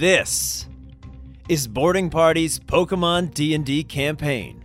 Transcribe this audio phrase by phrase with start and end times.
[0.00, 0.66] This
[1.50, 4.64] is Boarding Party's Pokemon D&D campaign,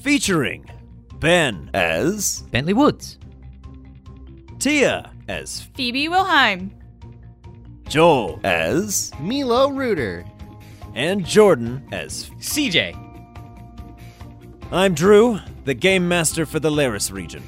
[0.00, 0.68] featuring
[1.20, 3.20] Ben as Bentley Woods.
[4.58, 6.72] Tia as Phoebe Wilhelm.
[7.88, 10.24] Joel as Milo Reuter.
[10.92, 12.96] and Jordan as CJ.
[14.72, 17.44] I'm Drew, the game master for the Laris region.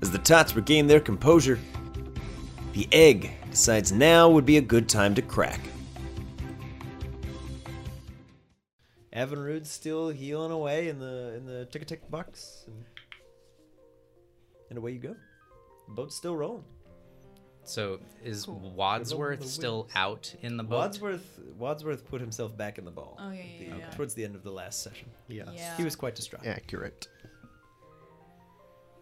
[0.00, 1.58] As the tots regain their composure,
[2.72, 5.60] the egg decides now would be a good time to crack.
[9.14, 12.84] Evinrude's still healing away in the in the tick tick box, and,
[14.68, 15.16] and away you go.
[15.88, 16.64] The boat's still rolling.
[17.64, 18.72] So is Cool.
[18.76, 19.92] Wadsworth The still wings.
[19.96, 20.76] out in the boat?
[20.76, 23.16] Wadsworth Wadsworth put himself back in the ball.
[23.18, 23.90] Oh, yeah, at yeah, the- yeah.
[23.90, 25.48] Towards the end of the last session, Yes.
[25.54, 25.76] Yeah.
[25.78, 26.46] he was quite distraught.
[26.46, 27.08] Accurate.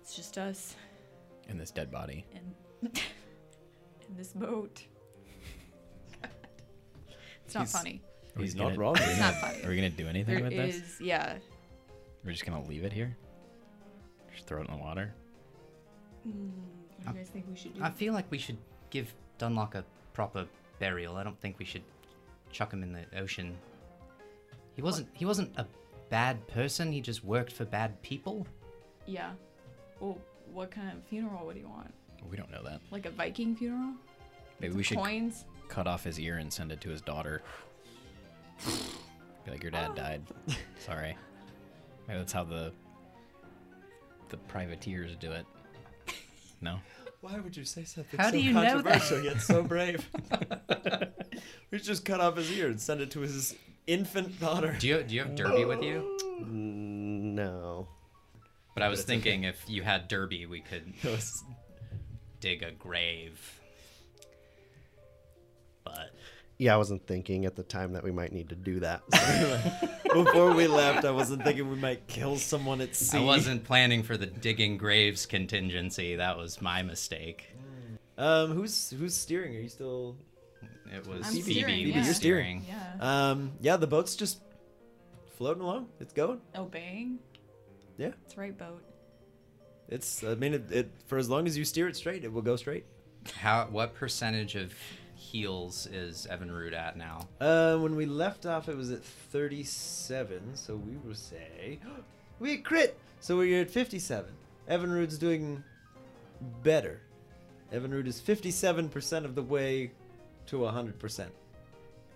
[0.00, 0.76] It's just us
[1.48, 2.24] And this dead body.
[2.32, 2.92] in,
[4.08, 4.82] in this boat.
[7.46, 8.02] it's not He's- funny.
[8.36, 8.96] Are we He's not gonna- wrong.
[8.98, 9.62] It's not funny.
[9.64, 11.00] Are we gonna do anything There with is, this?
[11.00, 11.38] yeah.
[12.24, 13.16] We're just gonna leave it here.
[14.34, 15.14] Just throw it in the water.
[16.26, 16.50] Mm,
[17.04, 17.82] what do you guys think we should do?
[17.82, 18.56] I feel like we should
[18.90, 20.46] give Dunlock a proper
[20.80, 21.16] burial.
[21.16, 21.82] I don't think we should
[22.50, 23.56] chuck him in the ocean.
[24.74, 25.08] He wasn't.
[25.12, 25.66] He wasn't a
[26.08, 26.90] bad person.
[26.90, 28.46] He just worked for bad people.
[29.06, 29.30] yeah.
[30.00, 30.18] Well,
[30.52, 31.94] what kind of funeral would you want?
[32.30, 32.80] We don't know that.
[32.90, 33.92] Like a Viking funeral?
[34.60, 35.44] Maybe Some we should coins.
[35.68, 37.42] cut off his ear and send it to his daughter.
[39.44, 40.22] Be like, your dad died.
[40.78, 41.16] Sorry.
[42.08, 42.72] Maybe that's how the
[44.30, 45.44] the privateers do it.
[46.60, 46.78] No.
[47.20, 48.72] Why would you say something How so do you know that?
[48.84, 50.08] controversial yet so brave?
[51.70, 53.54] we just cut off his ear and send it to his
[53.86, 54.74] infant daughter.
[54.78, 56.18] Do you do you have Derby with you?
[56.40, 57.88] Mm, No.
[58.74, 61.44] But I was thinking if you had Derby, we could Yes.
[62.44, 63.60] Dig a grave.
[65.82, 66.10] But
[66.58, 69.00] Yeah, I wasn't thinking at the time that we might need to do that.
[70.12, 73.16] Before we left, I wasn't thinking we might kill someone at sea.
[73.18, 76.16] I wasn't planning for the digging graves contingency.
[76.16, 77.56] That was my mistake.
[78.18, 79.56] Um, who's who's steering?
[79.56, 80.16] Are you still?
[80.94, 81.54] It was I'm Phoebe.
[81.54, 82.04] steering, who yeah.
[82.04, 82.64] You're steering.
[82.68, 83.30] Yeah.
[83.30, 84.40] Um, yeah, the boat's just
[85.36, 85.88] floating along.
[85.98, 86.40] It's going.
[86.54, 87.18] Obeying?
[87.96, 88.82] Yeah, It's right boat.
[89.88, 90.24] It's.
[90.24, 92.56] I mean, it, it for as long as you steer it straight, it will go
[92.56, 92.84] straight.
[93.36, 93.66] How?
[93.70, 94.72] What percentage of
[95.14, 97.28] heals is Evinrude at now?
[97.40, 101.78] Uh, when we left off, it was at 37, so we will say
[102.38, 102.98] we crit.
[103.20, 104.30] So we're at 57.
[104.68, 105.62] Evinrude's doing
[106.62, 107.00] better.
[107.72, 109.90] Evinrude is 57% of the way
[110.46, 111.26] to 100%,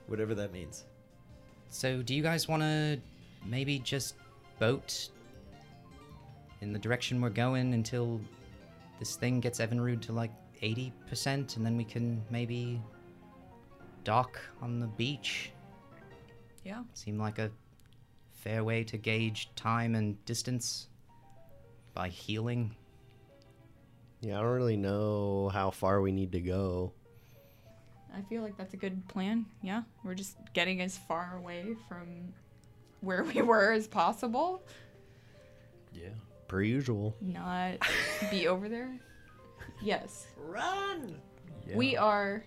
[0.07, 0.85] whatever that means.
[1.71, 3.01] So, do you guys want to
[3.45, 4.15] maybe just
[4.59, 5.09] boat
[6.61, 8.21] in the direction we're going until
[8.99, 10.33] this thing gets Evinrude to like
[10.63, 12.81] 80%, and then we can maybe
[14.05, 15.53] dock on the beach?
[16.65, 16.83] Yeah.
[16.95, 17.51] Seem like a
[18.33, 20.89] fair way to gauge time and distance
[21.95, 22.75] by healing.
[24.21, 26.93] yeah, I don't really know how far we need to go.
[28.15, 29.47] I feel like that's a good plan.
[29.63, 29.83] Yeah.
[30.03, 32.33] We're just getting as far away from
[33.01, 34.63] where we were as possible.
[35.93, 36.09] Yeah.
[36.49, 37.15] Per usual.
[37.21, 37.79] Not
[38.31, 38.99] be over there.
[39.83, 40.27] Yes.
[40.37, 41.21] Run!
[41.75, 42.45] We are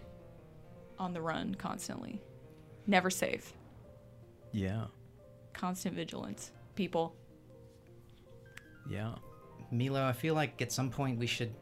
[0.97, 2.19] on the run constantly.
[2.87, 3.53] Never safe.
[4.51, 4.85] Yeah.
[5.53, 6.51] Constant vigilance.
[6.75, 7.15] People.
[8.89, 9.13] Yeah.
[9.71, 11.53] Milo, I feel like at some point we should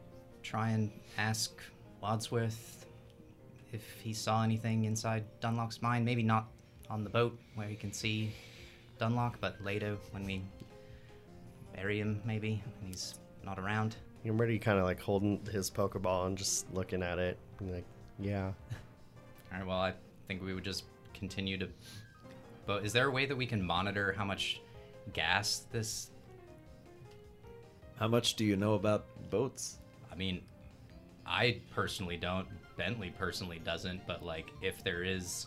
[0.42, 1.60] try and ask
[2.02, 2.86] Wadsworth
[3.72, 6.04] if he saw anything inside Dunlock's mind.
[6.04, 6.48] Maybe not
[6.88, 8.32] on the boat where he can see
[8.98, 10.42] Dunlock, but later when we
[11.80, 13.14] bury him, maybe when he's
[13.44, 13.96] not around.
[14.26, 17.38] I'm ready kind of like holding his Pokeball and just looking at it.
[17.58, 17.84] And like,
[18.18, 18.46] yeah.
[19.52, 19.66] All right.
[19.66, 19.94] Well, I
[20.28, 21.68] think we would just continue to.
[22.66, 24.60] But is there a way that we can monitor how much
[25.14, 26.10] gas this?
[27.98, 29.78] How much do you know about boats?
[30.12, 30.42] I mean,
[31.26, 32.46] I personally don't.
[32.76, 34.06] Bentley personally doesn't.
[34.06, 35.46] But like, if there is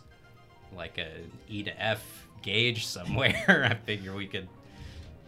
[0.76, 1.12] like a
[1.48, 4.48] E to F gauge somewhere, I figure we could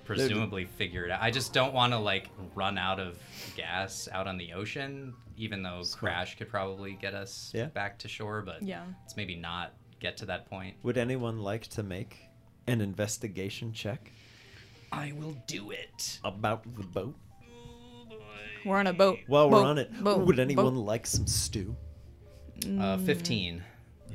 [0.06, 1.22] presumably figure it out.
[1.22, 3.18] I just don't want to like run out of
[3.56, 7.66] gas out on the ocean, even though crash could probably get us Yeah.
[7.66, 8.42] back to shore.
[8.42, 8.84] But Yeah.
[9.02, 10.78] let's maybe not get to that point.
[10.84, 12.18] Would anyone like to make
[12.68, 14.12] an investigation check
[14.92, 16.19] I will do it.
[16.24, 17.16] about the boat?
[18.66, 19.19] We're on a boat.
[19.28, 19.66] While we're Boat.
[19.68, 20.25] on it, Boat.
[20.25, 20.86] would anyone Boat.
[20.86, 21.75] like some stew?
[22.80, 23.63] Uh, 15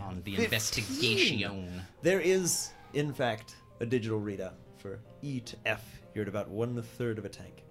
[0.00, 0.44] on the 15.
[0.44, 1.82] investigation.
[2.02, 6.00] There is, in fact, a digital readout for E to F.
[6.14, 7.62] You're at about one third of a tank.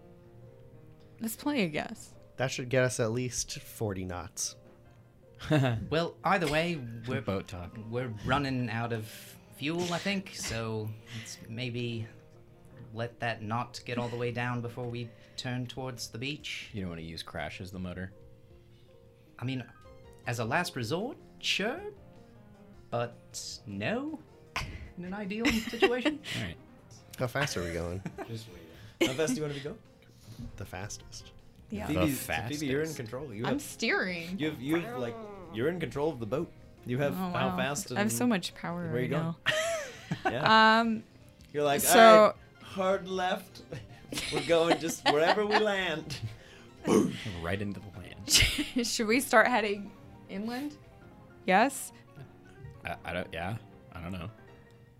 [1.20, 2.14] Let's play of guess.
[2.38, 4.56] That should get us at least 40 knots.
[5.90, 7.76] Well, either way, we're Boat talk.
[7.90, 9.06] we're running out of
[9.56, 10.32] fuel, I think.
[10.36, 12.06] So let's maybe
[12.94, 16.70] let that knot get all the way down before we turn towards the beach.
[16.74, 18.12] You don't want to use Crash as the motor.
[19.38, 19.64] I mean,
[20.28, 21.80] as a last resort, sure,
[22.90, 24.20] but no.
[24.98, 26.20] In an ideal situation.
[26.38, 26.58] All right.
[27.20, 28.02] How fast are we going?
[28.28, 28.48] Just
[29.00, 29.08] wait.
[29.10, 29.76] How fast do you want to go?
[30.56, 31.32] the fastest.
[31.70, 31.86] Yeah.
[31.88, 32.98] The Phoebe, Phoebe, you're in fastest.
[33.12, 33.34] control.
[33.34, 34.40] You I'm steering.
[34.40, 35.16] you have, you have, like,
[35.54, 36.50] you're in control of the boat.
[36.86, 37.58] You have Oh, how wow.
[37.58, 37.92] fast.
[37.92, 39.36] I have so much power where you right going?
[39.46, 39.54] now.
[40.32, 40.80] Yeah.
[40.80, 41.04] Um,
[41.54, 43.62] You're like, so- all right, hard left.
[44.34, 46.18] We're going just wherever we land.
[47.44, 48.88] Right into the land.
[48.88, 49.92] should we start heading
[50.30, 50.78] inland?
[51.46, 51.92] Yes.
[52.86, 53.28] I, I don't.
[53.34, 53.58] Yeah.
[53.94, 54.30] I don't know.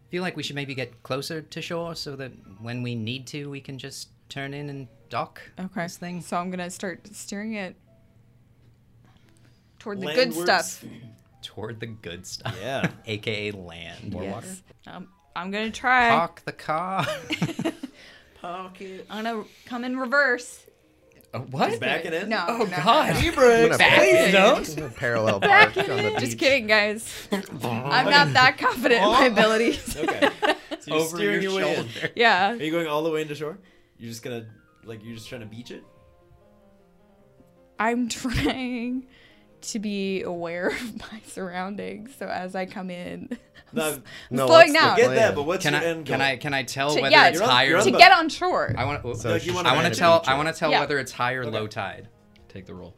[0.10, 3.50] Feel like we should maybe get closer to shore so that when we need to,
[3.50, 5.84] we can just turn in and dock Okay.
[5.84, 6.22] this thing.
[6.22, 7.76] So I'm gonna start steering it
[9.80, 10.44] toward the good Landwards.
[10.44, 10.86] stuff.
[11.42, 12.54] Toward the good stuff.
[12.62, 12.92] Yeah.
[13.08, 14.12] AKA land.
[14.12, 14.34] More yes.
[14.34, 14.48] water?
[14.98, 15.08] Um,
[15.38, 16.10] I'm gonna try.
[16.10, 17.06] Park the car.
[18.42, 19.06] Park it.
[19.10, 20.66] I'm gonna come in reverse.
[21.32, 21.80] Oh, what?
[21.80, 22.30] Backing in?
[22.30, 22.44] No.
[22.48, 23.14] Oh no, no, God!
[23.14, 23.20] no.
[23.20, 24.96] E-brakes, Back please don't.
[24.96, 26.20] Parallel park on the beach.
[26.20, 27.28] Just kidding, guys.
[27.32, 29.32] I'm not that confident in my oh.
[29.32, 29.98] abilities.
[30.10, 30.30] Okay.
[30.80, 31.88] So you're Over steering your your way in.
[31.90, 32.12] shoulder.
[32.16, 32.52] yeah.
[32.54, 33.60] Are you going all the way into shore?
[33.98, 34.46] You're just gonna,
[34.86, 35.84] like, you're just trying to beach it?
[37.78, 39.06] I'm trying
[39.62, 42.16] to be aware of my surroundings.
[42.18, 43.38] So as I come in,
[43.74, 44.98] No, I'm No, slowing what's down.
[44.98, 46.14] get that, but what's Can your I end goal?
[46.16, 48.28] can I can I tell To- whether yeah, it's You're high or to get on
[48.30, 48.74] shore.
[48.76, 50.72] I want So Like, you wanna I want to to tell I want to tell
[50.72, 50.80] Yeah.
[50.80, 51.52] whether it's high or Okay.
[51.52, 52.08] low tide.
[52.48, 52.96] Take the roll.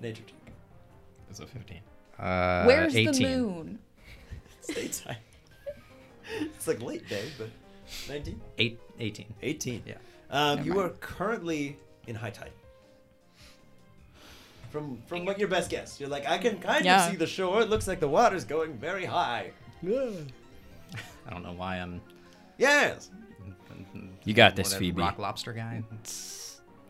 [0.00, 0.52] Nature check.
[1.28, 1.80] It's a 15.
[2.18, 3.12] Uh, Where's 18.
[3.12, 3.78] the moon?
[4.62, 5.16] Stateside.
[6.40, 7.48] it's like late day, but
[8.08, 8.40] 19?
[8.58, 9.34] Eight, 18.
[9.42, 9.82] 18.
[9.86, 9.94] Yeah.
[10.30, 10.86] Um, you mind.
[10.86, 12.52] are currently in high tide.
[14.70, 17.04] From from what your best guess, you're like I can kind Yeah.
[17.06, 17.60] of see the shore.
[17.60, 19.50] It looks like the water's going very high.
[19.82, 20.10] Yeah.
[21.26, 22.00] I don't know why I'm.
[22.58, 23.10] Yes.
[24.24, 25.00] You got this, whatever, Phoebe.
[25.00, 25.82] Rock lobster guy.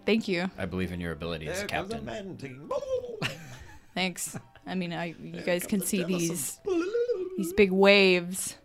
[0.05, 0.51] Thank you.
[0.59, 2.05] I believe in your ability as There a comes a captain.
[2.07, 2.69] man taking.
[3.95, 4.37] Thanks.
[4.67, 6.59] I mean, I you guys can see these
[7.37, 8.57] these big waves.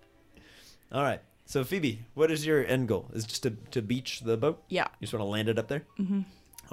[0.91, 1.21] All right.
[1.45, 3.09] So Phoebe, what is your end goal?
[3.13, 4.63] Is just to to beach the boat?
[4.69, 4.87] Yeah.
[4.99, 5.83] You just want to land it up there?
[5.99, 6.21] Mm-hmm.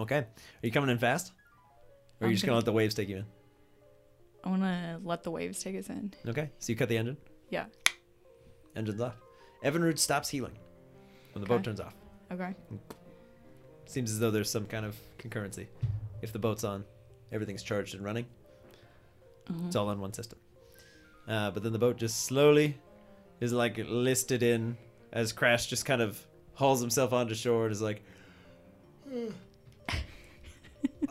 [0.00, 0.18] Okay.
[0.18, 0.26] Are
[0.62, 1.32] you coming in fast?
[2.22, 3.26] Or are you just gonna gonna- let the waves take you in?
[4.44, 6.12] I want to let the waves take us in.
[6.26, 6.50] Okay.
[6.58, 7.16] So you cut the engine.
[7.50, 7.66] Yeah.
[8.74, 9.16] Engine's off.
[9.64, 10.56] Evinrude stops healing
[11.32, 11.64] when the boat Okay.
[11.64, 11.94] turns off.
[12.32, 12.54] Okay.
[13.86, 15.66] Seems as though there's some kind of concurrency.
[16.22, 16.84] If the boat's on,
[17.30, 18.26] everything's charged and running.
[19.66, 20.38] It's all on one system.
[21.28, 22.78] Uh, but then the boat just slowly
[23.40, 24.76] is like listed in
[25.12, 26.24] as Crash just kind of
[26.54, 28.02] hauls himself onto shore and is like.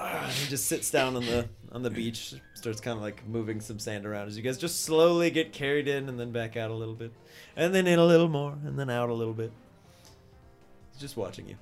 [0.04, 3.62] Ah, he just sits down on the on the beach, starts kind of like moving
[3.62, 6.72] some sand around as you guys just slowly get carried in and then back out
[6.72, 7.12] a little bit,
[7.56, 9.52] and then in a little more, and then out a little bit.
[10.92, 11.56] He's just watching you.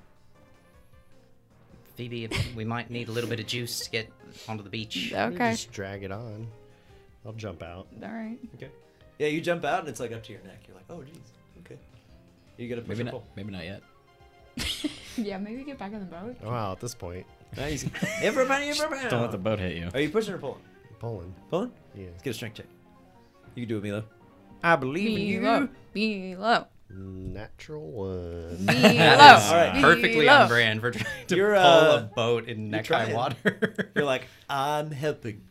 [1.96, 4.10] Phoebe, we might need a little bit of juice to get
[4.48, 4.96] onto the beach.
[4.96, 5.50] You Okay.
[5.50, 6.46] Just drag it on.
[7.26, 7.88] I'll jump out.
[8.02, 8.38] All right.
[8.54, 8.70] Okay.
[9.18, 10.62] Yeah, you jump out and it's like up to your neck.
[10.66, 11.18] You're like, oh, jeez.
[11.66, 11.78] Okay.
[12.56, 13.12] You gotta push Maybe and not.
[13.12, 13.26] pull.
[13.36, 13.82] Maybe not yet.
[15.16, 16.36] Yeah, maybe get back on the boat.
[16.42, 17.26] Oh, wow, at this point,
[17.56, 17.84] Nice.
[18.22, 19.08] everybody, everybody.
[19.08, 19.88] Don't let the boat hit you.
[19.92, 20.60] Are you pushing or pulling?
[20.98, 21.34] pulling.
[21.50, 21.72] Pulling.
[21.96, 22.06] Yeah.
[22.10, 22.66] Let's get a strength check.
[23.54, 24.04] You can do it, Milo.
[24.62, 25.40] I believe in you.
[25.40, 25.68] Milo.
[25.92, 26.66] Below.
[26.90, 28.56] Natural one.
[28.66, 28.72] Below.
[28.82, 29.80] That is All right.
[29.82, 30.32] perfectly Below.
[30.42, 33.16] on brand for trying to You're, pull uh, a boat in neck high trying.
[33.16, 33.90] water.
[33.96, 35.42] You're like, I'm helping.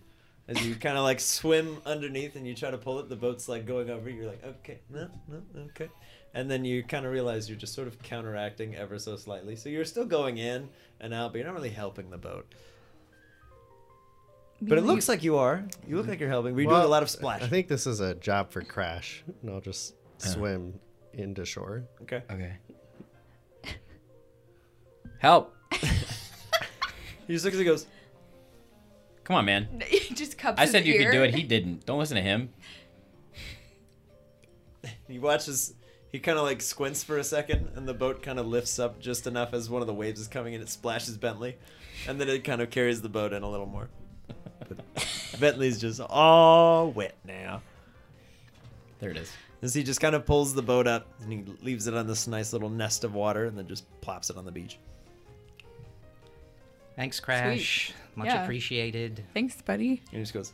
[0.48, 3.48] As you kind of like swim underneath and you try to pull it, the boat's
[3.48, 4.10] like going over.
[4.10, 5.90] You're like, okay, no, no, okay.
[6.34, 9.56] And then you kind of realize you're just sort of counteracting ever so slightly.
[9.56, 10.70] So you're still going in
[11.00, 12.54] and out, but you're not really helping the boat.
[14.62, 15.64] But it looks like you are.
[15.88, 16.54] You look like you're helping.
[16.54, 17.42] We're doing a lot of splash.
[17.42, 20.28] I think this is a job for Crash, and I'll just Uh.
[20.28, 20.80] swim
[21.14, 21.86] into shore.
[22.04, 22.22] Okay.
[22.30, 22.54] Okay.
[25.20, 25.56] Help!
[27.28, 27.86] He just looks and goes,
[29.24, 29.84] Come on, man.
[29.88, 31.36] He just cups I his said you could do it.
[31.36, 31.86] He didn't.
[31.86, 32.50] Don't listen to him.
[35.08, 35.74] He watches.
[36.12, 39.00] He kind of like squints for a second, and the boat kind of lifts up
[39.00, 41.58] just enough as one of the waves is coming and it splashes Bentley,
[42.08, 43.90] and then it kind of carries the boat in a little more.
[44.68, 44.80] But
[45.40, 47.62] Bentley's just all wet now.
[49.00, 49.32] There it is.
[49.62, 52.28] As he just kind of pulls the boat up and he leaves it on this
[52.28, 54.80] nice little nest of water, and then just plops it on the beach.
[56.96, 57.94] Thanks, Crash.
[58.16, 58.44] Much Yeah.
[58.44, 59.24] appreciated.
[59.34, 60.02] Thanks, buddy.
[60.12, 60.54] And he just goes,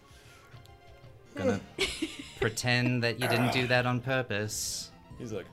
[1.36, 1.60] Gonna
[2.40, 4.92] pretend that you didn't do that on purpose.
[5.18, 5.46] He's like,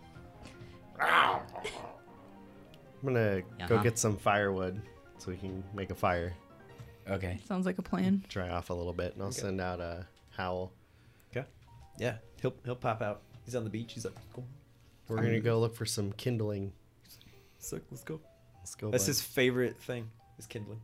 [1.01, 1.41] I'm
[3.05, 3.83] gonna go Uh-huh.
[3.83, 4.81] get some firewood
[5.19, 6.35] so we can make a fire.
[7.09, 7.41] Okay.
[7.47, 8.25] Sounds like a plan.
[8.29, 9.41] Dry off a little bit, and I'll Okay.
[9.41, 10.73] send out a howl.
[11.31, 11.47] Okay.
[11.99, 13.23] Yeah, he'll he'll pop out.
[13.45, 13.93] He's on the beach.
[13.95, 14.47] He's like, cool.
[15.09, 16.73] We're gonna go look for some kindling.
[17.59, 17.83] Sick.
[17.91, 18.21] Let's go.
[18.61, 18.91] Let's go.
[18.91, 19.09] That's bud.
[19.09, 20.11] his favorite thing.
[20.39, 20.81] Is kindling.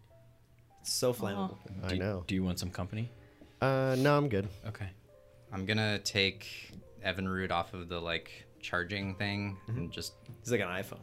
[0.80, 1.56] It's so flammable.
[1.82, 2.24] I Do you- know.
[2.26, 3.10] Do you want some company?
[3.60, 4.48] Uh, no, I'm good.
[4.66, 4.88] Okay.
[5.52, 6.72] I'm gonna take
[7.04, 11.00] Evinrude off of the like charging thing and just He's like an iPhone.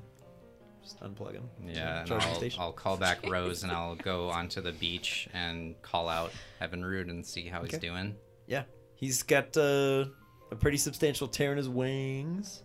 [0.84, 1.50] Just unplug him.
[1.66, 2.44] yeah, and I'll.
[2.60, 6.32] I'll call back Rose and I'll go onto the beach and call out
[6.62, 7.72] Evinrude and see how Okay.
[7.72, 8.16] he's doing.
[8.48, 10.06] Yeah, he's got uh,
[10.52, 12.62] a pretty substantial tear in his wings,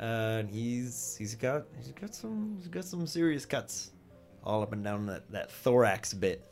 [0.00, 0.02] uh,
[0.40, 3.92] and he's he's got he's got some he's got some serious cuts,
[4.42, 6.44] all up and down that, that thorax bit,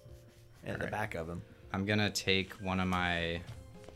[0.63, 1.43] and the back of him.
[1.73, 3.41] I'm gonna take one of my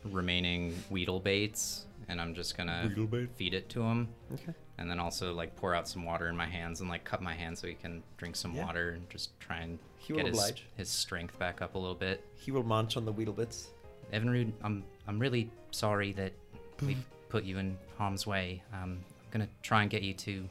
[0.03, 2.89] remaining Weedle baits and I'm just gonna
[3.35, 4.07] feed it to him.
[4.33, 4.53] Okay.
[4.77, 7.33] And then also like pour out some water in my hands and like cut my
[7.33, 8.65] hands so he can drink some Yeah.
[8.65, 10.65] water and just try and He get will his, oblige.
[10.77, 12.23] his strength back up a little bit.
[12.35, 13.69] He will munch on the Weedle bits.
[14.13, 16.33] Evinrude, I'm I'm really sorry that
[16.81, 16.97] we
[17.29, 18.61] put you in harm's way.
[18.73, 20.49] Um, I'm gonna try and get you to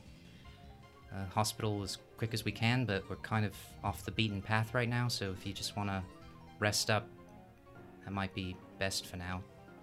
[1.14, 4.75] uh, hospital as quick as we can, but we're kind of off the beaten path
[4.75, 5.06] right now.
[5.08, 6.02] So if you just want to
[6.58, 7.06] rest up,
[8.04, 9.42] that might be best for now.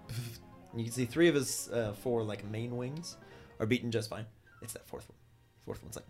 [0.76, 3.18] You can see three of his uh, four like main wings
[3.60, 4.26] are beaten just fine.
[4.62, 5.18] It's that fourth one.
[5.66, 6.06] Fourth one's like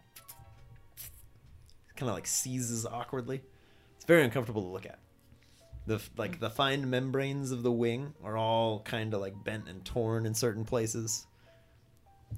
[2.02, 3.42] kind of like seizes awkwardly.
[3.96, 4.98] It's very uncomfortable to look at.
[5.86, 9.86] The like the fine membranes of the wing are all kind of like bent and
[9.86, 11.28] torn in certain places.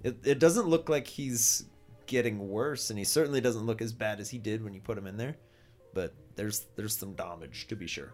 [0.04, 1.66] It it doesn't look like he's
[2.08, 4.98] getting worse, and he certainly doesn't look as bad as he did when you put
[4.98, 5.36] him in there.
[5.94, 8.14] But there's there's some damage to be sure.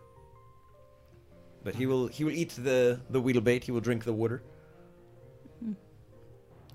[1.64, 1.90] But he mm.
[1.90, 3.64] will he will eat the the weedle bait.
[3.64, 4.42] He will drink the water.
[5.64, 5.76] Mm.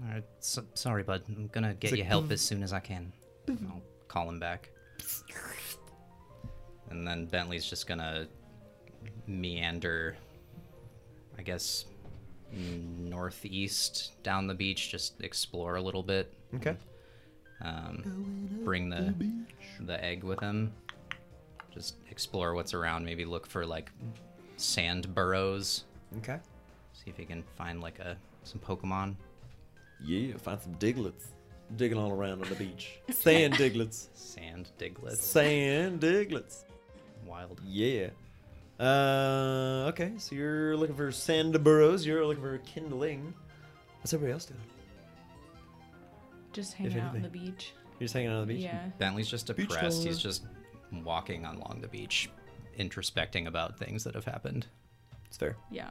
[0.02, 1.22] All right, so, sorry, bud.
[1.28, 3.12] I'm gonna get like, you help as soon as I can.
[3.46, 3.66] Mm-hmm.
[3.68, 4.70] I'll call him back.
[6.90, 8.26] And then Bentley's just gonna
[9.26, 10.16] meander,
[11.38, 11.86] I guess,
[12.52, 16.32] northeast down the beach, just explore a little bit.
[16.54, 16.76] Okay.
[17.62, 19.14] Um, bring the
[19.80, 20.72] the egg with him.
[21.72, 23.04] Just explore what's around.
[23.04, 23.90] Maybe look for like
[24.56, 25.84] sand burrows.
[26.18, 26.38] Okay.
[26.92, 29.16] See if he can find like a some Pokemon.
[30.02, 31.26] Yeah, find some Digletts.
[31.76, 32.98] Digging all around on the beach.
[33.10, 34.08] Sand Digletts.
[34.12, 35.16] Sand Digletts.
[35.16, 36.64] Sand Digletts.
[37.26, 37.60] Wild.
[37.66, 38.08] Yeah.
[38.78, 42.04] Uh, okay, so you're looking for sand burrows.
[42.04, 43.32] You're looking for kindling.
[44.00, 44.60] What's everybody else doing?
[46.52, 47.72] Just hang out on the beach.
[47.98, 48.64] You're just hanging out on the beach?
[48.64, 48.88] Yeah.
[48.98, 50.04] Bentley's just Beach depressed.
[50.04, 50.44] He's just
[51.02, 52.30] walking along the beach,
[52.78, 54.66] introspecting about things that have happened.
[55.26, 55.56] It's fair.
[55.70, 55.90] Yeah.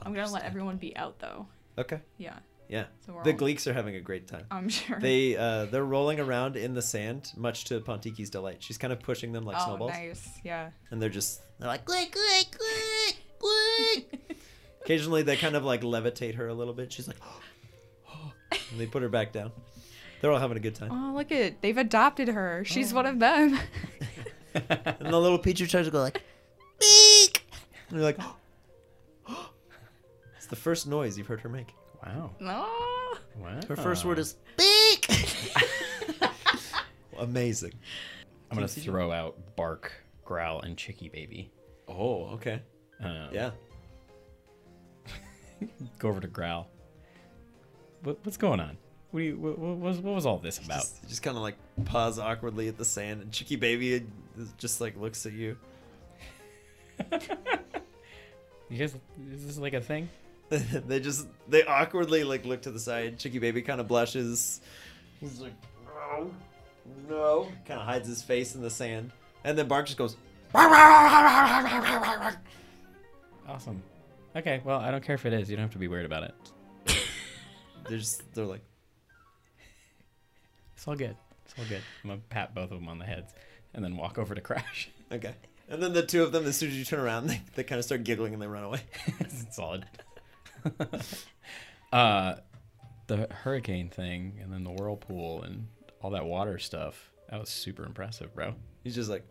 [0.00, 1.46] I'm gonna let everyone be out though.
[1.76, 2.00] Okay.
[2.18, 2.34] Yeah.
[2.68, 2.84] Yeah.
[3.06, 4.44] So The all- Gleeks are having a great time.
[4.50, 4.98] I'm sure.
[5.00, 8.58] They uh they're rolling around in the sand, much to Pontiki's delight.
[8.62, 10.28] She's kind of pushing them like oh, snowballs, nice.
[10.44, 10.70] Yeah.
[10.90, 14.38] and they're just they're like quick, quick, quick, quick.
[14.82, 16.92] Occasionally, they kind of like levitate her a little bit.
[16.92, 17.18] She's like,
[18.70, 19.50] and they put her back down.
[20.20, 20.90] They're all having a good time.
[20.92, 22.64] Oh, look at they've adopted her.
[22.66, 22.96] She's Oh.
[22.96, 23.58] one of them.
[25.00, 26.22] And the little Pichu tries to go like,
[26.78, 27.44] beak.
[27.88, 28.18] And they're like,
[30.36, 31.74] it's the first noise you've heard her make.
[32.04, 32.30] Wow.
[32.40, 32.66] no.
[33.40, 33.60] Wow.
[33.68, 35.08] Her first word is beak.
[37.18, 37.72] Amazing.
[38.50, 38.84] I'm gonna CJ.
[38.84, 39.92] throw out bark,
[40.24, 41.50] growl, and chicky baby.
[41.88, 42.62] Oh, okay.
[43.02, 43.50] Um, Yeah.
[45.98, 46.68] Go over to growl.
[48.02, 48.76] What, what's going on?
[49.10, 49.36] What do you?
[49.38, 50.80] What, what was what was all this about?
[50.80, 54.06] Just, just kind of like pause awkwardly at the sand, and Chicky Baby
[54.58, 55.56] just like looks at you.
[58.70, 58.94] You guys,
[59.32, 60.10] is this like a thing?
[60.50, 63.18] they just they awkwardly like look to the side.
[63.18, 64.60] Chicky Baby kind of blushes.
[65.20, 65.54] He's like,
[65.88, 66.30] oh,
[67.08, 67.48] no, no.
[67.66, 69.10] Kind of hides his face in the sand,
[69.44, 70.16] and then Bark just goes.
[73.48, 73.82] Awesome.
[74.36, 75.48] Okay, well, I don't care if it is.
[75.48, 76.34] You don't have to be weird about it.
[77.88, 78.60] They're just they're like,
[80.76, 81.16] It's all good.
[81.48, 81.82] It's all good.
[82.04, 83.32] I'm gonna pat both of them on the heads
[83.74, 84.90] and then walk over to Crash.
[85.12, 85.34] okay.
[85.68, 87.78] And then the two of them, as soon as you turn around, they, they kind
[87.78, 88.80] of start giggling and they run away.
[89.20, 89.84] It's solid.
[91.92, 92.36] uh,
[93.06, 95.66] the hurricane thing and then the whirlpool and
[96.02, 97.10] all that water stuff.
[97.30, 98.54] That was super impressive, bro.
[98.82, 99.24] He's just like,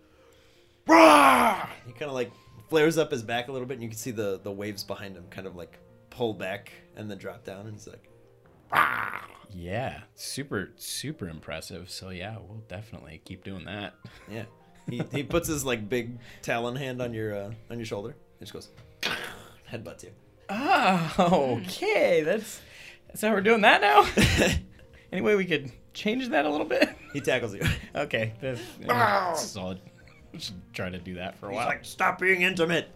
[0.88, 1.68] Rah!
[1.86, 2.32] He kind of like
[2.70, 5.16] flares up his back a little bit, and you can see the the waves behind
[5.18, 5.78] him kind of like
[6.10, 8.10] pull back and then drop down, and he's like,
[9.54, 11.90] Yeah, super, super impressive.
[11.90, 13.94] So yeah, we'll definitely keep doing that.
[14.30, 14.44] yeah.
[14.90, 18.46] He he puts his like big talon hand on your uh, on your shoulder, He
[18.46, 18.70] just goes,
[19.72, 20.12] headbutts you.
[20.50, 22.22] Oh, okay.
[22.22, 22.62] That's
[23.08, 24.08] that's how we're doing that now.
[25.12, 26.90] Any way we could change that a little bit?
[27.14, 27.62] He tackles you.
[27.96, 29.80] Okay, that's yeah, solid.
[30.34, 31.66] Just trying to do that for a He's while.
[31.66, 32.90] like, stop being intimate.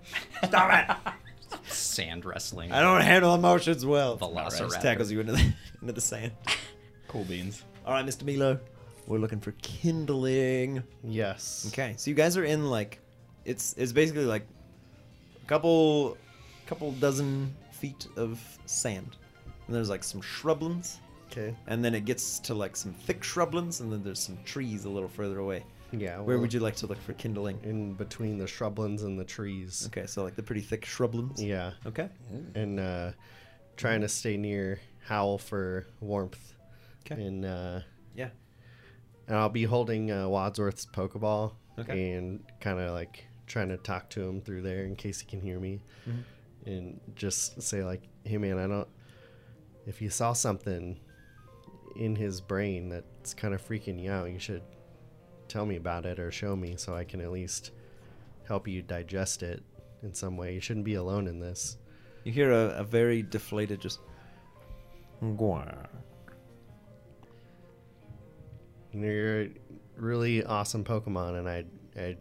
[0.43, 0.71] Stop
[1.07, 1.13] it.
[1.73, 2.71] Sand wrestling.
[2.71, 4.17] I don't handle emotions well.
[4.17, 4.57] Velociraptor.
[4.59, 6.31] Just tackles you into the into the sand.
[7.07, 7.63] cool beans.
[7.85, 8.23] All right, Mr.
[8.25, 8.59] Milo,
[9.07, 10.83] we're looking for kindling.
[11.03, 11.65] Yes.
[11.69, 12.99] Okay, so you guys are in like,
[13.45, 14.45] it's it's basically like
[15.41, 16.17] a couple,
[16.67, 19.17] couple dozen feet of sand,
[19.67, 20.97] and there's like some shrublands,
[21.31, 21.55] Okay.
[21.67, 24.89] and then it gets to like some thick shrublands, and then there's some trees a
[24.89, 25.63] little further away.
[25.91, 26.17] Yeah.
[26.17, 27.59] Where well, would you like to look for kindling?
[27.63, 29.83] In between the shrublands and the trees.
[29.87, 31.45] Okay, so like the pretty thick shrublands.
[31.45, 31.71] Yeah.
[31.85, 32.09] Okay.
[32.55, 33.11] And uh,
[33.77, 36.53] trying to stay near Howl for warmth.
[37.05, 37.21] Okay.
[37.21, 37.79] And uh,
[38.15, 38.29] Yeah.
[39.27, 41.53] and I'll be holding uh, Wadsworth's Pokeball.
[41.79, 42.11] Okay.
[42.13, 45.41] And kind of like trying to talk to him through there in case he can
[45.41, 45.81] hear me.
[46.07, 46.23] Mhm.
[46.65, 48.87] And just say like, hey man, I don't.
[49.87, 50.99] If you saw something
[51.95, 54.61] in his brain that's kind of freaking you out, you should
[55.51, 57.71] tell me about it or show me so I can at least
[58.47, 59.61] help you digest it
[60.01, 60.53] in some way.
[60.53, 61.77] You shouldn't be alone in this.
[62.23, 63.99] You hear a, a very deflated just.
[68.93, 69.49] You're a
[69.95, 71.65] really awesome Pokemon, and I,
[71.95, 72.17] I,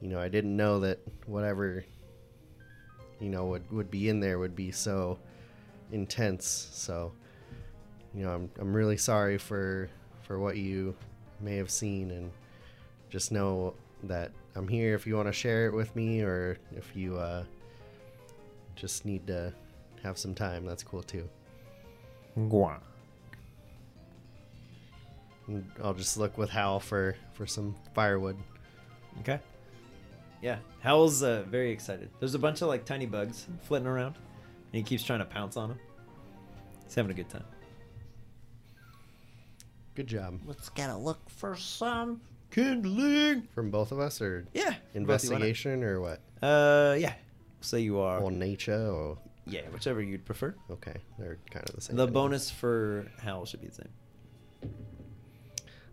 [0.00, 1.84] you know, I didn't know that whatever,
[3.20, 5.18] you know, would would be in there would be so
[5.92, 6.68] intense.
[6.72, 7.12] So,
[8.14, 9.88] you know, I'm I'm really sorry for
[10.22, 10.94] for what you
[11.40, 12.30] may have seen, and
[13.08, 16.94] just know that I'm here if you want to share it with me, or if
[16.94, 17.44] you uh,
[18.76, 19.52] just need to
[20.02, 20.64] have some time.
[20.64, 21.28] That's cool too.
[22.36, 22.78] Gwah.
[25.82, 28.36] I'll just look with Hal for for some firewood.
[29.20, 29.40] Okay.
[30.42, 32.08] Yeah, Hal's uh, very excited.
[32.18, 35.56] There's a bunch of like tiny bugs flitting around, and he keeps trying to pounce
[35.56, 35.78] on them.
[36.84, 37.44] He's having a good time.
[40.00, 40.40] Good job.
[40.46, 42.22] Let's gotta look for some.
[42.50, 43.46] Kindling.
[43.54, 44.76] From both of us, or Yeah.
[44.94, 46.22] investigation, or what?
[46.40, 47.12] Uh, yeah.
[47.60, 48.18] Say you are.
[48.20, 50.54] Or nature, or yeah, whichever you'd prefer.
[50.70, 51.96] okay, they're kind of the same.
[51.96, 52.14] The anyway.
[52.14, 54.72] bonus for Howl should be the same.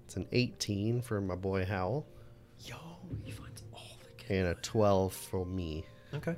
[0.06, 2.06] It's an 18 for my boy Howl,
[2.64, 2.78] Yo,
[3.26, 4.32] he finds all the kids.
[4.32, 5.84] and a 12 for me.
[6.14, 6.38] Okay.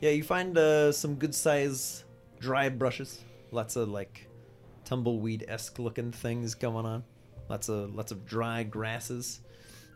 [0.00, 2.02] Yeah, you find uh, some good size
[2.38, 3.22] dry brushes.
[3.50, 4.26] Lots of like
[4.86, 7.04] tumbleweed esque looking things going on.
[7.50, 9.40] Lots of lots of dry grasses.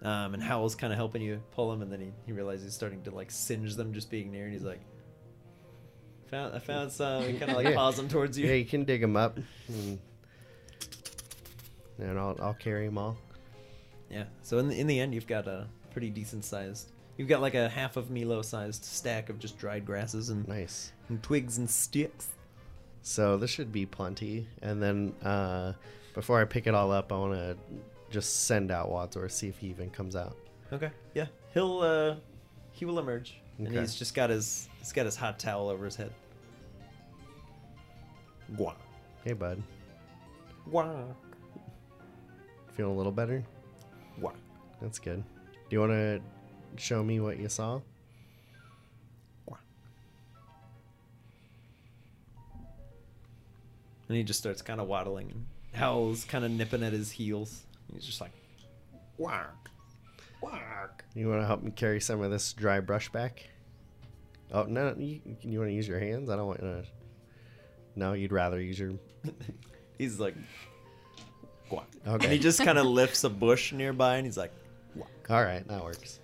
[0.03, 2.75] Um, and Howl's kind of helping you pull them, and then he, he realizes he's
[2.75, 4.81] starting to like singe them just being near, and he's like,
[6.31, 8.47] "Found I found some." He kind of like paws them towards you.
[8.49, 9.39] Yeah, you can dig them up,
[9.69, 9.99] and,
[11.99, 13.17] and I'll I'll carry them all.
[14.11, 14.25] Yeah.
[14.43, 16.91] So in the, in the end, you've got a pretty decent sized.
[17.17, 20.93] You've got like a half of Milo sized stack of just dried grasses and, Nice.
[21.09, 22.29] and twigs and sticks.
[23.03, 24.49] So this should be plenty.
[24.61, 25.75] And then uh,
[26.15, 27.57] before I pick it all up, I want to
[28.11, 30.37] just send out Wadsworth, see if he even comes out.
[30.73, 30.91] Okay.
[31.13, 31.27] Yeah.
[31.53, 32.17] He'll uh
[32.73, 33.37] he will emerge.
[33.59, 36.13] And he's just got his he's got his hot towel over his head.
[38.57, 38.77] Guac.
[39.25, 39.63] Hey, bud,
[40.71, 41.15] Guac.
[42.73, 43.43] feeling a little better?
[44.21, 44.35] Guac.
[44.81, 45.23] That's good.
[45.69, 46.21] Do you want to
[46.77, 47.81] show me what you saw?
[54.09, 57.63] And he just starts kind of waddling and Howl's kind of nipping at his heels.
[57.93, 58.31] He's just like
[59.19, 59.47] Guac.
[60.43, 60.91] Guac.
[61.15, 63.49] You want to help me carry some of this dry brush back?
[64.53, 64.95] Oh no!
[64.97, 66.31] You, you want to use your hands?
[66.31, 66.85] I don't want to.
[67.97, 68.93] No, you'd rather use your.
[69.99, 70.35] He's like
[71.71, 71.85] Guac.
[72.07, 72.25] Okay.
[72.25, 74.53] And he just kind of lifts a bush nearby and he's like
[75.31, 76.21] All right, that works.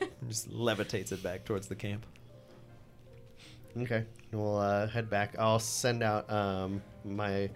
[0.00, 2.04] and just levitates it back towards the camp.
[3.76, 5.34] Okay, we'll uh, head back.
[5.38, 7.50] I'll send out um, my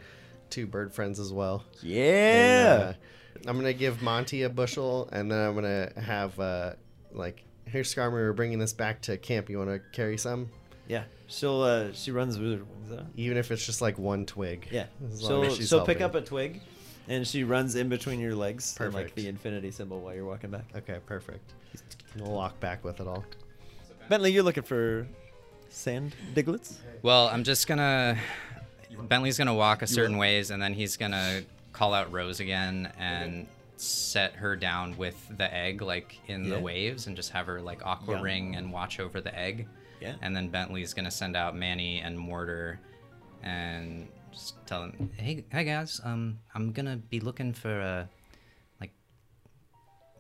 [0.51, 1.65] two bird friends as well.
[1.83, 2.75] Yeah.
[2.75, 2.93] And, uh,
[3.51, 6.73] I'm gonna give Monty a bushel, and then I'm gonna have uh,
[7.13, 9.49] like, here, Skarmory, we're bringing this back to camp.
[9.49, 10.51] You want to carry some,
[10.89, 11.05] yeah.
[11.27, 13.07] She'll uh she runs with her wings out.
[13.15, 14.69] even if it's just like one twig.
[14.71, 14.87] Yeah.
[15.07, 16.63] As long as she's she'll pick up a twig
[17.07, 20.51] and she runs in between your legs and like the infinity symbol while you're walking
[20.51, 20.65] back.
[20.75, 21.53] Okay, perfect.
[22.17, 23.25] We'll walk back with it all.
[24.09, 25.07] Bentley, you're looking for
[25.69, 26.77] sand Digletts?
[27.03, 28.19] Well, I'm just gonna.
[29.09, 33.47] Bentley's gonna walk a certain ways, and then he's gonna call out Rose again and
[33.77, 36.55] set her down with the egg, like in Yeah.
[36.57, 38.23] the waves, and just have her like aqua Yum.
[38.23, 39.69] ring and watch over the egg.
[40.01, 40.15] Yeah.
[40.23, 42.81] And then Bentley's gonna send out Manny and Mortar,
[43.43, 48.07] and just tell them, "Hey, hey guys, um, I'm gonna be looking for uh,
[48.81, 48.93] like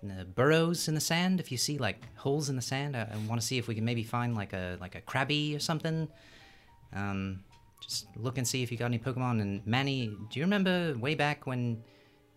[0.04, 1.40] uh, burrows in the sand.
[1.40, 3.74] If you see like holes in the sand, I, I want to see if we
[3.74, 6.08] can maybe find like a like a Krabby or something.
[6.92, 7.44] Um,
[7.80, 9.40] just look and see if you got any Pokemon.
[9.40, 11.82] And Manny, do you remember way back when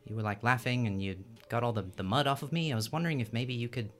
[0.06, 1.16] you were like laughing and you
[1.50, 2.72] got all the, the mud off of me.
[2.72, 3.92] I was wondering if maybe you could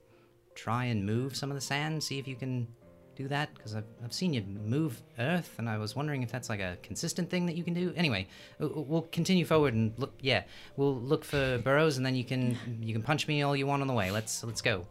[0.54, 2.66] try and move some of the sand, see if you can
[3.14, 6.48] do that because I've, I've seen you move earth and I was wondering if that's
[6.48, 7.92] like a consistent thing that you can do.
[7.94, 8.26] Anyway,
[8.58, 10.14] we'll continue forward and look.
[10.20, 10.44] Yeah,
[10.76, 13.82] we'll look for burrows and then you can you can punch me all you want
[13.82, 14.10] on the way.
[14.10, 14.86] Let's let's go,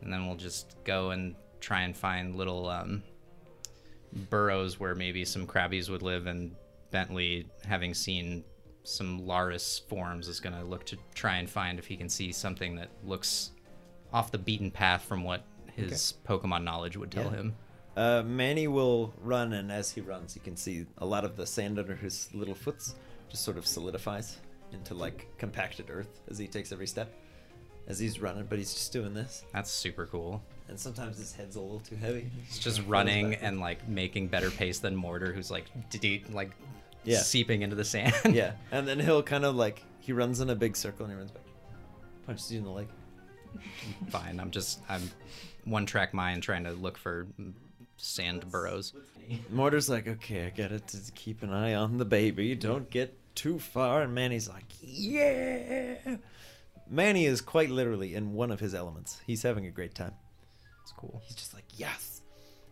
[0.00, 3.02] and then we'll just go and try and find little um,
[4.12, 6.54] burrows where maybe some Krabbies would live and
[6.90, 8.44] Bentley, having seen
[8.82, 12.32] some Laris forms, is going to look to try and find if he can see
[12.32, 13.52] something that looks
[14.12, 15.44] off the beaten path from what
[15.76, 17.30] his Pokemon knowledge would tell Yeah.
[17.30, 17.56] him.
[17.96, 21.46] Uh, Manny will run, and as he runs, you can see a lot of the
[21.46, 22.94] sand under his little foots
[23.28, 24.38] just sort of solidifies
[24.72, 27.12] into like compacted earth as he takes every step.
[27.88, 30.42] As he's running, but he's just doing this, That's super cool.
[30.70, 32.30] And sometimes his head's a little too heavy.
[32.46, 36.52] He's just Falls running and like making better pace than Mortar, who's like d- like
[37.04, 37.18] Yeah.
[37.18, 38.14] seeping into the sand.
[38.34, 41.18] yeah, and then he'll kind of like he runs in a big circle and he
[41.18, 41.42] runs back,
[42.26, 42.88] punches you in the leg.
[44.08, 44.40] Fine.
[44.40, 45.10] I'm just I'm
[45.64, 47.26] one track mind trying to look for
[47.96, 48.94] sand burrows.
[49.50, 52.54] Mortar's like, okay, I gotta t- keep an eye on the baby.
[52.54, 54.02] Don't get too far.
[54.02, 56.16] And Manny's like, yeah.
[56.88, 59.20] Manny is quite literally in one of his elements.
[59.26, 60.14] He's having a great time.
[60.90, 61.22] It's cool.
[61.24, 62.22] He's just like, yes.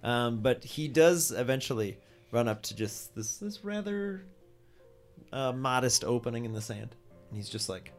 [0.02, 1.98] Um, but he does eventually
[2.32, 4.24] run up to just this this rather
[5.32, 6.96] uh, modest opening in the sand,
[7.28, 7.92] and he's just like,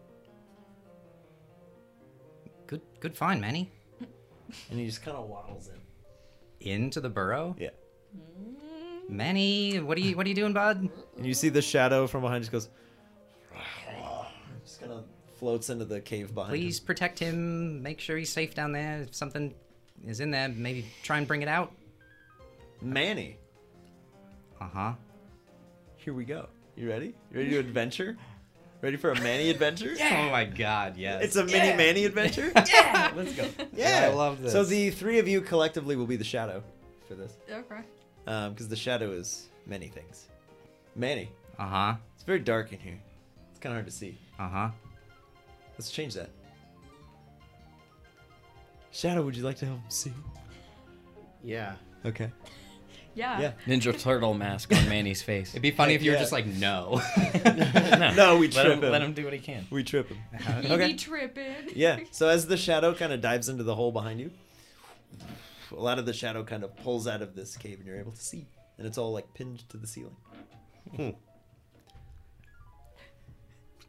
[2.68, 3.72] Good good find, Manny.
[4.70, 6.70] and he just kind of waddles in.
[6.70, 7.56] Into the burrow.
[7.58, 7.70] Yeah.
[9.08, 10.90] Manny, what are you what are you doing, bud?
[11.18, 12.70] And you see the shadow from behind just goes,
[14.66, 15.06] just kind of
[15.38, 16.54] floats into the cave behind.
[16.54, 16.60] him.
[16.60, 17.82] Please protect him.
[17.82, 19.02] Make sure he's safe down there.
[19.02, 19.56] If something
[20.08, 21.72] is in there, maybe try and bring it out.
[22.82, 23.38] Manny.
[24.62, 24.94] Uh huh.
[25.98, 26.48] Here we go.
[26.76, 27.08] You ready?
[27.32, 28.18] You ready to adventure?
[28.82, 29.94] Ready for a Manny adventure?
[29.94, 30.26] yeah.
[30.28, 30.96] Oh my God!
[30.96, 31.24] Yes.
[31.24, 32.52] It's a mini Manny adventure?
[32.74, 33.12] yeah!
[33.16, 33.46] Let's go.
[33.76, 34.08] Yeah!
[34.10, 34.54] I love this.
[34.54, 36.64] So the three of you collectively will be the shadow
[37.08, 37.36] for this.
[37.52, 37.82] Okay.
[38.26, 40.28] Because the shadow is many things.
[40.96, 41.30] Manny.
[41.58, 41.94] Uh huh.
[42.16, 43.00] It's very dark in here.
[43.50, 44.18] It's kind of hard to see.
[44.40, 44.70] Uh huh.
[45.78, 46.30] Let's change that.
[48.92, 50.14] Shadow, would you like to help him see?
[51.44, 51.76] Yeah.
[52.06, 52.32] Okay.
[53.16, 53.40] Yeah.
[53.40, 53.52] Yeah.
[53.68, 55.50] Ninja Turtle mask on Manny's face.
[55.52, 56.22] It'd be funny if you were Yeah.
[56.22, 57.02] just like, no.
[57.46, 58.92] no, No, we let trip him, him.
[58.92, 59.66] Let him do what he can.
[59.70, 60.18] We trip him.
[60.64, 60.88] You Okay.
[60.88, 61.70] be tripping.
[61.76, 62.00] Yeah.
[62.12, 64.32] So as the shadow kind of dives into the hole behind you,
[65.72, 68.12] a lot of the shadow kind of pulls out of this cave, and you're able
[68.14, 68.48] to see,
[68.78, 70.16] and it's all like pinned to the ceiling.
[70.96, 71.10] Hmm.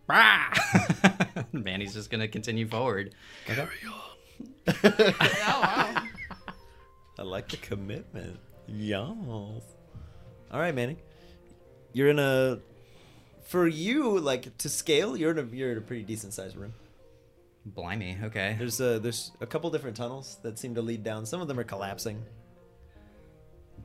[1.52, 3.14] Manny's just gonna continue forward.
[3.48, 3.66] Okay.
[4.82, 6.02] Oh, wow.
[7.18, 8.38] I like the commitment.
[8.66, 9.00] Yes.
[9.02, 9.62] All
[10.52, 10.96] right, Manny.
[11.92, 12.58] You're in a.
[13.44, 16.72] For you, like to scale, you're in a you're in a pretty decent sized room.
[17.66, 18.16] Blimey.
[18.24, 18.54] Okay.
[18.58, 21.26] There's a there's a couple different tunnels that seem to lead down.
[21.26, 22.22] Some of them are collapsing.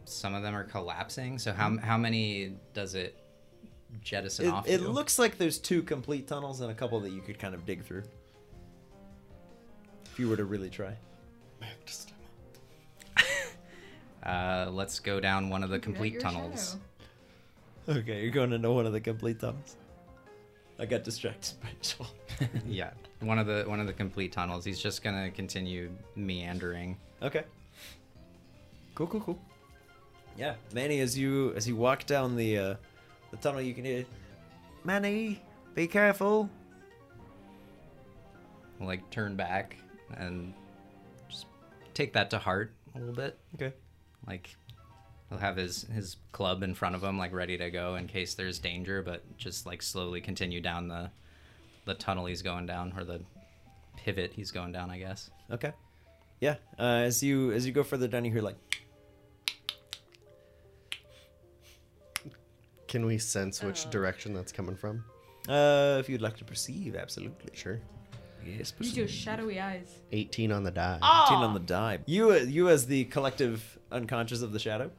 [0.05, 1.39] Some of them are collapsing.
[1.39, 3.17] So how how many does it
[4.01, 4.67] jettison It, off?
[4.67, 4.87] it to?
[4.87, 7.83] looks like there's two complete tunnels and a couple that you could kind of dig
[7.83, 8.03] through.
[10.15, 10.95] If you were to really try.
[14.23, 16.77] Uh, let's go down one of the complete tunnels.
[17.85, 17.99] shadow.
[17.99, 19.75] Okay, you're going into one of the complete tunnels.
[20.79, 22.07] I got distracted by Joel.
[22.65, 24.65] yeah, one of the one of the complete tunnels.
[24.65, 26.97] He's just gonna continue meandering.
[27.21, 27.43] Okay.
[28.95, 29.39] Cool, cool, cool.
[30.35, 32.75] Yeah, Manny, as you as you walk down the uh,
[33.29, 34.05] the tunnel, you can hear,
[34.83, 35.39] Manny,
[35.75, 36.49] be careful.
[38.79, 39.77] Like turn back
[40.13, 40.53] and
[41.29, 41.45] just
[41.93, 43.37] take that to heart a little bit.
[43.55, 43.73] Okay.
[44.27, 44.55] Like
[45.29, 48.33] he'll have his his club in front of him, like ready to go in case
[48.35, 51.09] there's danger, but just like slowly continue down the
[51.85, 53.21] the tunnel he's going down or the
[53.97, 55.29] pivot he's going down, I guess.
[55.51, 55.71] Okay.
[56.39, 56.55] Yeah.
[56.79, 58.57] Uh, as you as you go further down, you hear like,
[62.87, 63.89] Can we sense which Oh.
[63.89, 65.03] direction that's coming from?
[65.49, 67.51] uh, if you'd like to perceive, absolutely.
[67.55, 67.79] Sure.
[68.45, 69.87] Yes, Use your shadowy eyes.
[70.11, 70.99] 18 on the die.
[71.01, 71.25] Ah!
[71.33, 71.99] 18 on the die.
[72.05, 74.91] You, you as the collective unconscious of the shadow,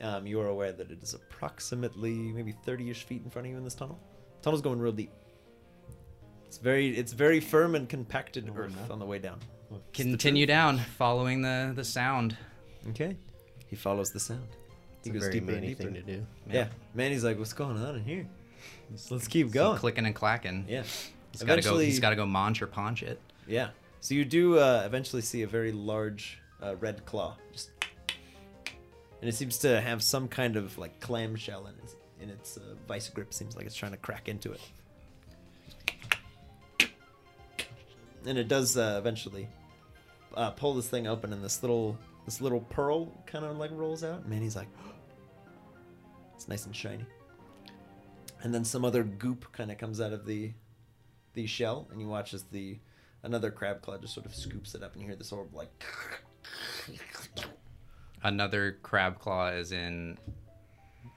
[0.00, 3.58] um, you are aware that it is approximately maybe 30ish feet in front of you
[3.58, 3.98] in this tunnel.
[4.42, 5.10] Tunnel's going real deep.
[6.46, 8.92] It's very, it's very firm and compacted Oh, earth no.
[8.92, 9.40] on the way down.
[9.92, 12.36] Continue down, following the the sound.
[12.90, 13.16] Okay.
[13.66, 14.46] He follows the sound.
[14.98, 15.82] It's He a goes very deeper and deeper.
[15.84, 16.26] thing to do.
[16.50, 16.68] Yeah.
[16.94, 18.26] Manny's like, what's going on in here?
[19.10, 19.78] Let's keep So going.
[19.78, 20.66] clicking and clacking.
[20.68, 20.84] Yeah.
[21.34, 21.68] He's got to go.
[21.68, 23.20] Eventually- He's got to go manch or paunch it.
[23.46, 23.70] Yeah.
[24.00, 27.70] So you do uh, eventually see a very large uh, red claw, just,
[29.20, 32.60] and it seems to have some kind of like clamshell in its in its uh,
[32.86, 33.32] vice grip.
[33.34, 34.60] Seems like it's trying to crack into it.
[38.26, 39.48] and it does uh, eventually
[40.34, 44.02] uh, pull this thing open, and this little this little pearl kind of like rolls
[44.04, 44.20] out.
[44.20, 44.68] And Manny's like,
[46.34, 47.04] it's nice and shiny.
[48.42, 50.52] And then some other goop kind of comes out of the
[51.34, 52.78] the shell, and you watch as the
[53.22, 55.70] another crab claw just sort of scoops it up, and you hear this orb like.
[58.22, 60.16] Another crab claw is in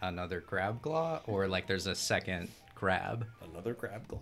[0.01, 3.25] another crab claw, or like there's a second crab.
[3.51, 4.19] Another crab claw.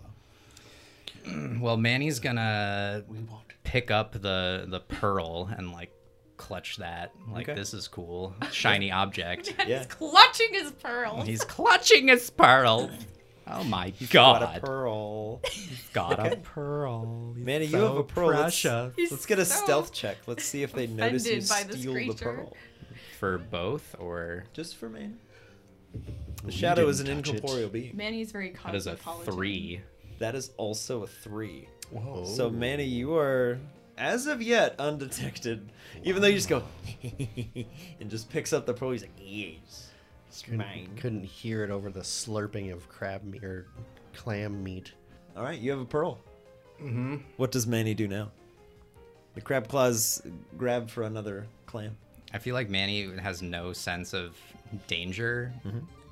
[1.60, 3.02] Well, Manny's gonna
[3.64, 5.92] pick up the the pearl and like
[6.36, 7.10] clutch that.
[7.28, 7.58] Like Okay.
[7.58, 9.52] this is cool, shiny object.
[9.66, 9.78] Yeah.
[9.78, 11.22] He's clutching his pearl.
[11.22, 12.90] He's clutching his pearl.
[13.48, 14.10] Oh my god.
[14.10, 14.62] Got a god!
[14.62, 15.40] pearl.
[15.92, 16.32] Got Okay.
[16.32, 17.32] a pearl.
[17.36, 18.28] He's Manny, you have a pearl.
[18.28, 19.10] Let's, precious.
[19.10, 20.16] Let's get a so stealth check.
[20.26, 22.24] Let's see if they notice you offended by this steal the creature.
[22.24, 22.56] pearl.
[23.18, 25.14] for both, or Just for Manny.
[26.44, 27.34] The shadow is an didn't it.
[27.36, 27.96] incorporeal being.
[27.96, 29.80] Manny's very that is a three.
[30.18, 31.68] That is also a three.
[31.90, 32.24] Whoa.
[32.24, 33.58] So Manny, you are
[33.96, 35.70] as of yet undetected.
[36.04, 36.62] Even though you just go
[38.00, 39.90] and just picks up the pearl, he's like, yes,
[40.36, 40.90] it's couldn't, mine.
[40.96, 43.66] couldn't hear it over the slurping of crab meat or
[44.14, 44.92] clam meat.
[45.34, 46.18] All right, you have a pearl.
[46.78, 47.16] Mm-hmm.
[47.38, 48.30] What does Manny do now?
[49.34, 50.20] The crab claws
[50.58, 51.96] grab for another clam.
[52.34, 54.36] I feel like Manny has no sense of
[54.86, 55.52] danger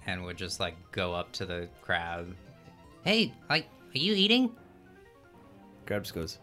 [0.06, 2.34] and would just like go up to the crab.
[3.04, 4.54] Hey, like, are you eating?
[5.84, 6.38] Crabs goes,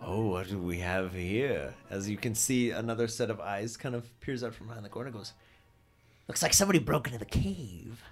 [0.00, 1.74] Oh, what do we have here?
[1.90, 4.88] As you can see, another set of eyes kind of peers out from behind the
[4.88, 5.10] corner.
[5.10, 5.34] Goes,
[6.28, 8.02] Looks like somebody broke into the cave.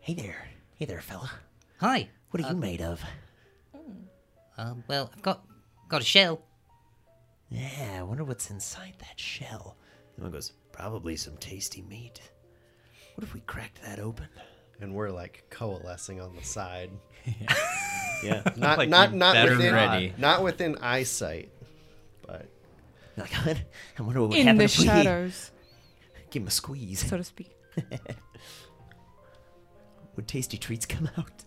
[0.00, 0.48] Hey there.
[0.76, 1.30] Hey there, fella.
[1.78, 2.08] Hi.
[2.30, 3.02] What are you made of?
[4.56, 5.44] Uh, well, I've got
[5.88, 6.42] got a shell.
[7.48, 9.76] Yeah, I wonder what's inside that shell.
[10.16, 12.20] and one goes, Probably some tasty meat.
[13.16, 14.28] What if we cracked that open?
[14.80, 16.90] And we're like coalescing on the side.
[18.22, 18.42] Yeah.
[18.58, 20.12] Not Like, not not within ready.
[20.18, 21.48] not within eyesight.
[22.26, 22.50] But
[23.16, 25.50] Like, I wonder what would In happen the if we shadows,
[26.30, 27.08] give him a squeeze.
[27.08, 27.56] so to speak.
[30.16, 31.44] Would tasty treats come out?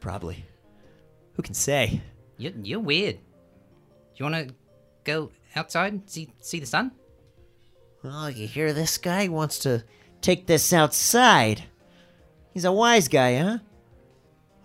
[0.00, 0.44] Probably.
[1.34, 2.00] Who can say?
[2.36, 3.16] You're, you're weird.
[3.16, 3.20] Do
[4.16, 4.54] you want to
[5.04, 6.92] go outside and see see the sun?
[8.04, 9.84] Oh, you hear this guy wants to
[10.20, 11.64] take this outside.
[12.52, 13.58] He's a wise guy, huh?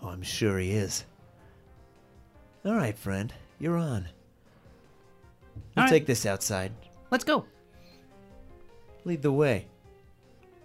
[0.02, 1.06] Oh, I'm sure he is.
[2.66, 4.08] All right, friend, you're on.
[5.76, 5.90] We'll All right.
[5.90, 6.72] take this outside.
[7.12, 7.46] Let's go.
[9.06, 9.68] Lead the way.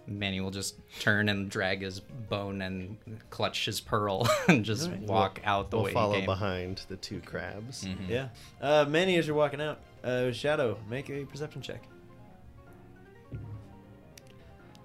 [0.07, 2.97] Manny will just turn and drag his bone and
[3.29, 6.25] clutch his pearl and just walk out the we'll way follow he came.
[6.25, 7.87] behind the two crabs.
[8.09, 8.29] Yeah.
[8.59, 11.83] Uh, Manny, as you're walking out, uh, Shadow, make a perception check.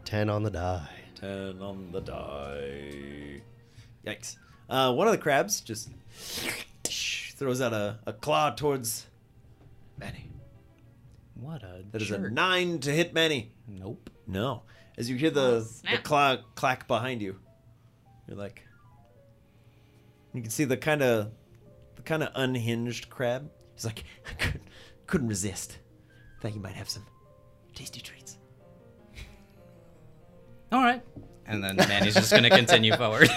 [0.05, 0.89] Ten on the die.
[1.17, 3.41] 10 on the die.
[4.07, 4.37] Yikes.
[4.69, 5.89] Uh, one of the crabs just
[6.85, 9.07] throws out a, a claw towards
[9.99, 10.29] Manny.
[11.41, 13.53] What a That is a 9 to hit Manny.
[13.69, 14.11] Nope.
[14.27, 14.63] No.
[14.99, 16.03] As you hear the, Oh, the snap.
[16.05, 17.39] claw clack behind you,
[18.27, 18.63] you're like.
[20.33, 21.31] You can see the kind of
[21.97, 23.51] the kind of unhinged crab.
[23.75, 24.63] He's like, I couldn't,
[25.07, 25.79] couldn't resist.
[26.41, 27.07] Thought you might have some
[27.75, 28.39] tasty treats.
[30.73, 31.03] All right.
[31.47, 33.31] And then Manny's just gonna continue forward.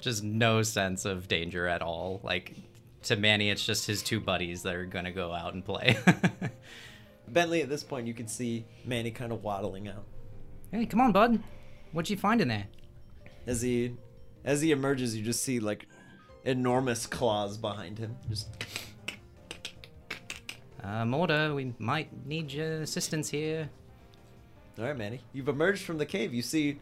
[0.00, 2.20] just no sense of danger at all.
[2.22, 2.54] Like
[3.04, 5.96] to Manny, it's just his two buddies that are gonna go out and play.
[7.28, 10.04] Bentley, at this point, you can see Manny kind of waddling out.
[10.70, 11.42] Hey, come on, bud.
[11.92, 12.66] What'd you find in there?
[13.46, 13.94] As he
[14.44, 15.86] as he emerges, you just see like
[16.44, 18.16] enormous claws behind him.
[18.28, 18.48] Just
[20.82, 23.70] Uh, Mortar, we might need your assistance here.
[24.78, 25.20] all right, Manny.
[25.32, 26.34] You've emerged from the cave.
[26.34, 26.78] You see,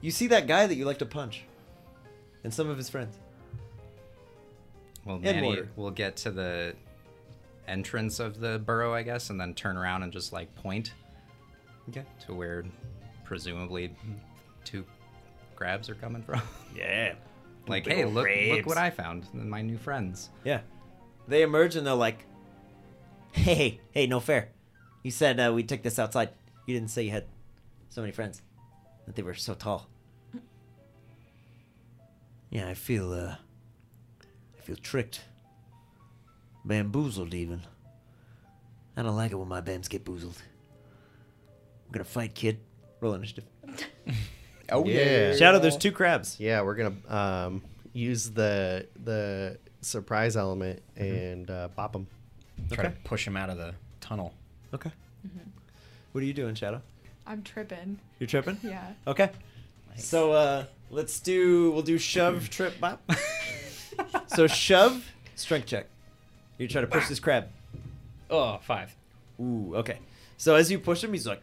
[0.00, 1.44] you see that guy that you like to punch,
[2.44, 3.18] and some of his friends.
[5.04, 5.68] Well, And Manny mortar.
[5.76, 6.74] will get to the
[7.68, 10.92] entrance of the burrow, I guess, and then turn around and just like point
[11.88, 12.04] Okay.
[12.26, 12.64] to where
[13.24, 13.94] presumably
[14.64, 14.84] two
[15.56, 16.40] crabs are coming from.
[16.76, 17.14] Yeah.
[17.66, 19.26] like, Big hey, ol' look, look what I found.
[19.34, 20.30] My new friends.
[20.44, 20.60] Yeah.
[21.28, 22.24] They emerge and they're like,
[23.32, 24.48] Hey, hey, no fair.
[25.02, 26.30] You said uh, we took this outside.
[26.66, 27.24] You didn't say you had
[27.88, 28.42] so many friends.
[29.06, 29.88] That they were so tall.
[32.50, 33.36] Yeah, I feel, uh,
[34.62, 35.22] I feel tricked.
[36.64, 37.62] Bamboozled, even.
[38.96, 40.36] I don't like it when my bams get boozled.
[41.88, 42.60] We're gonna fight, kid.
[43.00, 43.44] roll initiative.
[44.70, 45.34] Oh yeah.
[45.34, 46.40] Shadow, there's two crabs.
[46.40, 52.06] Yeah, we're gonna um, use the the surprise element and uh, bop them.
[52.70, 52.94] Try Okay.
[52.94, 54.32] to push him out of the tunnel.
[54.72, 54.90] Okay.
[56.12, 56.80] What are you doing, Shadow?
[57.26, 57.98] I'm tripping.
[58.18, 58.56] You're tripping?
[58.62, 58.92] Yeah.
[59.06, 59.30] Okay.
[59.96, 63.02] So uh let's do we'll do shove trip bop.
[64.34, 65.86] so shove Strength check.
[66.58, 67.48] You try to push this crab.
[68.30, 68.94] Oh, five.
[69.40, 69.98] Ooh, okay.
[70.36, 71.42] So as you push him, he's like,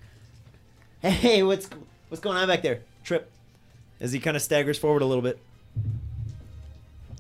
[1.02, 1.69] "Hey, what's
[2.08, 3.30] what's going on back there?" Trip.
[3.99, 5.39] As he kind of staggers forward a little bit.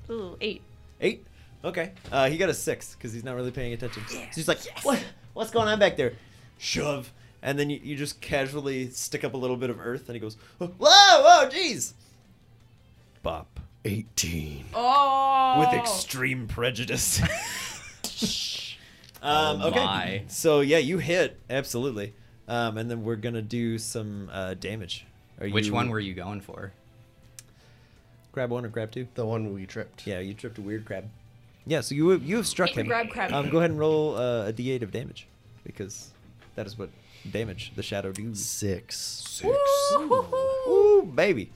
[0.09, 0.61] Ooh, eight.
[1.01, 1.25] Eight.
[1.63, 1.91] Okay.
[2.11, 4.03] Uh, he got a six because he's not really paying attention.
[4.07, 5.03] So he's like, "What?
[5.33, 6.13] What's going on back there?"
[6.57, 7.11] Shove.
[7.41, 10.19] And then you, you just casually stick up a little bit of earth, and he
[10.19, 11.93] goes, "Whoa, whoa, jeez."
[13.21, 13.59] Bop.
[13.85, 14.65] 18.
[14.73, 15.59] Oh.
[15.59, 17.21] With extreme prejudice.
[19.21, 19.83] um, Oh okay.
[19.83, 20.23] my.
[20.27, 22.13] So yeah, you hit absolutely,
[22.47, 25.05] um, and then we're gonna do some uh, damage.
[25.41, 26.73] Are Which you- one were you going for?
[28.31, 29.07] grab one or grab two?
[29.15, 30.05] The one we tripped.
[30.05, 31.09] Yeah, you tripped a weird crab.
[31.65, 32.87] Yeah, so you you have struck You him.
[32.87, 33.33] grab crab.
[33.33, 35.27] Um, go ahead and roll uh, a d8 of damage,
[35.63, 36.11] because
[36.55, 36.89] that is what
[37.31, 38.43] damage the shadow does.
[38.45, 39.41] Six.
[39.45, 41.51] Ooh, baby.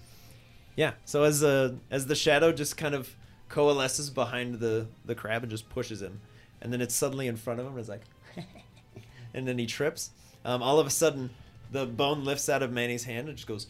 [0.75, 0.93] Yeah.
[1.05, 3.15] So as uh, as the shadow just kind of
[3.49, 6.21] coalesces behind the the crab and just pushes him,
[6.61, 7.73] and then it's suddenly in front of him.
[7.73, 8.03] And it's like,
[9.33, 10.11] and then he trips.
[10.45, 11.29] Um, all of a sudden,
[11.71, 13.67] the bone lifts out of Manny's hand and just goes,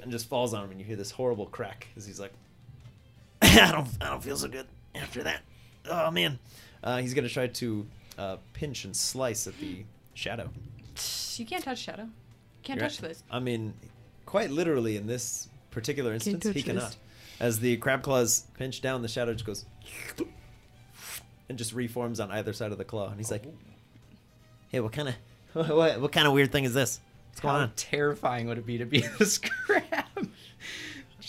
[0.00, 0.70] and just falls on him.
[0.70, 2.32] And you hear this horrible crack as he's like,
[3.42, 5.42] I don't I don't feel so good after that.
[5.88, 6.38] Oh man.
[6.82, 10.50] Uh, he's gonna try to uh, pinch and slice at the shadow.
[11.36, 12.08] You can't touch Shadow.
[12.62, 13.08] Can't You're touch right.
[13.10, 13.22] this.
[13.30, 13.74] I mean,
[14.24, 16.96] quite literally in this particular instance, he cannot.
[17.38, 19.66] As the crab claws pinch down, the shadow just goes
[21.50, 23.08] and just reforms on either side of the claw.
[23.08, 23.44] And he's like,
[24.70, 25.14] "Hey, what kind of
[25.68, 26.98] what, what kind of weird thing is this?
[27.28, 29.84] What's going How on?" terrifying would it be to be this crab?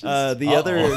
[0.03, 0.59] Uh, the Uh-oh.
[0.59, 0.95] other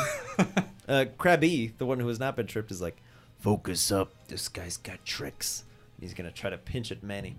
[0.86, 2.98] uh, Krabby, the one who has not been tripped, is like,
[3.38, 4.12] "Focus up.
[4.28, 5.64] This guy's got tricks."
[5.98, 7.34] He's gonna try to pinch at Manny.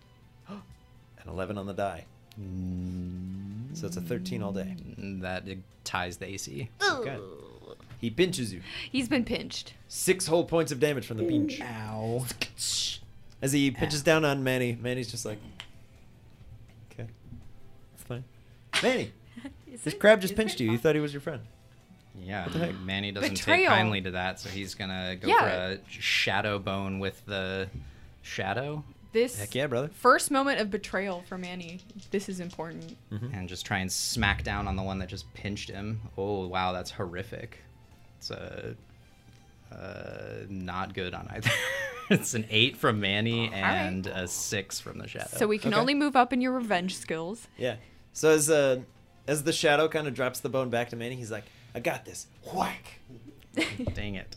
[0.48, 0.60] An
[1.26, 2.04] eleven on the die.
[3.74, 4.74] So it's a thirteen all day.
[5.00, 5.44] Mm, that
[5.84, 6.68] ties the AC.
[6.92, 7.18] Okay.
[8.00, 8.62] He pinches you.
[8.90, 9.74] He's been pinched.
[9.88, 11.60] Six whole points of damage from the pinch.
[11.60, 12.24] Ow.
[13.42, 15.38] As he pinches down on Manny, Manny's just like,
[16.92, 17.08] okay,
[17.94, 18.24] it's fine.
[18.82, 19.12] Manny,
[19.70, 20.64] this it- crab just pinched it?
[20.64, 20.72] you.
[20.72, 21.42] You thought he was your friend.
[22.22, 22.80] Yeah, What the heck?
[22.80, 23.58] Manny doesn't Betrayal.
[23.60, 27.68] take kindly to that, so he's gonna go for a shadow bone with the
[28.22, 29.88] shadow This Heck yeah, brother.
[29.92, 31.80] first moment of betrayal for Manny.
[32.12, 32.96] This is important.
[33.10, 36.00] and just try and smack down on the one that just pinched him.
[36.16, 37.58] Oh wow, that's horrific.
[38.18, 38.76] It's a
[39.72, 41.50] uh, not good on either.
[42.10, 43.60] it's an eight from Manny All right.
[43.62, 45.28] and a six from the shadow.
[45.36, 45.80] So we can Okay.
[45.80, 47.48] only move up in your revenge skills.
[47.56, 47.76] Yeah.
[48.12, 48.80] So as uh,
[49.26, 51.44] as the shadow kind of drops the bone back to Manny, he's like,
[51.74, 52.26] I got this.
[52.54, 53.00] Whack.
[53.94, 54.36] dang it.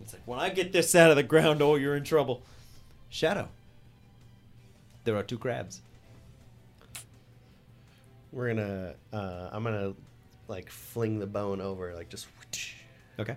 [0.00, 2.42] It's like when I get this out of the ground, oh, you're in trouble.
[3.12, 3.46] Shadow.
[5.04, 5.82] There are two crabs.
[8.32, 8.94] We're gonna.
[9.12, 9.92] Uh, I'm gonna
[10.48, 12.26] like fling the bone over, like just
[13.18, 13.36] Okay.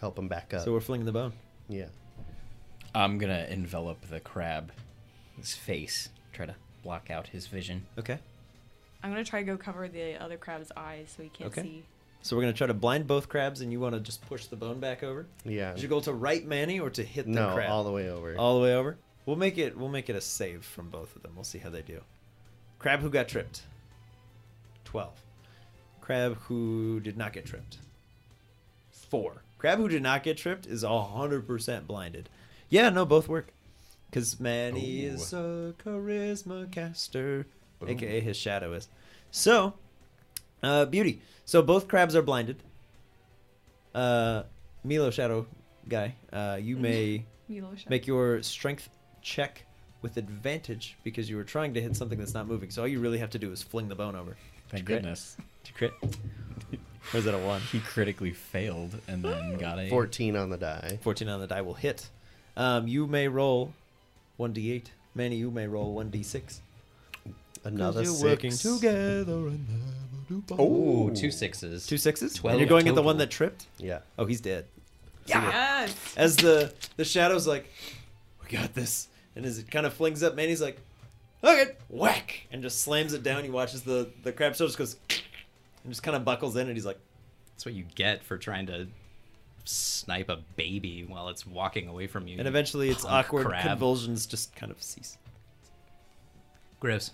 [0.00, 0.64] help him back up.
[0.64, 1.32] So we're flinging the bone.
[1.68, 1.86] yeah.
[2.94, 4.70] I'm gonna envelop the crab,
[5.38, 7.86] his face, try to block out his vision.
[7.98, 8.18] Okay.
[9.02, 11.62] I'm gonna try to go cover the other crab's eyes so he can't Okay.
[11.62, 11.84] see.
[12.22, 14.56] So we're gonna try to blind both crabs, and you want to just push the
[14.56, 15.26] bone back over.
[15.44, 15.72] Yeah.
[15.72, 17.70] Did you go to right Manny or to hit the no, crab?
[17.70, 18.36] all the way over.
[18.36, 18.98] All the way over.
[19.26, 19.76] We'll make it.
[19.76, 21.32] We'll make it a save from both of them.
[21.34, 22.00] We'll see how they do.
[22.78, 23.62] Crab who got tripped.
[24.84, 25.20] Twelve.
[26.00, 27.78] Crab who did not get tripped.
[28.90, 29.42] Four.
[29.58, 32.28] Crab who did not get tripped is hundred percent blinded.
[32.68, 33.48] Yeah, no, both work.
[34.12, 37.46] Cause Manny is a charisma caster,
[37.86, 38.88] aka his shadow is.
[39.32, 39.74] So,
[40.62, 41.20] uh, beauty.
[41.44, 42.62] So both crabs are blinded.
[43.94, 44.44] Uh,
[44.84, 45.46] Milo Shadow
[45.88, 47.84] guy, uh, you may Milos.
[47.88, 48.88] make your strength
[49.26, 49.64] check
[50.02, 52.70] with advantage because you were trying to hit something that's not moving.
[52.70, 54.36] So all you really have to do is fling the bone over.
[54.68, 54.98] Thank Crit?
[55.02, 55.36] goodness.
[55.64, 55.92] To crit.
[57.12, 57.60] or is that a one?
[57.72, 60.98] He critically failed and then got a 14 on the die.
[61.02, 62.08] 14 on the die will hit.
[62.56, 63.72] Um, you may roll
[64.38, 64.84] 1d8.
[65.14, 66.60] Manny, you may roll 1d6.
[67.64, 68.22] Another you're six.
[68.22, 71.84] working together and never do Oh, two sixes.
[71.86, 72.34] Two sixes?
[72.34, 73.04] Twelve and you're going at the total.
[73.06, 73.66] one that tripped?
[73.78, 74.00] Yeah.
[74.18, 74.66] Oh, he's dead.
[75.26, 75.92] Yes.
[76.16, 77.68] As the the shadow's like,
[78.42, 80.80] we got this, and as it kind of flings up, Manny's like,
[81.44, 83.44] okay, whack, and just slams it down.
[83.44, 84.96] He watches the the crab show just goes,
[85.84, 86.98] and just kind of buckles in, and he's like,
[87.52, 88.88] That's what you get for trying to
[89.64, 92.38] snipe a baby while it's walking away from you.
[92.38, 93.64] and eventually its awkward crab.
[93.66, 95.18] convulsions just kind of cease.
[96.80, 97.10] Gross.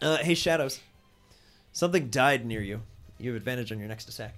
[0.00, 0.80] Uh, hey, shadows,
[1.72, 2.80] something died near you.
[3.18, 4.34] You have advantage on your next attack.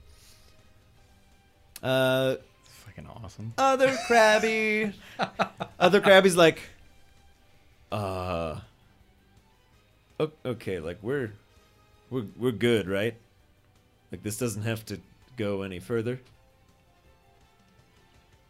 [1.82, 2.36] Uh,
[2.86, 3.52] fucking awesome.
[3.58, 4.92] other Krabby.
[5.78, 6.60] other Krabby's like,
[7.92, 8.60] uh,
[10.44, 11.32] okay, like we're,
[12.10, 13.14] we're we're good, right?
[14.12, 15.00] Like this doesn't have to
[15.36, 16.20] go any further.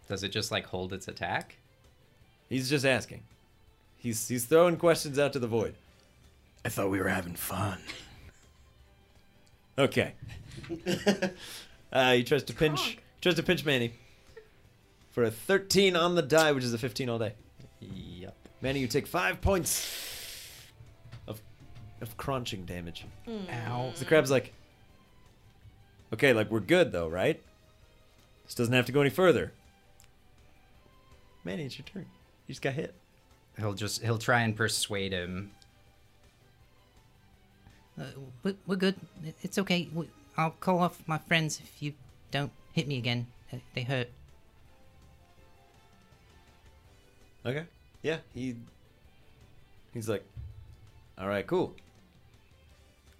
[0.08, 1.56] Does it just like hold its attack?
[2.48, 3.22] He's just asking.
[3.96, 5.74] He's he's throwing questions out to the void.
[6.64, 7.78] I thought we were having fun.
[9.78, 10.14] Okay.
[11.92, 12.94] uh, he tries to pinch.
[12.94, 13.04] Frog.
[13.20, 13.92] Tries to pinch Manny
[15.10, 17.34] for a 13 on the die, which is a 15 all day.
[18.60, 18.62] Yep.
[18.62, 20.66] Manny, you take five points
[21.26, 21.40] of
[22.00, 23.04] of crunching damage.
[23.28, 23.90] Ow.
[23.94, 24.52] So the crab's like,
[26.12, 27.40] okay, like we're good though, right?
[28.44, 29.52] This doesn't have to go any further.
[31.44, 32.06] Manny, it's your turn.
[32.46, 32.94] You just got hit.
[33.58, 35.52] He'll just he'll try and persuade him.
[37.98, 38.04] Uh,
[38.42, 38.96] we- we're good.
[39.42, 39.88] It's okay.
[39.92, 41.92] We- I'll call off my friends if you
[42.30, 43.26] don't hit me again.
[43.52, 44.08] Uh, They hurt.
[47.44, 47.64] Okay.
[48.02, 48.56] Yeah, he
[49.92, 50.24] he's like,
[51.18, 51.74] all right, cool.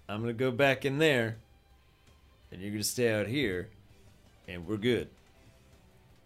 [0.09, 1.37] I'm gonna go back in there,
[2.51, 3.69] and you're gonna stay out here,
[4.47, 5.07] and we're good.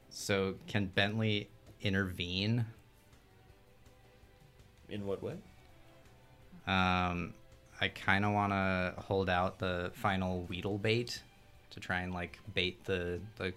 [0.10, 1.50] So can Bentley
[1.82, 2.66] intervene?
[4.88, 5.34] In what way?
[6.68, 7.34] Um,
[7.82, 11.22] I kind of want to hold out the final Weedle bait
[11.72, 13.52] to try and like bait the the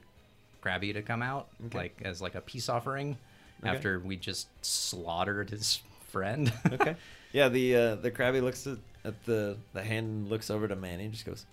[0.62, 1.78] Krabby to come out, Okay.
[1.78, 3.16] like as like a peace offering
[3.60, 3.70] Okay.
[3.74, 6.52] after we just slaughtered his friend.
[6.72, 6.96] Okay.
[7.32, 10.76] yeah, the uh, the Krabby looks at, at the the hand and looks over to
[10.76, 11.44] Manny and just goes,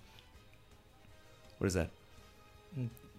[1.57, 1.89] "What is that?"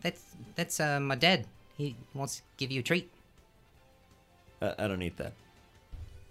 [0.03, 0.23] That's
[0.55, 1.47] that's uh, my dad.
[1.77, 3.11] He wants to give you a treat.
[4.63, 5.33] I, I don't eat that.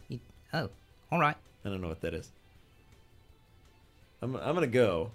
[0.07, 0.19] You,
[0.53, 0.69] oh,
[1.11, 1.35] all right.
[1.63, 2.31] I don't know what that is.
[4.21, 5.11] I'm I'm gonna go.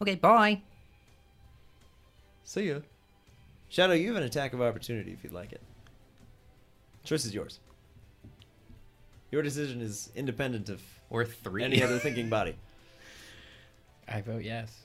[0.00, 0.60] Okay, bye.
[2.44, 2.78] See ya.
[3.68, 5.60] Shadow, you have an attack of opportunity if you'd like it.
[7.04, 7.60] Choice is yours.
[9.30, 11.64] Your decision is independent of or three.
[11.64, 12.54] any other thinking body.
[14.08, 14.84] I vote yes.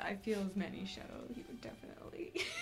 [0.00, 1.22] I feel as many shadow.
[1.34, 2.32] He would definitely.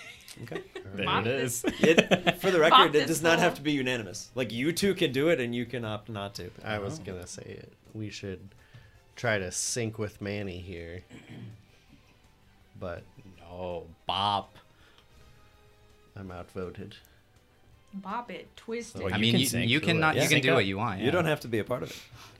[0.43, 0.61] Okay.
[0.95, 1.61] There Mop it.
[1.81, 4.29] It, for the record, it does not have to be unanimous.
[4.33, 6.49] Like you two can do it, and you can opt not to.
[6.63, 7.03] I was oh.
[7.03, 7.73] gonna say it.
[7.93, 8.39] We should
[9.17, 11.01] try to sync with Manny here,
[12.79, 13.03] but
[13.41, 14.57] no, Bop.
[16.15, 16.95] I'm outvoted.
[17.93, 19.13] Bop it, twist Well, it.
[19.13, 19.99] I you mean, can you, sync you through can it.
[19.99, 20.21] not, Yeah.
[20.23, 20.55] you can Sync do up.
[20.55, 20.99] what you want.
[20.99, 21.11] You yeah.
[21.11, 21.99] don't have to be a part of it.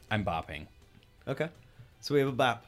[0.10, 0.68] I'm bopping.
[1.28, 1.50] Okay.
[2.00, 2.66] So we have a bop.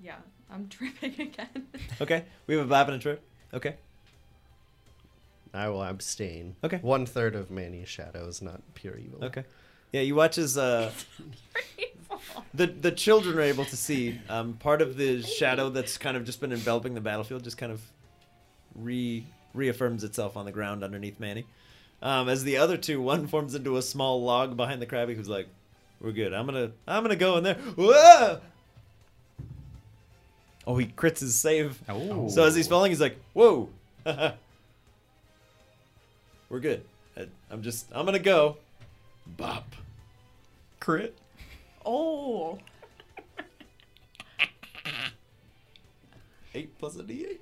[0.00, 0.16] Yeah,
[0.50, 1.66] I'm tripping again.
[2.00, 2.24] Okay.
[2.46, 3.22] We have a bop and a trip.
[3.52, 3.76] Okay.
[5.52, 6.56] I will abstain.
[6.64, 6.78] Okay.
[6.78, 9.22] One third of Manny's shadow is not pure evil.
[9.24, 9.44] Okay.
[9.92, 10.90] Yeah, you watch as uh,
[12.54, 16.24] the the children are able to see um, part of the shadow that's kind of
[16.24, 17.80] just been enveloping the battlefield, just kind of
[18.74, 21.46] re reaffirms itself on the ground underneath Manny.
[22.04, 25.28] Um, as the other two, one forms into a small log behind the Krabby, who's
[25.28, 25.48] like,
[26.00, 26.34] "We're good.
[26.34, 28.40] I'm gonna I'm gonna go in there." Whoa!
[30.66, 31.82] Oh, he crits his save.
[31.88, 32.28] Oh.
[32.28, 33.70] So as he's falling, he's like, "Whoa,
[34.04, 34.34] we're
[36.60, 36.84] good.
[37.16, 38.58] I, I'm just I'm gonna go."
[39.26, 39.74] Bop.
[40.80, 41.16] Crit.
[41.86, 42.58] oh,
[46.54, 47.38] Eight plus a D8.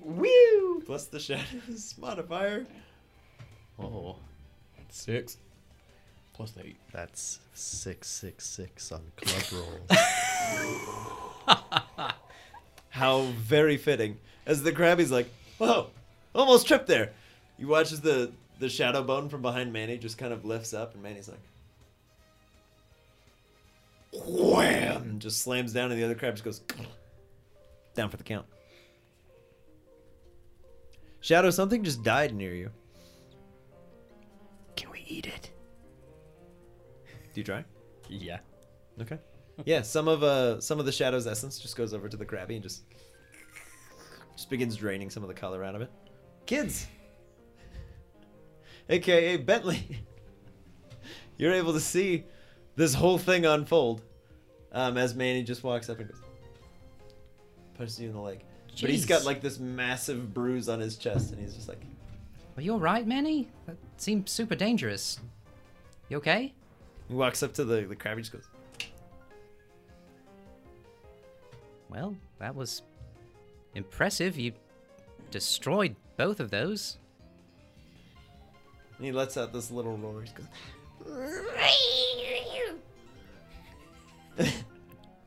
[0.00, 0.82] Woo!
[0.84, 2.66] Plus the shadows modifier.
[3.78, 4.16] Oh.
[4.90, 5.36] Six.
[6.32, 6.76] Plus eight.
[6.92, 9.62] That's six six six on club
[11.48, 12.14] rolls.
[12.90, 14.18] How very fitting.
[14.46, 15.90] As the Krabby's like, whoa,
[16.34, 17.12] almost tripped there.
[17.58, 20.94] You watch as the the shadow bone from behind Manny just kind of lifts up,
[20.94, 21.40] and Manny's like,
[24.24, 26.60] wham, just slams down, and the other crab just goes
[27.94, 28.46] down for the count.
[31.20, 32.70] Shadow, something just died near you.
[35.06, 35.50] Can we eat it?
[37.34, 37.64] Do you try?
[38.08, 38.38] Yeah.
[39.00, 39.18] Okay.
[39.64, 42.56] Yeah, some of uh some of the shadow's essence just goes over to the Krabby
[42.56, 42.82] and just
[44.36, 45.90] just begins draining some of the color out of it.
[46.44, 46.86] Kids,
[48.90, 50.04] aka Bentley,
[51.38, 52.24] you're able to see
[52.74, 54.02] this whole thing unfold
[54.72, 56.20] um, as Manny just walks up and goes
[57.78, 58.44] punches you in the leg.
[58.78, 61.80] But he's got like this massive bruise on his chest, and he's just like,
[62.56, 63.48] Are you alright, Manny?
[63.66, 65.20] That seems super dangerous.
[66.08, 66.54] You okay?
[67.08, 68.48] he walks up to the the Krabby, just goes,
[71.90, 72.82] Well, that was
[73.74, 74.38] impressive.
[74.38, 74.52] You
[75.30, 76.98] destroyed both of those.
[78.96, 80.22] and he lets out this little roar.
[80.22, 80.46] He goes,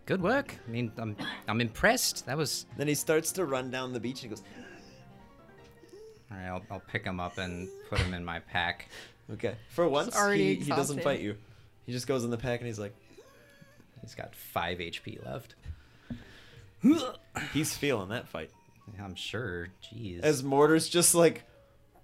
[0.06, 0.56] Good work.
[0.68, 1.16] I mean, I'm
[1.48, 2.26] I'm impressed.
[2.26, 4.44] That was then he starts to run down the beach, and he goes.
[6.32, 8.88] All right, I'll, I'll pick him up and put him in my pack.
[9.34, 9.56] Okay.
[9.70, 11.04] For once, he, he doesn't exhausted.
[11.04, 11.36] fight you.
[11.86, 12.94] He just goes in the pack and he's like,
[14.02, 15.56] He's got five HP left.
[17.54, 18.50] he's feeling that fight.
[19.02, 19.70] I'm sure.
[19.84, 20.22] Jeez.
[20.22, 21.44] As Mortar's just like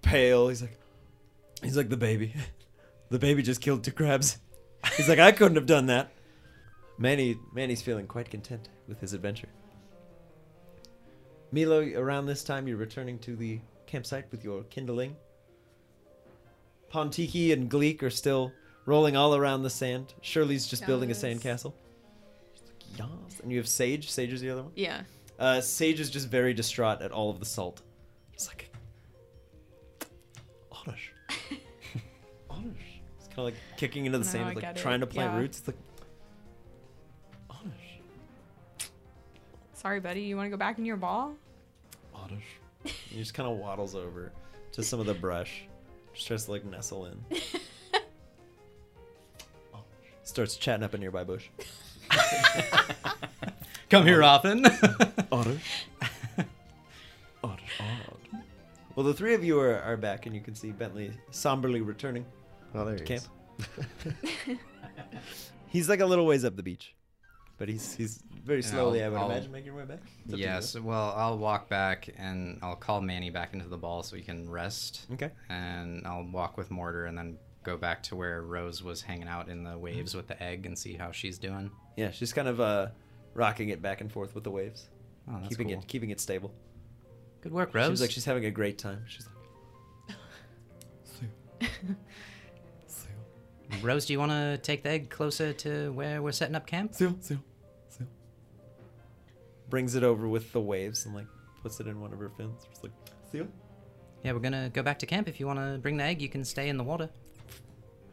[0.02, 0.48] pale.
[0.48, 0.78] He's like,
[1.62, 2.34] he's like the baby.
[3.08, 4.36] The baby just killed two crabs.
[4.96, 6.10] He's like, I couldn't have done that.
[6.98, 9.46] Manny, Manny's feeling quite content with his adventure.
[11.52, 15.16] Milo, around this time, you're returning to the campsite with your kindling.
[16.92, 18.52] Pontiki and Gleek are still
[18.84, 20.14] rolling all around the sand.
[20.22, 21.22] Shirley's just building a Yes.
[21.22, 21.72] sandcastle.
[22.96, 23.40] Yes.
[23.42, 24.10] And you have Sage.
[24.10, 24.72] Sage is the other one.
[24.76, 25.02] Yeah.
[25.38, 27.82] Uh, Sage is just very distraught at all of the salt.
[28.32, 28.70] Just like,
[30.72, 31.12] Oddish.
[32.50, 33.00] Oddish.
[33.18, 34.80] It's kind of like kicking into the No, sand, like get it.
[34.80, 35.38] trying to plant Yeah.
[35.40, 35.58] roots.
[35.58, 35.76] It's like,
[37.50, 38.00] Oddish.
[39.74, 40.22] Sorry, buddy.
[40.22, 41.34] You want to go back in your ball?
[42.14, 42.46] Oddish.
[43.10, 44.32] he just kind of waddles over
[44.72, 45.64] to some of the brush.
[46.14, 47.18] Just tries to like nestle in.
[50.22, 51.48] Starts chatting up a nearby bush.
[53.90, 54.66] Come here often.
[55.30, 55.58] Otter.
[57.44, 57.62] Otter.
[58.96, 62.24] Well, the three of you are, are back, and you can see Bentley somberly returning
[62.74, 63.24] Oh, there to he camp.
[64.48, 64.56] is.
[65.68, 66.94] He's like a little ways up the beach,
[67.58, 69.02] but he's he's very slowly.
[69.02, 70.00] I'll- I would I'll- imagine making your way back.
[70.24, 70.78] It's up yes.
[70.78, 74.48] Well, I'll walk back and I'll call Manny back into the ball so he can
[74.48, 75.06] rest.
[75.12, 75.30] Okay.
[75.48, 79.48] And I'll walk with Mortar and then go back to where Rose was hanging out
[79.48, 81.70] in the waves with the egg and see how she's doing.
[81.96, 82.88] Yeah, she's kind of uh,
[83.34, 84.88] rocking it back and forth with the waves,
[85.28, 85.78] Oh, that's keeping cool.
[85.80, 86.54] it keeping it stable.
[87.42, 87.86] Good work, Rose.
[87.88, 89.04] Seems like she's having a great time.
[89.08, 89.26] She's
[91.60, 91.60] like,
[93.82, 96.94] Rose, do you want to take the egg closer to where we're setting up camp?
[96.94, 97.38] seal, seal, seal.
[99.68, 101.26] Brings it over with the waves and like
[101.62, 102.66] puts it in one of her fins.
[102.70, 102.92] Just like
[103.30, 103.46] seal.
[104.22, 105.28] Yeah, we're gonna go back to camp.
[105.28, 107.08] If you want to bring the egg, you can stay in the water.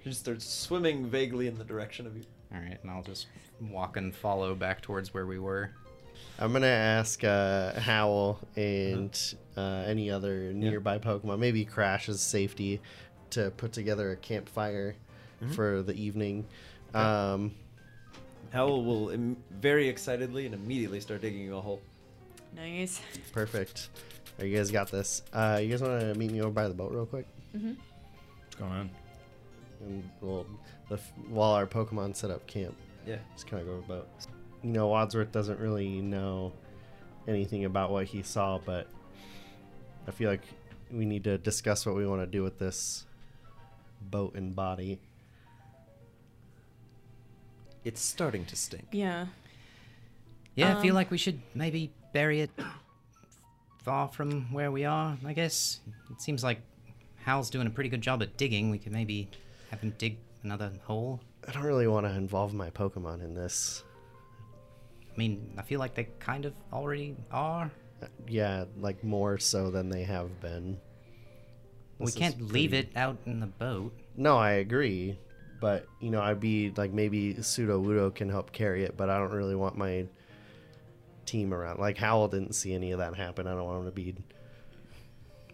[0.04, 2.24] She just starts swimming vaguely in the direction of you.
[2.54, 3.28] All right, and I'll just
[3.62, 5.72] walk and follow back towards where we were.
[6.40, 9.18] I'm gonna ask uh, Howl and
[9.56, 12.82] uh, any other nearby Pokemon, maybe Crash's safety,
[13.32, 14.96] to put together a campfire
[15.56, 16.46] for the evening.
[16.94, 17.54] Um,
[18.52, 21.82] Howl will Im- very excitedly and immediately start digging you a hole.
[22.56, 23.02] Nice.
[23.32, 23.90] perfect.
[24.40, 25.22] Are you guys got this?
[25.34, 27.26] Uh, you guys want to meet me over by the boat real quick?
[27.56, 27.74] Mm-hmm.
[28.44, 28.90] What's going on?
[29.82, 30.46] And we'll
[30.90, 32.76] the, f- while our Pokemon set up camp,
[33.08, 33.18] Yeah.
[33.34, 34.08] just kind of go about.
[34.64, 36.54] You know, Wadsworth doesn't really know
[37.28, 38.88] anything about what he saw, but
[40.08, 40.44] I feel like
[40.92, 43.06] we need to discuss what we want to do with this
[44.02, 45.00] boat and body.
[47.84, 48.88] It's starting to stink.
[48.92, 49.28] Yeah.
[50.56, 52.52] Yeah, I feel Um, like we should maybe bury it
[53.84, 55.18] far from where we are.
[55.26, 55.80] I guess
[56.12, 56.62] it seems like
[57.26, 58.70] Howl's doing a pretty good job at digging.
[58.70, 59.30] We could maybe
[59.72, 61.20] have him dig another hole.
[61.48, 63.84] I don't really want to involve my Pokemon in this.
[65.14, 67.72] I mean, I feel like they kind of already are.
[68.02, 70.80] Uh, Yeah, like more so than they have been.
[72.00, 73.94] we This is can't leave pretty- it out in the boat.
[74.16, 75.18] No, I agree,
[75.64, 79.32] but you know, I'd be like maybe Sudowoodo can help carry it, but I don't
[79.32, 80.06] really want my
[81.26, 81.80] team around.
[81.80, 83.48] Like Howl didn't see any of that happen.
[83.48, 84.14] I don't want him to be.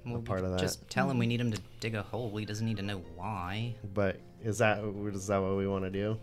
[0.03, 0.61] We'll part of that.
[0.61, 2.35] Just tell him we need him to dig a hole.
[2.35, 3.75] He doesn't need to know why.
[3.93, 4.79] But is that
[5.13, 6.17] is that what we want to do?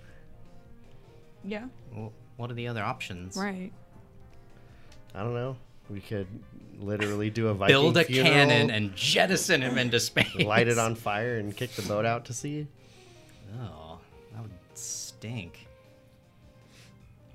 [1.44, 1.66] Yeah.
[1.94, 3.36] Well, what are the other options?
[3.36, 3.70] Right.
[5.14, 5.56] I don't know.
[5.88, 6.26] We could
[6.80, 10.34] literally do a Viking Build a funeral, cannon and jettison him into space.
[10.34, 12.66] light it on fire and kick the boat out to sea.
[13.60, 13.98] Oh,
[14.32, 15.66] that would stink.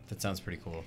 [0.10, 0.84] That sounds pretty cool.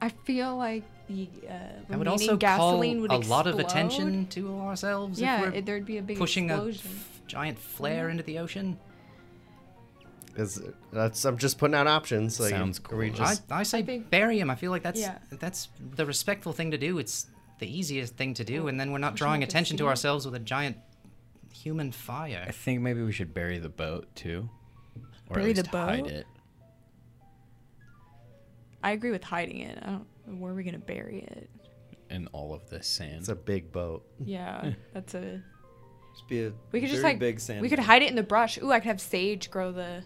[0.00, 3.58] I feel like the uh, That would remaining also call gasoline would a lot of
[3.58, 5.20] attention to ourselves.
[5.20, 6.90] Yeah, if we're it, there'd be a big pushing a explosion.
[6.94, 8.78] f- giant flare into the ocean.
[10.36, 10.60] Is
[10.92, 12.38] that's I'm just putting out options.
[12.38, 13.10] Like, Sounds cool.
[13.10, 14.50] just I, I say think- bury him.
[14.50, 15.18] I feel like that's Yeah.
[15.32, 16.98] that's the respectful thing to do.
[16.98, 17.26] It's
[17.58, 20.34] the easiest thing to do, and then we're not push drawing attention to ourselves with
[20.36, 20.76] a giant
[21.52, 22.44] human fire.
[22.46, 24.48] I think maybe we should bury the boat too,
[25.28, 26.12] or Bury at the least hide boat?
[26.12, 26.26] it.
[28.82, 29.78] I agree with hiding it.
[29.82, 30.06] I don't.
[30.40, 31.50] Where are we gonna bury it?
[32.10, 33.16] in all of this sand.
[33.18, 34.02] it's a big boat.
[34.24, 35.42] Yeah, that's a.
[36.14, 37.60] Just be a We could just very like big sand.
[37.60, 38.56] we could hide it in the brush.
[38.58, 40.02] Ooh, I could have sage grow the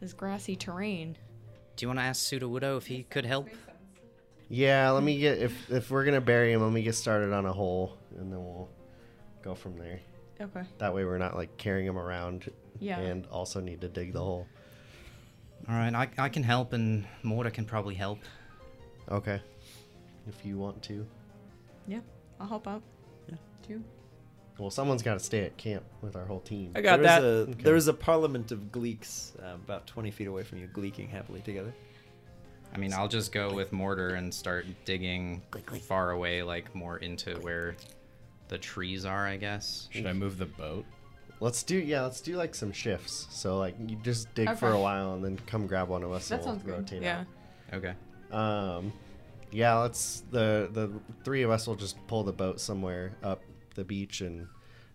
[0.00, 1.16] this grassy terrain.
[1.76, 3.48] Do you want to ask Sudowoodo if he could help?
[4.48, 7.46] Yeah, let me get if if we're gonna bury him, let me get started on
[7.46, 8.68] a hole, and then we'll
[9.42, 10.00] go from there.
[10.40, 10.62] Okay.
[10.78, 12.98] That way, we're not like carrying him around, Yeah.
[12.98, 14.46] and also need to dig the hole.
[15.68, 18.18] All right, I, I can help, and Mortar can probably help.
[19.10, 19.40] Okay,
[20.28, 21.06] if you want to.
[21.86, 22.00] Yeah,
[22.40, 22.82] I'll help out.
[23.28, 23.36] Yeah.
[23.66, 23.82] Too.
[24.58, 26.72] Well, someone's got to stay at camp with our whole team.
[26.74, 27.24] I got There that.
[27.24, 27.62] is A, Okay.
[27.62, 31.40] There is a parliament of gleeks uh, about 20 feet away from you, gleeking happily
[31.40, 31.72] together.
[32.74, 35.42] I mean, I'll just go with mortar and start digging
[35.86, 37.76] far away, like more into where
[38.52, 39.88] the trees are, I guess.
[39.90, 40.84] Should I move the boat?
[41.40, 42.02] Let's do yeah.
[42.02, 43.26] Let's do like some shifts.
[43.30, 46.28] So like you just dig for a while and then come grab one of us.
[46.28, 46.72] That and we'll sounds good.
[46.72, 47.24] rotate Yeah.
[47.72, 47.94] Okay.
[48.30, 48.92] Um,
[49.50, 49.78] yeah.
[49.78, 50.92] Let's the the
[51.24, 53.42] three of us will just pull the boat somewhere up
[53.74, 54.46] the beach and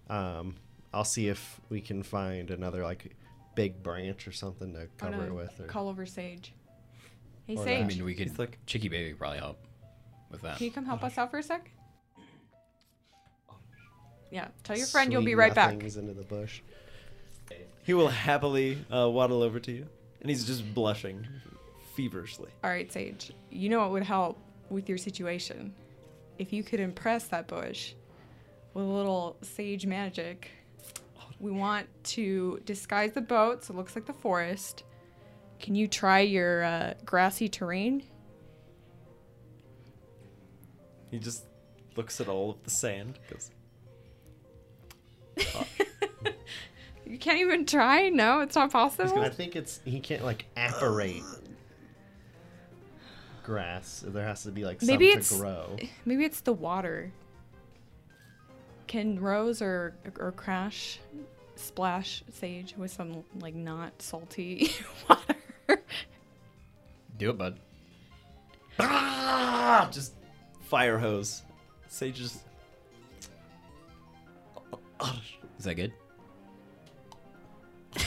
[0.08, 0.54] um,
[0.94, 3.16] I'll see if we can find another like
[3.56, 5.60] big branch or something to cover it with.
[5.60, 6.54] Or, Call over Sage.
[7.48, 8.28] Hey Or Sage, I mean, we could.
[8.28, 9.58] He's like- Chicky Baby probably help
[10.30, 10.58] with that.
[10.58, 11.72] can you come help us out for a sec?
[14.32, 15.74] Yeah, tell your friend you'll be right back.
[15.74, 16.62] nothings into the bush.
[17.84, 19.88] He will happily uh, waddle over to you,
[20.22, 21.26] and he's just blushing
[21.96, 22.50] feverishly.
[22.64, 23.32] All right, Sage.
[23.50, 24.38] You know what would help
[24.70, 25.74] with your situation?
[26.38, 27.94] If you could impress that bush
[28.78, 30.52] with a little sage magic.
[31.40, 34.84] We want to disguise the boat so it looks like the forest.
[35.60, 38.04] Can you try your uh, grassy terrain?
[41.10, 41.46] He just
[41.96, 43.18] looks at all of the sand.
[43.32, 43.50] Goes,
[47.06, 48.10] You can't even try?
[48.10, 49.20] No, it's not possible?
[49.22, 51.24] I think it's he can't like apparate
[53.44, 54.04] grass.
[54.06, 55.78] There has to be like Maybe it's- to grow.
[56.06, 57.12] Maybe it's the water.
[58.88, 61.00] Can Rose or or Crash
[61.56, 64.72] splash Sage with some like not salty
[65.10, 65.82] water?
[67.18, 67.60] Do it, bud.
[68.80, 69.90] ah!
[69.92, 70.14] Just
[70.64, 71.42] fire hose.
[71.88, 72.40] Sage just.
[75.60, 75.94] Is that good?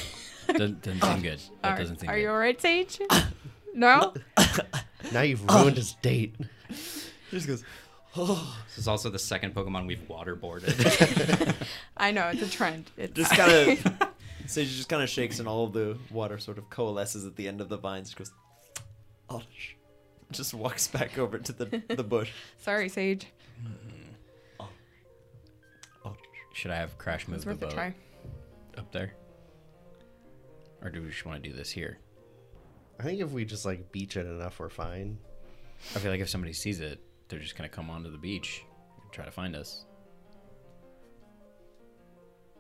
[0.49, 1.41] doesn't, doesn't seem good.
[1.63, 2.23] That Are, doesn't seem are good.
[2.23, 3.01] you alright, Sage?
[3.75, 4.15] no?
[5.13, 6.35] Now you've ruined his date.
[6.69, 6.77] He
[7.31, 7.65] just goes.
[8.17, 11.55] Oh, This is also the second Pokemon we've waterboarded.
[11.97, 12.91] I know, it's a trend.
[12.97, 14.09] It's Just kind of.
[14.47, 17.47] Sage just kind of shakes, and all of the water sort of coalesces at the
[17.47, 18.11] end of the vines.
[18.13, 18.33] Just goes.
[19.29, 19.77] Oddish.
[20.33, 22.33] Just walks back over to the the bush.
[22.59, 23.27] Sorry, Sage.
[23.63, 24.00] Mm-hmm.
[26.53, 27.95] Should I have Crash move It's the boat
[28.77, 29.15] up there?
[30.83, 31.99] Or do we just want to do this here?
[32.99, 35.19] I think if we just like beach it enough, we're fine.
[35.95, 38.65] I feel like if somebody sees it, they're just gonna come onto the beach
[39.03, 39.85] and try to find us.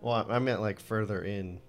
[0.00, 1.60] Well, I I meant like further in.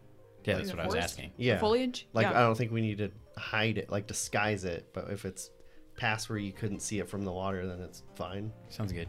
[0.43, 1.31] Yeah, Like that's the what I was asking.
[1.37, 1.59] Yeah.
[1.59, 2.07] Foliage?
[2.13, 2.39] Like yeah.
[2.39, 4.87] I don't think we need to hide it, like disguise it.
[4.93, 5.51] But if it's
[5.97, 8.51] past where you couldn't see it from the water, then it's fine.
[8.69, 9.07] Sounds good.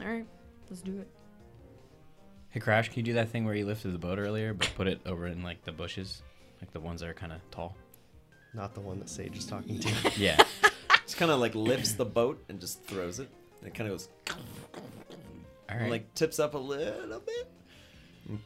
[0.00, 0.26] Alright,
[0.68, 1.08] let's do it.
[2.56, 4.86] Hey Crash, can you do that thing where you lifted the boat earlier, but put
[4.86, 6.22] it over in like the bushes,
[6.62, 7.76] like the ones that are kind of tall?
[8.54, 10.12] Not the one that Sage is talking to.
[10.16, 10.42] Yeah.
[11.04, 13.28] Just kind of like lifts the boat and just throws it.
[13.60, 14.08] And it kind of goes.
[14.30, 14.36] All
[15.68, 17.46] and like tips up a little bit.
[18.30, 18.38] and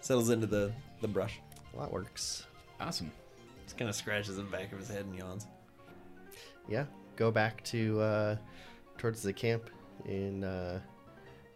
[0.00, 0.72] Settles into the
[1.02, 1.38] the brush.
[1.74, 2.46] well, that works.
[2.80, 3.10] awesome.
[3.66, 5.46] Just kind of scratches the back of his head and yawns.
[6.66, 6.86] Yeah.
[7.16, 8.36] Go back to uh,
[8.96, 9.68] towards the camp
[10.06, 10.78] and uh,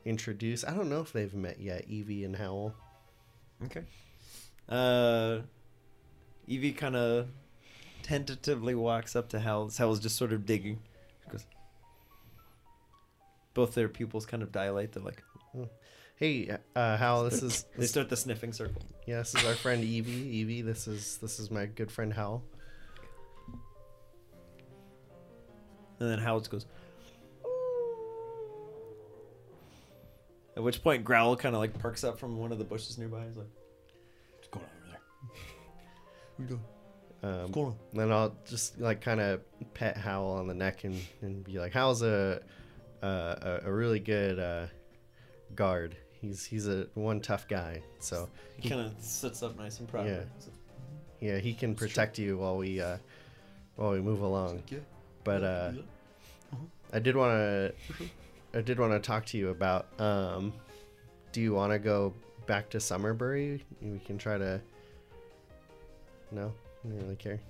[0.04, 0.64] introduce.
[0.64, 2.74] I don't know if they've met yet, Evie and Howl.
[3.64, 3.82] Okay.
[4.68, 5.38] Uh,
[6.46, 7.28] Evie kind of
[8.02, 9.70] tentatively walks up to Howl.
[9.76, 10.80] Howl's just sort of digging.
[11.24, 11.46] She goes.
[13.54, 14.92] Both their pupils kind of dilate.
[14.92, 15.22] They're like
[16.16, 17.24] Hey, uh, Howl.
[17.24, 18.82] This is they start the sniffing circle.
[19.06, 19.18] yeah.
[19.18, 20.12] This is our friend Evie.
[20.12, 20.62] Evie.
[20.62, 22.42] This is this is my good friend Howl.
[26.00, 26.66] And then Howl just goes.
[30.56, 33.24] At which point Growl kind of like perks up from one of the bushes nearby.
[33.26, 33.48] He's like,
[34.36, 35.00] What's going on over there?
[36.36, 36.64] "What are you doing?
[37.22, 39.40] Um, What's going on?" Then I'll just like kind of
[39.74, 42.40] pet Howl on the neck and, and be like, Howl's a
[43.02, 44.66] a, a, a really good uh,
[45.54, 45.96] guard.
[46.20, 47.82] He's he's a one tough guy.
[47.98, 50.06] So He kind of sits up nice and proud.
[50.06, 50.20] Yeah.
[51.20, 52.96] yeah, he can protect you while we uh,
[53.76, 54.62] while we move along.
[55.24, 55.72] But uh,
[56.92, 57.74] I did want to
[58.54, 59.88] I did want to talk to you about.
[60.00, 60.52] Um,
[61.32, 62.14] do you want to go
[62.46, 63.60] back to Summerbury?
[63.82, 64.60] We can try to.
[66.30, 66.52] No,
[66.84, 67.40] I don't really care.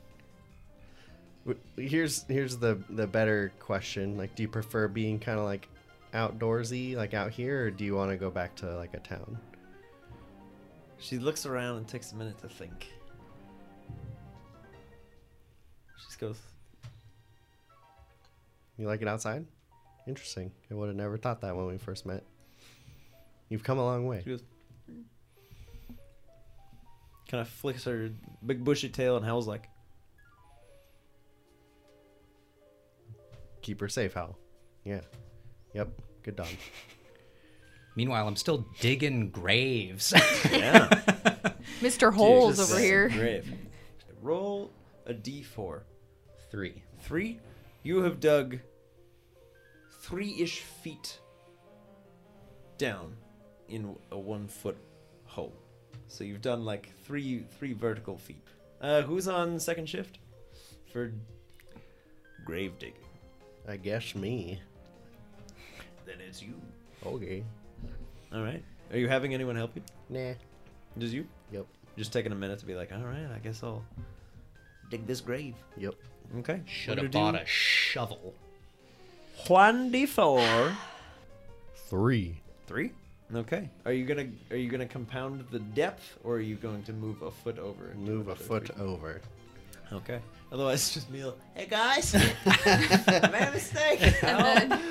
[1.77, 4.17] Here's here's the the better question.
[4.17, 5.69] Like, do you prefer being kind of like
[6.15, 9.39] outdoorsy, like out here, or do you want to go back to like a town?
[10.99, 12.89] She looks around and takes a minute to think.
[15.99, 16.41] She just goes,
[18.79, 19.45] You like it outside?
[20.07, 20.53] Interesting.
[20.71, 22.25] I would have never thought that when we first met.
[23.49, 24.21] You've come a long way.
[24.25, 24.43] she goes,
[27.29, 28.11] kind of flicks her
[28.45, 29.69] big bushy tail, and Howl's like,
[33.63, 34.37] Keep her safe, Howl.
[34.85, 35.01] Yeah.
[35.73, 35.89] Yep.
[36.23, 36.49] Good dog.
[37.97, 40.13] Meanwhile, I'm still digging graves.
[40.51, 40.89] yeah.
[41.81, 42.13] Mr.
[42.13, 43.09] Holes Just over here.
[43.09, 43.51] Grave.
[44.21, 44.71] Roll
[45.07, 45.81] a d4.
[46.51, 46.83] Three.
[47.01, 47.41] Three.
[47.83, 48.59] You have dug
[50.05, 51.19] three-ish feet
[52.77, 53.17] down
[53.69, 54.77] in a one foot
[55.25, 55.55] hole.
[56.09, 58.43] So you've done like three three vertical feet.
[58.81, 60.19] Uh, who's on second shift
[60.93, 61.13] for
[62.45, 63.01] grave digging?
[63.67, 64.61] I guess me.
[66.05, 66.55] Then it's you.
[67.07, 67.43] Okay.
[68.33, 68.63] All right.
[68.93, 69.83] Are you having anyone help you?
[70.11, 70.35] Nah.
[70.99, 71.27] Just you?
[71.51, 71.67] Yep.
[71.97, 73.85] Just taking a minute to be like, all right, I guess I'll
[74.91, 75.55] dig this grave.
[75.79, 75.95] Yep.
[76.41, 76.61] Okay.
[76.67, 77.19] Should have to do?
[77.19, 78.35] bought a shovel.
[79.49, 80.43] Juan D four.
[81.89, 82.41] Three.
[82.67, 82.93] Three.
[83.35, 83.69] Okay.
[83.85, 87.23] Are you gonna are you gonna compound the depth or are you going to move
[87.23, 87.89] a foot over?
[87.91, 88.85] and do Move a another foot three?
[88.85, 89.21] over.
[89.93, 90.21] Okay.
[90.53, 91.25] Otherwise, it's just me.
[91.25, 92.15] like, Hey guys,
[92.47, 94.01] I made a mistake.
[94.23, 94.83] And then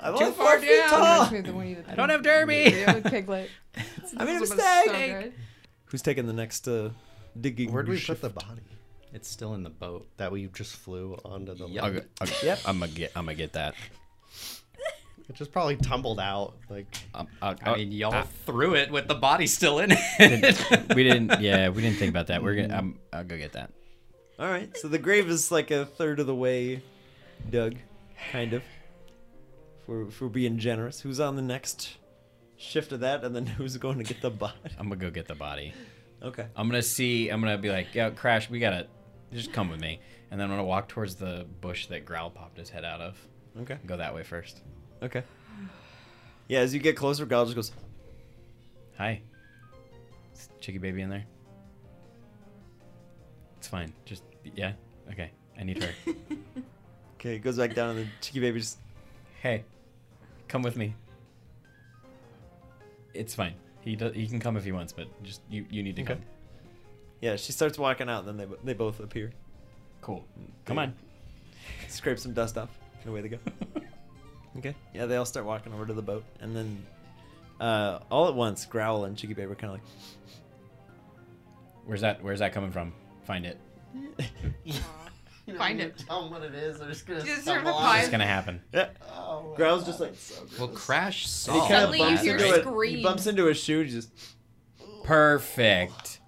[0.00, 0.88] I'm too only far four feet down.
[0.90, 1.00] tall.
[1.02, 2.70] Reminds me of the one you- I don't have Derby.
[2.70, 3.50] The other piglet.
[4.16, 4.86] I made a This was mistake.
[4.86, 5.32] so good.
[5.86, 6.90] Who's taking the next uh,
[7.38, 7.72] digging?
[7.72, 8.22] Where do we shift?
[8.22, 8.62] put the body?
[9.12, 10.06] It's still in the boat.
[10.18, 11.82] That we just flew onto the Yep.
[11.84, 12.02] I'll, lake.
[12.02, 12.58] go- I'll, Yep.
[12.66, 13.12] I'm gonna get.
[13.16, 13.74] I'm gonna get that.
[15.28, 16.54] It just probably tumbled out.
[16.68, 19.90] Like Um, I'll- I I'll- mean, y'all ah, threw it with the body still in
[19.92, 20.94] it.
[20.96, 21.40] we didn't.
[21.40, 22.42] Yeah, we didn't think about that.
[22.42, 22.74] We're gonna.
[22.76, 23.70] I'm, I'll go get that.
[24.38, 24.74] All right.
[24.76, 26.82] So the grave is like a third of the way
[27.50, 27.76] dug,
[28.32, 28.62] kind of.
[29.86, 31.96] For we're, if we're being generous, who's on the next
[32.56, 34.54] shift of that, and then who's going to get the body?
[34.78, 35.72] I'm gonna go get the body.
[36.22, 36.46] Okay.
[36.56, 37.28] I'm gonna see.
[37.28, 38.86] I'm gonna be like, yeah, Crash, we gotta
[39.32, 40.00] just come with me.
[40.30, 43.16] And then I'm gonna walk towards the bush that Growl popped his head out of.
[43.62, 43.78] Okay.
[43.86, 44.60] Go that way first.
[45.02, 45.22] Okay.
[46.48, 47.72] Yeah, as you get closer, Growl just goes,
[48.98, 49.22] Hi.
[50.34, 51.24] Is Chicky baby in there?
[53.58, 53.92] It's fine.
[54.04, 54.22] Just
[54.54, 54.72] yeah.
[55.10, 55.30] Okay.
[55.58, 55.90] I need her.
[57.16, 58.78] okay, goes back down, and the chicky baby just,
[59.42, 59.64] hey,
[60.48, 60.94] come with me.
[63.12, 63.54] It's fine.
[63.82, 66.14] He does, he can come if he wants, but just you you need to Okay.
[66.14, 66.22] come.
[67.20, 69.32] Yeah, she starts walking out, and then they, they both appear.
[70.00, 70.24] Cool.
[70.64, 70.94] Come on.
[71.88, 72.70] Scrape some dust off,
[73.02, 73.38] and away they go.
[74.58, 74.74] okay.
[74.94, 76.84] Yeah, they all start walking over to the boat, and then
[77.60, 79.88] uh, all at once, Growl and Chicky Baby are kind of like,
[81.86, 82.92] Where's that Where's that coming from?
[83.24, 83.58] Find it.
[85.58, 85.98] Find it.
[86.06, 86.78] Tell them what it is.
[86.78, 88.10] They're just gonna Just stumble sort of on find- It's it.
[88.12, 88.62] gonna happen.
[88.72, 88.88] yeah.
[89.12, 92.22] Oh, Growl's just like, So well, Crash and saw he kind of Suddenly you bumps
[92.22, 92.54] hear into it.
[92.56, 93.02] He screams.
[93.02, 93.84] bumps into a shoe.
[93.84, 94.10] Just
[95.02, 96.19] Perfect.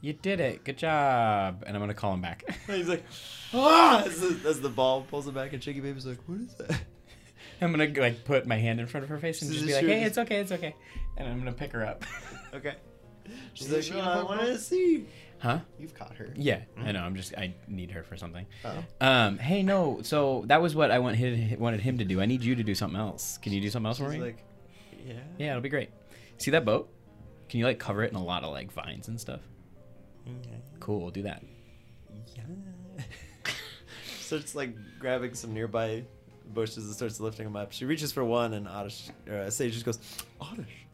[0.00, 0.64] You did it.
[0.64, 1.62] Good job.
[1.66, 2.44] And I'm gonna call him back.
[2.66, 3.04] he's like,
[3.54, 4.02] ah!
[4.04, 6.80] As the, as the ball pulls him back, and Chicky Baby's like, what is that?
[7.60, 9.74] I'm gonna like put my hand in front of her face and This just be
[9.74, 10.74] like, "Hey, it's okay, it's okay,"
[11.18, 12.04] and I'm gonna pick her up.
[12.54, 12.74] Okay.
[13.52, 15.06] She's like, she oh, I poke wanted to see.
[15.38, 15.60] huh?
[15.78, 16.32] You've caught her.
[16.36, 17.00] Yeah, I know.
[17.00, 18.46] I'm just I need her for something.
[18.64, 18.84] Oh.
[19.06, 20.00] Um, hey, no.
[20.02, 22.20] So that was what I want him, wanted him to do.
[22.20, 23.38] I need you to do something else.
[23.38, 24.20] Can you do something else She's for me?
[24.20, 24.38] like,
[25.06, 25.14] yeah.
[25.38, 25.90] yeah, it'll be great.
[26.38, 26.88] See that boat?
[27.50, 29.40] Can you like cover it in a lot of like vines and stuff?
[30.26, 30.32] Yeah.
[30.80, 31.42] Cool, we'll do that.
[32.34, 32.42] Yeah.
[34.20, 36.04] starts like grabbing some nearby
[36.52, 37.72] bushes and starts lifting them up.
[37.72, 39.98] She reaches for one, and Oddish, or uh, Sage just goes,
[40.40, 40.86] Oddish.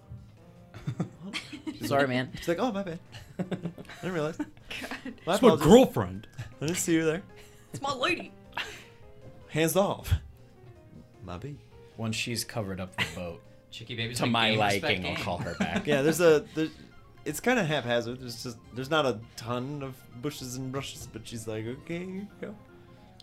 [1.84, 2.30] Sorry, man.
[2.36, 2.98] She's like, oh, my bad.
[3.38, 3.42] I
[4.02, 4.38] didn't realize.
[4.38, 4.46] My
[5.04, 5.66] It's my apologies.
[5.66, 6.26] girlfriend.
[6.60, 7.22] I didn't see you there.
[7.72, 8.32] It's my lady.
[9.48, 10.12] Hands off.
[11.24, 11.56] My B.
[11.96, 15.24] Once she's covered up the boat, Chicky baby's to been my game, liking, I'll game.
[15.24, 15.86] call her back.
[15.86, 16.44] Yeah, there's a.
[16.54, 16.70] There's,
[17.26, 18.20] it's kind of haphazard.
[18.20, 22.06] There's just there's not a ton of bushes and brushes, but she's like, okay, here
[22.14, 22.54] you go.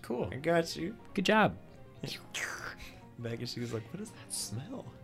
[0.01, 0.29] Cool.
[0.31, 0.95] I got you.
[1.13, 1.55] Good job.
[3.19, 4.85] Back and she was like, what is that smell?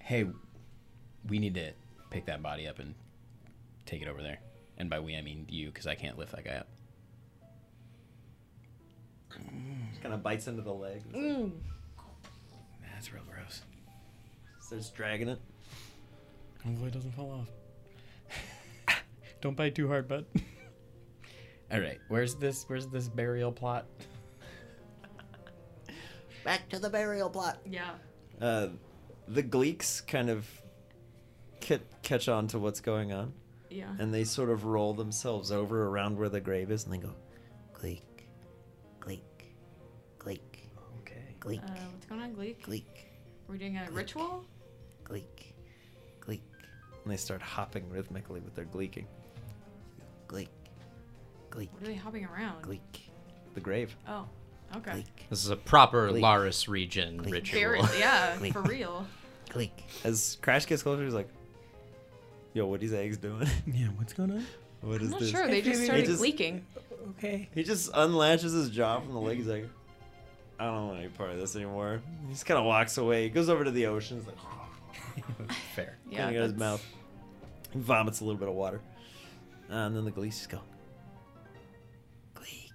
[0.00, 0.26] Hey,
[1.30, 1.72] we need to
[2.10, 2.94] pick that body up and
[3.86, 4.38] take it over there.
[4.76, 6.68] And by we, I mean you, because I can't lift that guy up.
[10.02, 11.02] Kind of bites into the leg.
[11.06, 11.52] It's like- Mm.
[12.92, 13.62] That's real gross.
[14.60, 15.40] Starts dragging it.
[16.64, 17.30] Hopefully it doesn't fall
[18.90, 18.96] off.
[19.40, 20.24] Don't bite too hard, bud.
[21.72, 22.64] All right, where's this?
[22.68, 23.86] Where's this burial plot?
[26.44, 27.58] Back to the burial plot.
[27.68, 27.90] Yeah.
[28.40, 28.68] Uh,
[29.28, 30.46] the Gleeks kind of
[31.60, 33.32] ca- catch on to what's going on,
[33.70, 33.94] Yeah.
[33.98, 37.14] and they sort of roll themselves over around where the grave is, and they go,
[37.72, 38.02] Gleek.
[39.00, 39.20] Gleek.
[40.18, 40.40] Gleek.
[41.00, 41.34] Okay.
[41.40, 41.62] Gleek.
[41.64, 42.62] Uh, what's going on, Gleek?
[42.62, 42.84] Gleek.
[43.48, 44.44] We're doing a ritual?
[45.04, 45.24] Gleek.
[45.24, 45.53] Gleek.
[47.04, 49.04] And they start hopping rhythmically with their gleeking.
[50.28, 50.48] Gleek.
[51.50, 51.68] Gleek.
[51.72, 52.62] What are they hopping around?
[52.62, 52.80] Gleek.
[53.54, 53.94] The grave.
[54.08, 54.26] Oh,
[54.76, 54.92] okay.
[54.92, 55.04] Gleek.
[55.30, 56.22] This is a proper Gleek.
[56.22, 57.32] Laris region Gleek.
[57.32, 57.60] ritual.
[57.60, 58.52] Very, yeah, Gleek.
[58.52, 59.06] for real.
[59.50, 59.70] Gleek.
[60.02, 61.28] As Crash gets closer, he's like,
[62.54, 63.46] "Yo, what these eggs doing?
[63.66, 64.46] Yeah, what's going on?
[64.80, 65.46] what is I'm not this?" sure.
[65.46, 66.64] They just He started just- leaking.
[66.76, 67.48] Uh, okay.
[67.54, 69.36] He just unlatches his jaw from the leg.
[69.36, 69.68] He's like,
[70.58, 73.24] "I don't want any part of this anymore." He just kind of walks away.
[73.24, 74.16] He goes over to the ocean.
[74.18, 74.38] He's like,
[75.74, 75.98] Fair.
[76.10, 76.24] Yeah.
[76.24, 76.84] cleaning out his mouth.
[77.72, 78.80] He vomits a little bit of water,
[79.70, 80.60] uh, and then the Gleeks just go,
[82.34, 82.70] Gleek.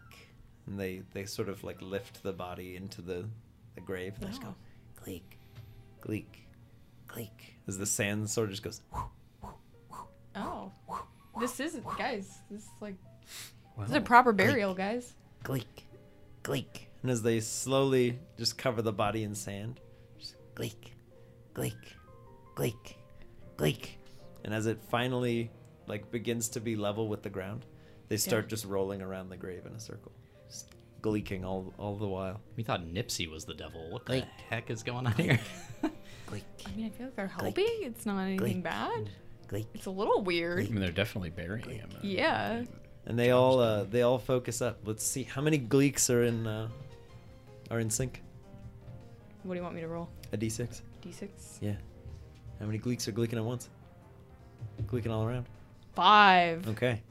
[0.67, 3.25] and they they sort of like lift the body into the
[3.75, 4.13] the grave.
[4.15, 5.01] And they just go, Oh.
[5.03, 5.37] Gleek.
[6.01, 6.47] Gleek,
[7.07, 7.55] Gleek.
[7.67, 8.81] as the sand sort of just goes.
[10.35, 10.71] Oh.
[11.39, 12.39] This is guys.
[12.51, 12.95] This is like
[13.77, 15.13] this is a proper burial, guys.
[15.43, 15.85] Gleek.
[16.43, 16.87] Gleek.
[17.01, 19.79] And as they slowly just cover the body in sand,
[20.17, 20.93] just Gleek.
[21.53, 21.75] Gleek.
[22.59, 22.95] Gleek.
[23.57, 23.97] Gleek.
[24.43, 25.49] and as it finally
[25.87, 27.65] like begins to be level with the ground,
[28.09, 30.11] they start just rolling around the grave in a circle,
[30.49, 30.67] just
[31.01, 32.41] gleeking all all the while.
[32.57, 33.89] We thought Nipsey was the devil.
[33.91, 35.39] What the heck is going on here?
[36.27, 36.43] Gleek.
[36.67, 37.65] I mean, I feel like they're helping.
[37.81, 38.63] It's not anything Gleek.
[38.63, 39.09] bad.
[39.47, 39.65] Gleek.
[39.73, 40.59] It's a little weird.
[40.67, 41.89] I mean, they're definitely burying him.
[41.95, 42.63] uh, Yeah.
[43.05, 44.79] And they all uh, they all focus up.
[44.85, 46.67] Let's see how many gleeks are in uh,
[47.71, 48.21] are in sync.
[49.43, 50.09] What do you want me to roll?
[50.33, 50.81] A d6.
[51.03, 51.27] D6.
[51.61, 51.75] Yeah.
[52.59, 53.69] How many gleeks are gleeking at once?
[54.87, 55.45] Gleeking all around.
[55.95, 56.67] Five.
[56.67, 57.01] Okay.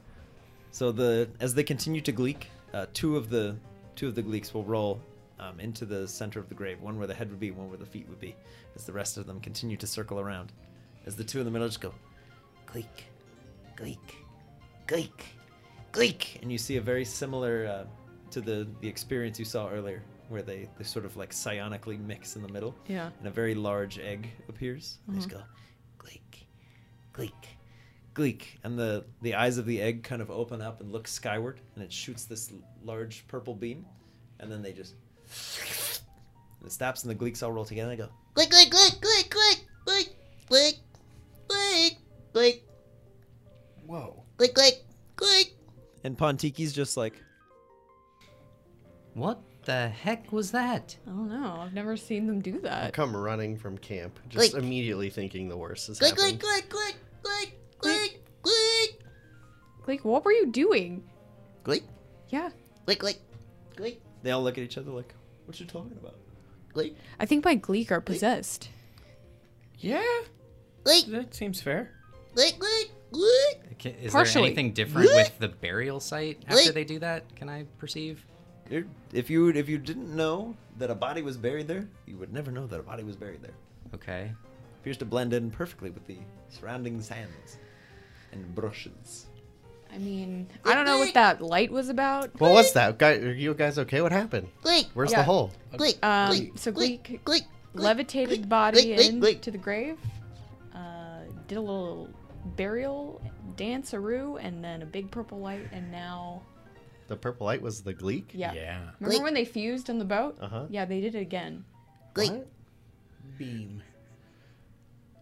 [0.71, 3.55] So the as they continue to gleek, uh, two of the
[3.95, 5.01] two of the gleeks will roll
[5.39, 6.81] um, into the center of the grave.
[6.81, 8.35] One where the head would be, one where the feet would be.
[8.75, 10.51] As the rest of them continue to circle around,
[11.05, 11.93] as the two in the middle just go
[12.67, 12.85] Gleek.
[13.75, 13.97] Gleek.
[14.87, 15.23] Gleek.
[15.91, 16.39] Gleek.
[16.41, 17.83] and you see a very similar uh,
[18.31, 22.35] to the the experience you saw earlier, where they they sort of like psionically mix
[22.35, 23.09] in the middle, Yeah.
[23.19, 24.99] and a very large egg appears.
[25.07, 25.39] They just mm-hmm.
[25.39, 25.43] go
[25.97, 26.47] Gleek.
[27.13, 27.47] Gleek.
[28.13, 31.59] Gleek, and the the eyes of the egg kind of open up and look skyward,
[31.75, 32.51] and it shoots this
[32.83, 33.85] large purple beam,
[34.39, 34.95] and then they just
[36.59, 37.91] and it stops, and the gleeks all roll together.
[37.91, 38.49] and They go, Gleek.
[38.49, 38.69] Gleek.
[38.69, 38.99] Gleek.
[38.99, 39.29] Gleek.
[39.29, 39.69] Gleek.
[39.85, 40.09] Gleek.
[40.49, 40.75] Gleek.
[41.47, 41.97] Gleek.
[42.33, 42.61] Gleek.
[43.85, 44.23] Whoa.
[44.37, 44.53] Gleek.
[44.53, 44.73] Gleek.
[45.15, 45.53] Gleek.
[46.03, 47.21] and Pontiki's just like,
[49.13, 49.39] What
[49.69, 50.97] the heck was that?
[51.05, 51.59] I don't know.
[51.61, 52.93] I've never seen them do I that.
[52.93, 54.63] come running from camp, just Gleek.
[54.63, 56.19] immediately thinking the worst is has Gleek.
[56.19, 56.39] happened.
[56.41, 56.69] Gleek.
[56.69, 56.95] Gleek.
[57.23, 57.51] Gleek.
[57.79, 58.19] Gleek.
[58.43, 58.99] Gleek.
[59.87, 61.03] Like, what were you doing?
[61.63, 61.83] Gleek.
[62.29, 62.49] Yeah.
[62.87, 62.97] Gleek.
[62.99, 63.17] Gleek.
[63.77, 63.97] Gleek.
[64.23, 65.13] they all look at each other like,
[65.45, 66.15] what you talking about?
[66.73, 66.95] Gleek.
[67.19, 68.69] I think my Gleek are possessed.
[69.77, 70.03] Yeah,
[70.83, 71.05] Gleek.
[71.11, 71.91] that seems fair.
[72.35, 72.57] Gleek.
[72.57, 72.91] Gleek.
[73.13, 73.79] Gleek.
[73.81, 74.41] Ca- Is Partially.
[74.41, 76.73] there anything different with the burial site after Wait.
[76.73, 77.35] they do that?
[77.35, 78.25] Can I perceive?
[78.69, 82.31] You're- If you if you didn't know that a body was buried there, you would
[82.31, 83.55] never know that a body was buried there.
[83.95, 84.31] Okay.
[84.81, 86.17] appears to blend in perfectly with the
[86.47, 87.57] surrounding sands
[88.31, 89.25] and brushes.
[89.93, 92.39] I mean, I don't know what that light was about.
[92.39, 92.97] What was that?
[92.99, 94.01] Guy, are you guys okay?
[94.01, 94.47] What happened?
[94.63, 94.85] Gleek.
[94.93, 95.17] Where's Yeah.
[95.17, 95.51] the hole?
[95.73, 95.97] Gleek.
[96.03, 96.57] Um, Gleek.
[96.59, 97.03] so Gleek.
[97.03, 97.43] Gleek Gleek.
[97.73, 98.49] levitated the Gleek.
[98.49, 98.95] body Gleek.
[98.97, 99.09] Gleek.
[99.09, 99.41] in Gleek.
[99.41, 99.97] the grave,
[100.75, 102.07] uh, did a little
[102.55, 103.21] burial
[103.57, 106.41] dance-a-roo, and then a big purple light, and now,
[107.09, 108.25] The purple light was the gleek?
[108.33, 108.53] yeah.
[108.53, 108.79] Yeah.
[108.99, 109.23] Remember Gleek.
[109.23, 110.37] when they fused on the boat?
[110.39, 110.65] Uh-huh.
[110.69, 111.65] Yeah, they did it again.
[112.13, 112.43] Gleek.
[113.37, 113.83] Beam.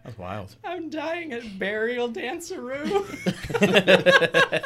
[0.03, 0.55] That's wild.
[0.63, 3.03] I'm dying at burial danceroo.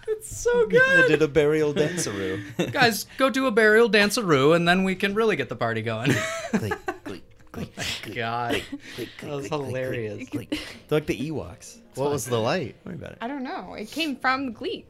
[0.08, 1.04] it's so good.
[1.04, 2.40] They did a burial danceroo.
[2.72, 6.10] Guys, go do a burial danceroo, and then we can really get the party going.
[6.52, 6.76] Gleek.
[7.04, 7.22] Gleek.
[7.52, 8.14] Gleek.
[8.14, 8.62] God,
[8.96, 9.08] Gleek.
[9.20, 9.50] that was Gleek.
[9.50, 9.66] Gleek.
[9.66, 10.28] hilarious.
[10.30, 10.50] Gleek.
[10.88, 11.78] They're like the Ewoks.
[11.88, 12.12] It's What fine.
[12.12, 12.76] was the light?
[12.84, 13.18] Don't worry about it.
[13.20, 13.74] I don't know.
[13.74, 14.84] It came from Gleek.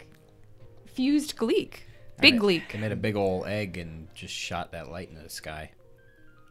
[0.95, 1.75] Fused Gleek.
[2.21, 2.73] Big Gleek.
[2.73, 5.71] They made a big old egg and just shot that light into the sky.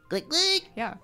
[0.09, 0.27] Gleek.
[0.27, 0.61] Gleek.
[0.75, 0.95] Yeah.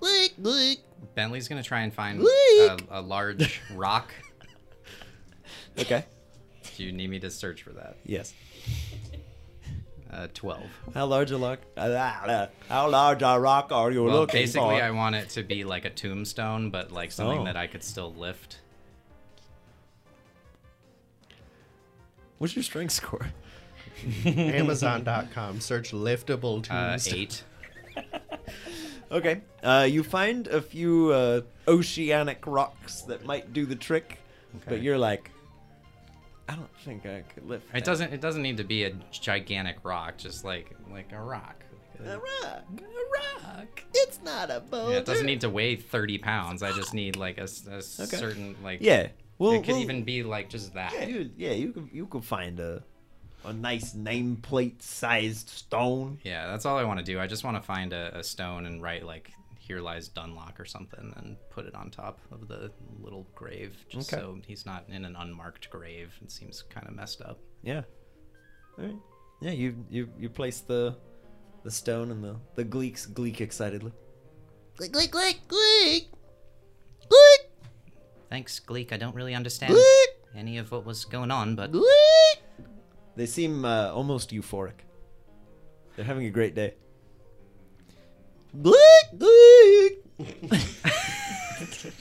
[0.00, 0.34] Gleek.
[0.42, 0.78] Gleek.
[1.14, 4.12] Bentley's gonna try and find a, a large rock.
[5.78, 6.04] Okay.
[6.76, 7.96] Do you need me to search for that?
[8.04, 8.34] Yes.
[10.12, 10.62] Uh, Twelve.
[10.94, 11.60] How large a rock?
[11.76, 14.82] How large a rock are you Well, looking basically, for?
[14.84, 17.44] I want it to be like a tombstone, but like something Oh.
[17.44, 18.60] that I could still lift.
[22.38, 23.26] What's your strength score?
[24.26, 25.60] Amazon.com.
[25.60, 27.42] Search liftable Uh, eight.
[29.10, 29.40] Okay.
[29.62, 34.18] Uh, you find a few uh, oceanic rocks that might do the trick,
[34.68, 35.30] but you're like,
[36.48, 37.68] I don't think I could lift.
[37.68, 37.84] It that.
[37.84, 38.12] doesn't.
[38.12, 40.16] It doesn't need to be a gigantic rock.
[40.18, 41.62] Just like like a rock.
[42.04, 42.64] A rock.
[42.80, 43.84] A rock.
[43.94, 44.94] It's not a boulder.
[44.94, 46.64] Yeah, it doesn't need to weigh thirty pounds.
[46.64, 48.80] I just need like a, s- a certain like.
[48.82, 49.08] Yeah.
[49.38, 50.92] Well, it could well, even be like just that.
[50.94, 52.82] Yeah, you, yeah, you could you could find a
[53.44, 56.18] a nice nameplate sized stone.
[56.24, 57.20] Yeah, that's all I want to do.
[57.20, 60.64] I just want to find a, a stone and write like "Here lies Dunlock" or
[60.64, 62.70] something, and put it on top of the
[63.00, 64.22] little grave, just Okay.
[64.22, 66.14] so he's not in an unmarked grave.
[66.22, 67.38] It seems kind of messed up.
[67.62, 67.82] Yeah.
[68.78, 68.96] All right.
[69.42, 70.96] Yeah, you you you place the
[71.62, 73.92] the stone and the the gleeks gleek excitedly.
[74.78, 74.92] Gleek.
[74.92, 75.10] Gleek.
[75.10, 75.36] Gleek.
[75.48, 75.48] Gleek.
[75.48, 76.06] Gleek.
[78.30, 78.92] Thanks, Gleek.
[78.92, 80.06] I don't really understand Gleek.
[80.36, 82.36] any of what was going on, but Gleek.
[83.14, 84.80] They seem uh, almost euphoric.
[85.94, 86.74] They're having a great day.
[88.60, 88.74] Gleek.
[89.16, 90.02] Gleek.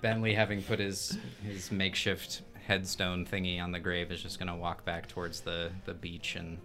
[0.00, 4.84] Bentley, having put his his makeshift headstone thingy on the grave, is just gonna walk
[4.84, 6.58] back towards the the beach and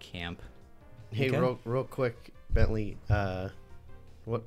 [0.00, 0.40] camp.
[1.10, 1.38] Hey, Okay.
[1.38, 2.96] real, real quick, Bentley.
[3.08, 3.48] Uh,
[4.24, 4.42] what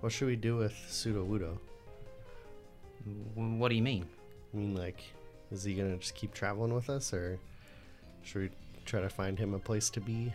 [0.00, 1.58] What should we do with Sudowoodo?
[1.58, 1.58] W-
[3.34, 4.06] what do you mean?
[4.52, 5.02] I mean, like,
[5.50, 7.38] is he gonna just keep traveling with us, or
[8.22, 8.50] should we
[8.84, 10.32] try to find him a place to be?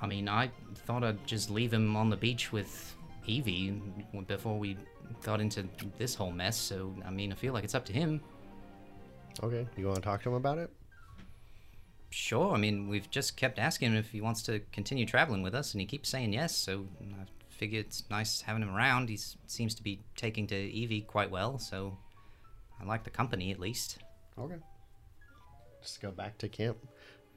[0.00, 0.50] I mean, I
[0.86, 2.94] thought I'd just leave him on the beach with
[3.26, 3.80] Evie
[4.26, 4.76] before we
[5.22, 6.56] got into this whole mess.
[6.56, 8.20] So, I mean, I feel like it's up to him.
[9.42, 10.70] Okay, you want to talk to him about it?
[12.10, 12.52] Sure.
[12.54, 15.72] I mean, we've just kept asking him if he wants to continue traveling with us,
[15.72, 16.54] and he keeps saying yes.
[16.54, 19.08] So I figure it's nice having him around.
[19.08, 21.96] He seems to be taking to Evie quite well, so
[22.80, 23.98] I like the company at least.
[24.38, 24.56] Okay.
[25.82, 26.78] Just go back to camp,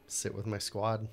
[0.08, 1.08] sit with my squad.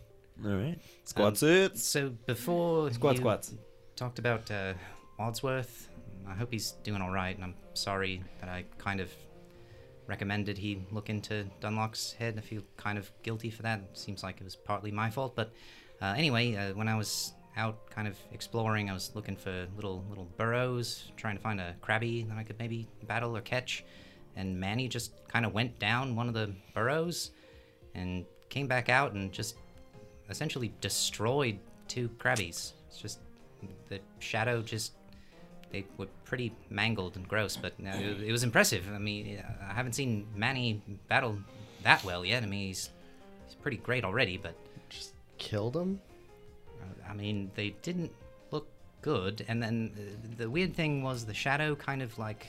[0.45, 0.79] All right.
[1.05, 1.83] Squad Um, sits.
[1.85, 3.55] So before Squat you squats.
[3.97, 4.75] talked about uh,
[5.19, 5.89] Wadsworth,
[6.27, 9.13] I hope he's doing all right, and I'm sorry that I kind of
[10.07, 12.35] recommended he look into Dunlock's head.
[12.39, 13.81] I feel kind of guilty for that.
[13.95, 15.53] Seems like it was partly my fault, but
[16.03, 20.05] uh, anyway, uh, when I was out kind of exploring, I was looking for little
[20.09, 23.85] little burrows, trying to find a Krabby that I could maybe battle or catch,
[24.37, 27.31] and Manny just kind of went down one of the burrows
[27.95, 29.57] and came back out and just
[30.31, 32.73] essentially destroyed two Krabbies.
[32.89, 33.21] It's just
[33.89, 34.93] the shadow just
[35.71, 38.85] they were pretty mangled and gross, but uh, it, it was impressive.
[38.95, 41.37] I mean, I haven't seen Manny battle
[41.83, 42.43] that well yet.
[42.43, 42.91] I mean, he's
[43.47, 44.55] he's pretty great already, but
[44.89, 46.01] Just killed him?
[47.09, 48.13] I mean, they didn't
[48.51, 48.69] look
[49.03, 49.45] good.
[49.49, 52.47] And then uh, the weird thing was the shadow kind of like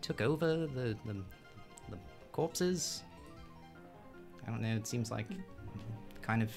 [0.00, 1.14] took over the the,
[1.90, 1.98] the
[2.32, 3.02] corpses.
[4.46, 4.76] I don't know.
[4.76, 5.26] It seems like
[6.22, 6.50] kind of.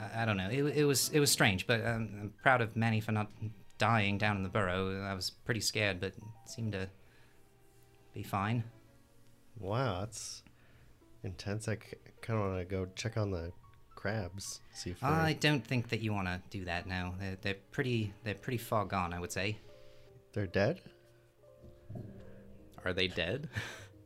[0.00, 0.48] I, I don't know.
[0.50, 3.30] It, it was it was strange, but um, I'm proud of Manny for not
[3.78, 5.02] dying down in the burrow.
[5.02, 6.12] I was pretty scared, but
[6.46, 6.88] seemed to
[8.12, 8.64] be fine.
[9.60, 10.42] Wow, that's
[11.22, 11.68] intense.
[11.68, 11.76] I
[12.20, 13.52] kind of want to go check on the
[13.98, 15.10] crabs, see if they're...
[15.10, 17.14] I don't think that you want to do that now.
[17.18, 19.58] They're, they're pretty they're pretty far gone, I would say.
[20.32, 20.80] they're dead.
[22.84, 23.48] Are they dead?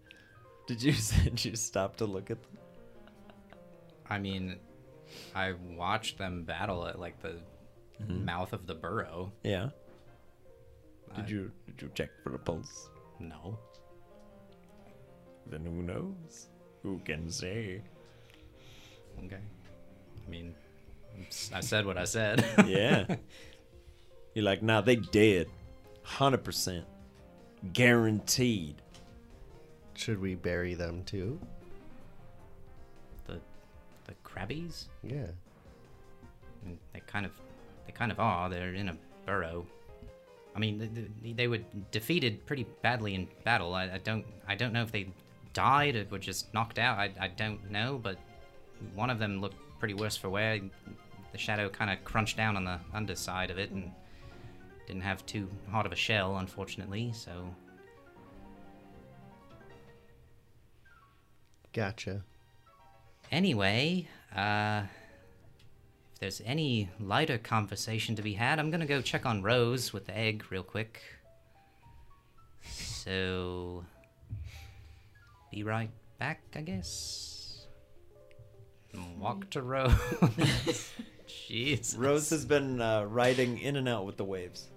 [0.67, 2.59] Did you did you stop to look at them?
[4.09, 4.57] I mean,
[5.35, 7.41] I watched them battle at like the
[8.01, 8.25] mm-hmm.
[8.25, 9.33] mouth of the burrow.
[9.43, 9.71] Yeah.
[11.17, 12.89] Did I- you did you check for the pulse?
[13.19, 13.59] No.
[15.47, 16.49] Then who knows?
[16.83, 17.83] Who can say?
[19.25, 19.43] Okay.
[20.27, 20.55] I mean,
[21.55, 22.45] I said what I said.
[22.67, 23.17] Yeah.
[24.35, 25.49] You're like, nah, they dead.
[26.03, 26.87] Hundred percent.
[27.73, 28.77] Guaranteed.
[29.95, 31.39] Should we bury them too?
[33.27, 33.41] The
[34.07, 34.87] the Krabbies.
[35.03, 35.27] Yeah.
[36.63, 37.33] I mean, they kind of
[37.87, 38.49] they kind of are.
[38.49, 38.97] They're in a
[39.27, 39.67] burrow.
[40.55, 41.61] I mean, th- th- they were
[41.91, 43.75] defeated pretty badly in battle.
[43.75, 45.09] I, I don't I don't know if they
[45.53, 46.99] died or were just knocked out.
[46.99, 48.17] I, I don't know, but
[48.95, 50.61] one of them looked pretty worse for wear.
[51.33, 53.91] The shadow kind of crunched down on the underside of it and
[54.87, 57.11] didn't have too hard of a shell, unfortunately.
[57.13, 57.53] So
[61.73, 62.23] Gotcha.
[63.33, 64.07] Anyway,
[64.37, 64.83] uh,
[66.15, 70.07] if there's any lighter conversation to be had, I'm gonna go check on Rose with
[70.07, 71.03] the egg real quick.
[72.71, 73.85] So,
[75.51, 77.42] be right back, I guess.
[79.19, 79.93] Walk to Rose.
[81.29, 81.97] Jeez.
[81.99, 84.69] Rose has been uh, riding in and out with the waves.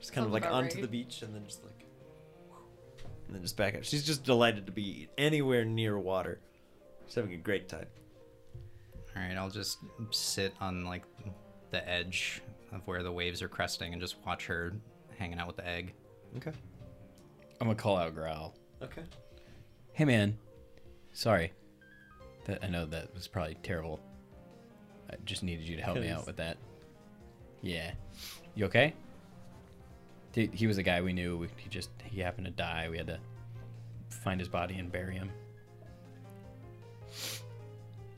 [0.00, 0.82] Just kind of like about onto right.
[0.82, 1.86] the beach and then just like,
[3.26, 3.84] and then just back up.
[3.84, 6.40] She's just delighted to be anywhere near water.
[7.06, 7.86] She's having a great time.
[9.14, 9.78] All right, I'll just
[10.10, 11.02] sit on like
[11.70, 12.42] the edge
[12.72, 14.72] of where the waves are cresting and just watch her
[15.18, 15.94] hanging out with the egg.
[16.36, 16.52] Okay.
[17.60, 18.54] I'm gonna call out Growl.
[18.82, 19.02] Okay.
[19.92, 20.38] Hey man,
[21.12, 21.52] sorry.
[22.44, 24.00] That I know that was probably terrible.
[25.10, 26.56] I just needed you to help me out with that.
[27.60, 27.92] Yeah.
[28.54, 28.94] You okay?
[30.32, 31.36] Dude, he was a guy we knew.
[31.36, 32.88] We, he just he happened to die.
[32.90, 33.18] We had to
[34.08, 35.30] find his body and bury him.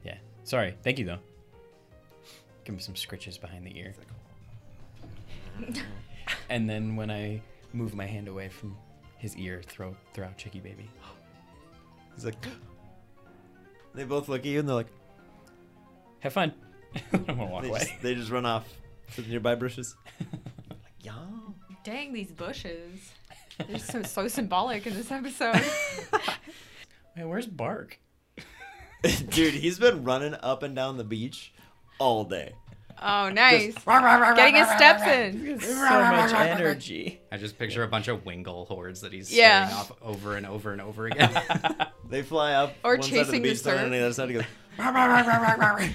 [0.04, 0.16] Yeah.
[0.44, 0.76] Sorry.
[0.82, 1.18] Thank you though.
[2.64, 3.94] Give me some scritches behind the ear.
[6.48, 8.76] and then when I move my hand away from
[9.18, 10.88] his ear, throw throw out Chicky Baby.
[12.14, 12.36] He's like,
[13.94, 14.92] they both look at you and they're like,
[16.20, 16.52] Have fun.
[17.12, 17.80] I'm gonna walk they away.
[17.80, 18.68] just, they just run off
[19.14, 19.96] to the nearby bushes.
[20.20, 21.12] like, yeah.
[21.84, 23.12] Dang, these bushes.
[23.68, 25.54] They're so, so symbolic in this episode.
[27.16, 27.98] Man, where's Bark?
[29.28, 31.52] Dude, he's been running up and down the beach
[31.98, 32.54] all day.
[33.06, 33.74] Oh, nice.
[33.84, 35.60] Getting his steps in.
[35.60, 37.20] So much energy.
[37.30, 39.66] I just picture a bunch of Wingull hordes that he's Yeah.
[39.68, 41.30] staring off over and over and over again.
[42.08, 43.90] They fly up Or one side of the chasing the beach, then on surf.
[43.92, 44.28] the other side.
[44.30, 44.44] He goes,
[44.76, 45.94] been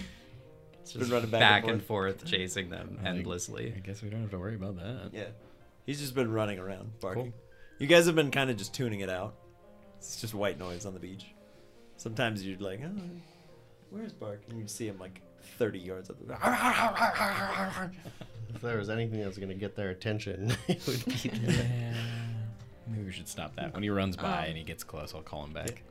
[1.01, 2.19] Just running back, back and and forth.
[2.19, 3.73] forth, chasing them Like, endlessly.
[3.75, 5.09] I guess we don't have to worry about that.
[5.13, 5.25] Yeah,
[5.85, 7.31] he's just been running around barking.
[7.31, 7.33] Cool.
[7.79, 9.35] You guys have been kind of just tuning it out.
[9.97, 11.25] It's just white noise on the beach.
[11.97, 12.89] Sometimes you're like, oh,
[13.89, 14.41] where's Bark?
[14.49, 15.21] And you see him like
[15.59, 16.33] 30 yards up the
[18.55, 21.31] If there was anything that was going to get their attention, it would be.
[21.47, 21.93] Yeah.
[22.87, 23.75] Maybe we should stop that.
[23.75, 25.83] When he runs by Um, and he gets close, I'll call him back.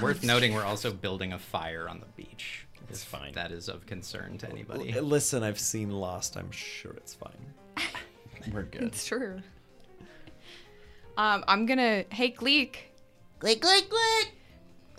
[0.00, 2.66] Worth noting, we're also building a fire on the beach.
[2.88, 3.32] It's if fine.
[3.32, 4.94] That is of concern to anybody.
[4.96, 6.36] L- Listen, I've seen Lost.
[6.36, 7.32] I'm sure it's fine.
[8.52, 8.82] We're good.
[8.82, 9.40] It's true.
[11.16, 12.04] Um, I'm gonna.
[12.10, 12.76] Hey, Gleek.
[13.40, 14.34] Click, click, click.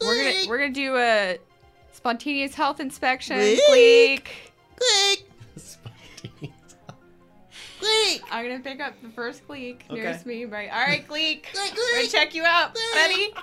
[0.02, 1.38] We're gonna we're gonna do a
[2.08, 3.38] spontaneous health inspection.
[3.38, 4.28] Gleek.
[4.76, 5.24] Gleek.
[6.20, 6.52] click,
[7.80, 8.22] click.
[8.30, 10.02] I'm gonna pick up the first Gleek Okay.
[10.02, 10.44] nearest me.
[10.44, 10.70] Right.
[10.70, 11.44] All right, Gleek.
[11.54, 12.94] Gleek, I'm gonna check you out, Gleek.
[12.94, 13.34] buddy.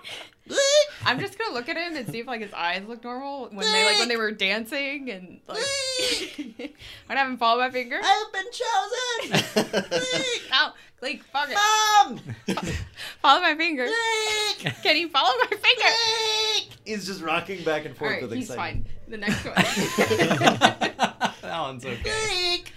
[0.47, 0.61] Click.
[1.07, 3.61] I'm just gonna look at him and see if like his eyes look normal when
[3.73, 5.59] they like when they were dancing and like.
[7.09, 7.99] I'd have him follow my finger.
[8.03, 9.81] I've been chosen.
[9.89, 10.43] click.
[10.53, 11.57] Oh, Gleek, fuck it.
[11.57, 12.21] Mom.
[13.23, 13.87] Follow my finger.
[13.87, 14.75] Click.
[14.83, 15.83] Can you follow my finger?
[15.83, 16.79] Click.
[16.85, 18.87] He's just rocking back and forth right, with he's excitement.
[18.87, 19.11] fine.
[19.11, 19.55] The next one.
[21.41, 22.03] that one's okay.
[22.03, 22.73] Click.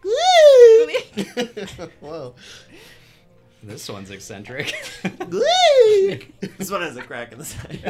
[0.00, 1.12] Click.
[1.14, 1.90] Gleek.
[2.00, 2.34] Whoa.
[3.62, 4.74] This one's eccentric.
[5.02, 6.32] Click.
[6.56, 7.80] This one has a crack in the side.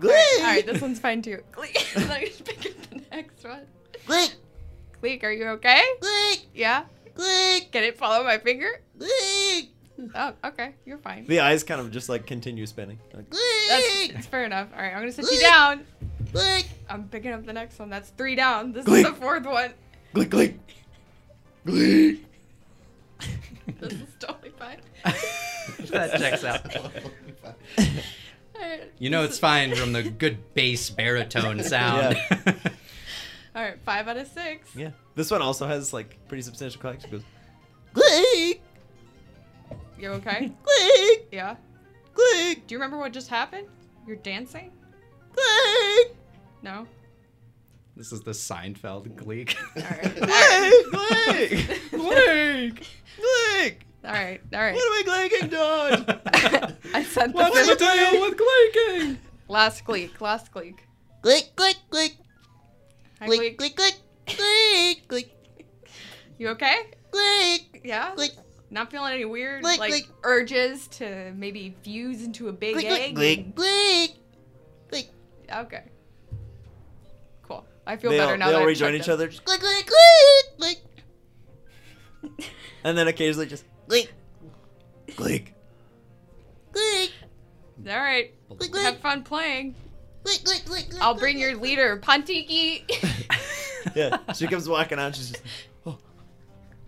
[0.00, 0.14] Click.
[0.38, 1.42] All right, this one's fine too.
[1.50, 1.96] Gleek.
[2.08, 3.66] Let me just pick up the next one.
[4.06, 4.30] Click.
[5.02, 5.82] Gleek, are you okay?
[6.00, 6.40] Click.
[6.54, 6.84] Yeah.
[7.14, 7.70] Click.
[7.72, 8.80] Can it follow my finger?
[8.98, 9.68] Click.
[10.14, 10.74] Oh, okay.
[10.86, 11.26] You're fine.
[11.26, 12.98] The eyes kind of just like continue spinning.
[13.12, 14.12] Like, That's, Click.
[14.14, 14.68] that's fair enough.
[14.74, 15.84] All right, I'm gonna sit you down.
[16.32, 16.66] Click.
[16.88, 17.90] I'm picking up the next one.
[17.90, 18.72] That's three down.
[18.72, 19.04] This Gleek.
[19.04, 19.72] is the fourth one.
[20.14, 20.54] Glick, glick.
[21.66, 22.20] Glick.
[23.80, 24.78] This is totally fine.
[25.90, 26.64] that checks out.
[28.98, 32.16] You know it's fine from the good bass baritone sound.
[33.58, 34.76] All right, five out of six.
[34.76, 34.90] Yeah.
[35.16, 37.02] This one also has like pretty substantial cracks.
[37.02, 37.24] It goes,
[37.92, 38.62] Click.
[39.98, 40.52] You okay?
[40.62, 41.28] Click.
[41.32, 41.56] Yeah.
[42.14, 42.68] Click.
[42.68, 43.66] Do you remember what just happened?
[44.06, 44.70] You're dancing?
[45.32, 46.16] Click.
[46.62, 46.86] No.
[47.96, 49.56] this is the Seinfeld gleek.
[49.74, 50.22] All right.
[50.22, 51.50] All right.
[51.50, 52.84] Glick, glick,
[53.18, 53.74] glick.
[54.04, 54.40] All right.
[54.54, 54.74] All right.
[54.74, 56.20] What are we glicking, George?
[56.94, 57.78] I sent the What's the fifth.
[57.80, 59.16] deal with glicking?
[59.48, 60.20] Last gleek.
[60.20, 60.86] Last gleek.
[61.22, 61.56] Click.
[61.56, 61.76] Click.
[61.90, 62.12] Click.
[63.20, 63.58] Hi, Click.
[63.58, 63.76] gleek.
[63.76, 63.94] Click.
[64.26, 65.08] Click.
[65.08, 65.08] Click.
[65.08, 65.34] Click.
[66.38, 66.76] You okay?
[67.10, 67.80] Click.
[67.84, 68.12] Yeah.
[68.14, 68.32] Click.
[68.70, 70.08] Not feeling any weird Gleek, like gleek.
[70.24, 72.86] urges to maybe fuse into a big Click.
[72.86, 73.14] egg.
[73.16, 73.38] Click.
[73.38, 74.10] and- Click.
[74.90, 75.08] Click.
[75.52, 75.84] Okay.
[77.42, 77.64] Cool.
[77.86, 79.14] I feel They better all, now they that all I've rejoin each them.
[79.14, 79.60] other, just Click.
[79.60, 79.86] Click.
[80.58, 80.80] Click.
[82.30, 82.50] Click.
[82.84, 84.12] and then occasionally just Click.
[85.08, 85.46] glick.
[86.72, 87.12] Click.
[87.88, 88.32] All right.
[88.58, 88.76] Click.
[88.76, 89.74] Have fun playing.
[91.00, 92.84] I'll bring your leader, Pontiki.
[93.94, 94.18] Yeah.
[94.34, 95.14] She comes walking out.
[95.14, 95.42] She's just,
[95.86, 95.98] oh,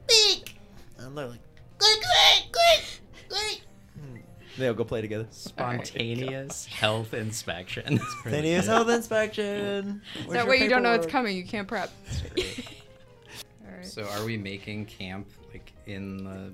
[0.07, 0.55] Click.
[0.99, 1.41] and they're like,
[1.78, 1.99] Click.
[2.03, 2.53] Click.
[2.53, 3.01] Click.
[3.28, 3.61] Click.
[3.99, 4.16] Hmm.
[4.59, 5.26] they all go play together.
[5.30, 7.99] Spontaneous health inspection.
[8.20, 10.03] Spontaneous health inspection.
[10.14, 11.36] Where's that your way you don't know it's coming.
[11.36, 11.91] You can't prep.
[12.36, 13.86] All right.
[13.86, 16.53] So are we making camp like in the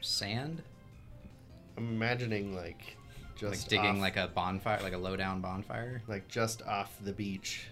[0.00, 0.62] sand?
[1.76, 2.95] I'm imagining like
[3.36, 6.02] just Like digging off- like a bonfire, like a low down bonfire?
[6.08, 7.66] like just off the beach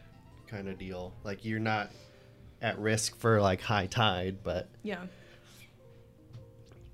[0.46, 1.12] kind of deal.
[1.24, 1.90] Like you're not
[2.62, 5.06] at risk for like high tide, but Yeah.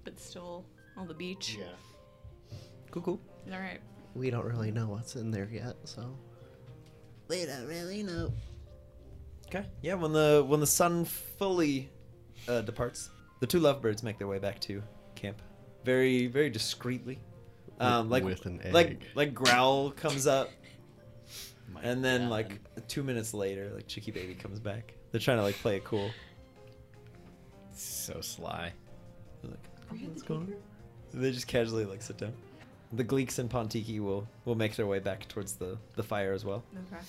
[0.04, 0.64] But still
[0.96, 1.56] on the beach.
[1.58, 2.56] yeah.
[2.90, 3.20] Cool, cool.
[3.52, 3.80] All right.
[4.14, 6.16] We don't really know what's in there yet, so
[7.28, 8.32] We don't really know.
[9.46, 9.64] Okay.
[9.82, 9.94] Yeah.
[9.94, 11.90] When the when the sun fully
[12.48, 13.10] uh, departs,
[13.40, 14.82] the two lovebirds make their way back to
[15.14, 15.40] camp,
[15.84, 17.18] very very discreetly.
[17.80, 19.04] Um, like with an like egg.
[19.14, 20.50] like growl comes up,
[21.72, 22.30] My and then God.
[22.30, 24.94] like two minutes later, like Chicky Baby comes back.
[25.10, 26.10] They're trying to like play it cool.
[27.72, 28.72] So sly.
[29.42, 30.54] They're like, what's going on?
[31.12, 32.32] They just casually like sit down.
[32.92, 36.44] The Gleeks and Pontiki will will make their way back towards the the fire as
[36.44, 36.62] well.
[36.92, 37.02] Okay.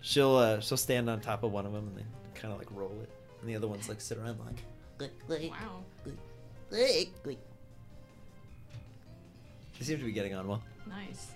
[0.00, 2.68] She'll uh, she'll stand on top of one of them and then kind of like
[2.72, 3.10] roll it,
[3.40, 4.62] and the other ones like sit around like.
[4.98, 5.26] Click.
[5.26, 5.50] Click.
[5.50, 5.84] Wow.
[9.80, 9.86] Click.
[9.86, 9.86] Click.
[9.86, 10.62] They seem to be getting on well.
[10.88, 11.32] Nice.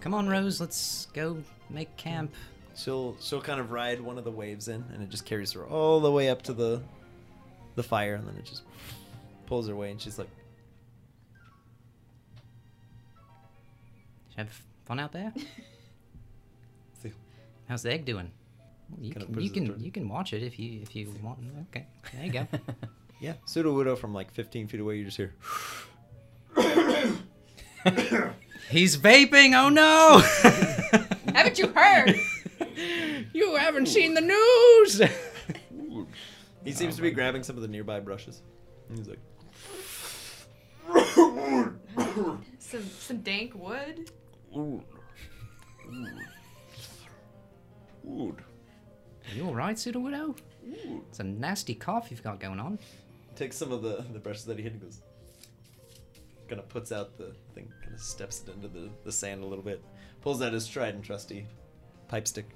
[0.00, 1.38] Come on, Rose, let's go
[1.70, 2.34] make camp.
[2.76, 5.64] She'll she'll kind of ride one of the waves in, and it just carries her
[5.66, 6.80] all the way up to the
[7.74, 8.62] the fire, and then it just
[9.46, 10.28] pulls her away, and she's like,
[14.28, 15.32] Did you have fun out there?
[17.02, 17.12] See.
[17.68, 18.30] How's the egg doing?
[19.00, 21.38] You Kinda can, you can you can watch it if you if you want.
[21.70, 22.46] Okay, there you go.
[23.20, 25.34] "Yeah." Sudowoodo from like 15 feet away, you just hear.
[28.70, 29.54] He's vaping.
[29.54, 30.18] Oh no!
[31.34, 32.14] Haven't you heard?
[33.32, 35.02] You haven't seen the news.
[36.64, 38.42] He seems to be grabbing some of the nearby brushes.
[38.94, 39.20] He's like,
[42.58, 44.10] some some dank wood.
[44.50, 44.82] Wood.
[49.30, 50.36] Are you all right, Sudowoodo?
[51.08, 52.78] It's a nasty cough you've got going on.
[53.34, 55.00] takes some of the, the brushes that he hit and goes,
[56.48, 59.46] kind of puts out the thing, kind of steps it into the, the sand a
[59.46, 59.82] little bit,
[60.20, 61.46] pulls out his tried and trusty
[62.08, 62.46] pipe stick.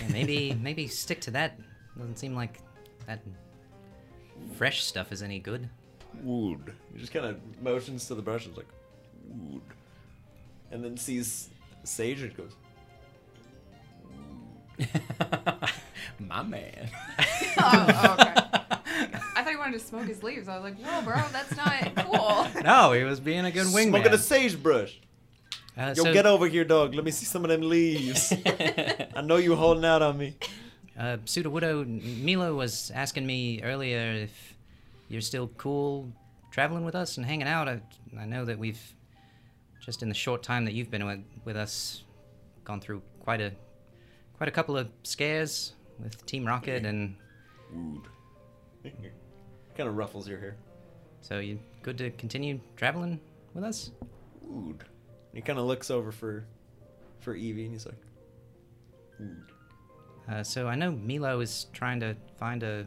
[0.00, 1.58] Yeah, maybe maybe stick to that.
[1.98, 2.60] Doesn't seem like
[3.06, 3.20] that
[4.56, 5.68] fresh stuff is any good.
[6.22, 6.74] Wood.
[6.92, 8.68] He just kind of motions to the brushes like,
[9.28, 9.62] wood.
[10.70, 11.50] And then sees
[11.84, 12.52] Sage and goes,
[16.18, 16.90] My man.
[17.58, 18.32] Oh, okay.
[19.36, 20.46] I thought he wanted to smoke his leaves.
[20.46, 22.46] I was like, whoa, bro, that's not cool.
[22.62, 23.88] No, he was being a good wingman.
[23.88, 24.14] smoking wingman.
[24.14, 25.00] a sagebrush.
[25.76, 26.94] Uh, Yo, so, get over here, dog.
[26.94, 28.32] Let me see some of them leaves.
[28.32, 30.36] I know you holding out on me.
[30.98, 31.84] Uh, Sudowoodo
[32.22, 34.54] Milo was asking me earlier if
[35.08, 36.10] you're still cool
[36.50, 37.68] traveling with us and hanging out.
[37.68, 37.80] I,
[38.18, 38.80] I know that we've
[39.84, 42.02] just in the short time that you've been with, with us
[42.64, 43.52] gone through quite a
[44.36, 47.16] quite a couple of scares with Team Rocket, and
[48.84, 50.56] kind of ruffles your hair.
[51.20, 53.20] so you good to continue traveling
[53.54, 53.90] with us.
[55.34, 56.44] He kind of looks over for
[57.20, 58.00] for Evie and he's like,
[60.28, 62.86] Uh, so I know Milo is trying to find a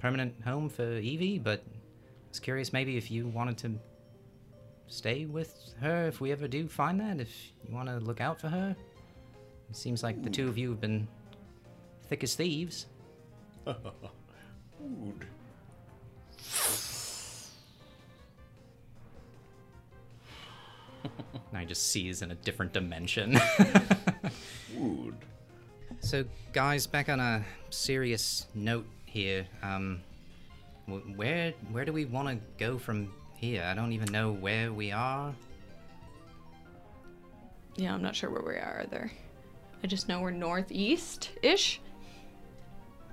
[0.00, 3.78] permanent home for Evie, but I was curious maybe if you wanted to
[4.88, 7.30] stay with her if we ever do find that, if
[7.66, 8.76] you want to look out for her.
[9.70, 11.08] It seems like the two of you have been
[12.12, 12.84] thick as thieves.
[13.64, 15.26] Wood.
[21.04, 23.40] And I just sees in a different dimension.
[24.76, 25.14] Wood.
[26.00, 29.46] so, guys, back on a serious note here.
[29.62, 30.02] Um,
[31.16, 33.64] where where do we want to go from here?
[33.64, 35.34] I don't even know where we are.
[37.76, 39.10] Yeah, I'm not sure where we are either.
[39.82, 41.80] I just know we're northeast ish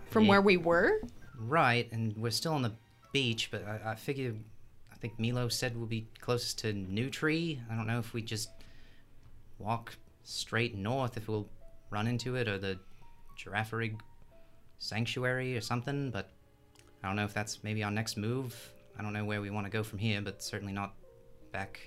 [0.10, 1.02] from Ye- where we were.
[1.38, 2.74] Right, and we're still on the
[3.14, 4.34] beach, but I, I figure,
[4.92, 7.60] I think Milo said we'll be closest to New Tree.
[7.72, 8.50] I don't know if we just
[9.58, 11.50] walk straight north, if we'll
[11.90, 12.78] run into it, or the
[13.38, 13.98] Girafarig
[14.80, 16.30] Sanctuary or something, but
[17.04, 18.56] I don't know if that's maybe our next move.
[18.98, 20.94] I don't know where we want to go from here, but certainly not
[21.52, 21.80] back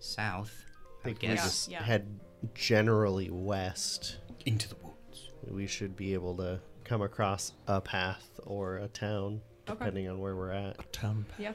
[0.00, 0.64] south.
[1.00, 1.44] I think we guess.
[1.44, 1.82] just Yeah.
[1.82, 2.18] head
[2.54, 4.16] generally west.
[4.46, 5.30] Into the woods.
[5.48, 9.78] We should be able to come across a path or a town, Okay.
[9.78, 10.74] depending on where we're at.
[10.80, 11.24] A town.
[11.30, 11.38] Path.
[11.40, 11.52] Yeah.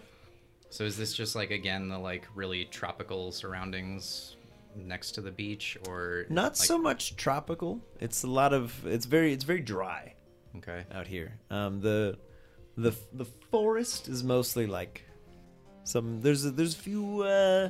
[0.70, 4.38] So is this just like again the like really tropical surroundings
[4.78, 7.82] next to the beach, or Not like- so much tropical.
[8.00, 8.86] It's a lot of.
[8.88, 9.34] It's very.
[9.34, 10.14] It's very dry
[10.58, 10.86] Okay.
[10.94, 11.38] out here.
[11.50, 12.18] Um, the
[12.78, 15.04] the the forest is mostly like
[15.84, 16.22] some.
[16.22, 17.70] There's a, there's a few uh,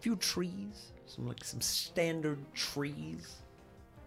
[0.00, 0.92] few trees.
[1.06, 3.36] Some like some standard trees.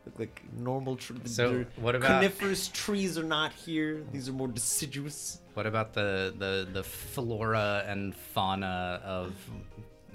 [0.06, 1.36] Look like normal trees.
[1.36, 4.03] So, what about- coniferous trees are not here?
[4.11, 5.40] These are more deciduous.
[5.56, 9.34] What about the the the flora and fauna of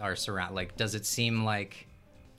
[0.01, 0.55] our surround?
[0.55, 1.87] Like, does it seem like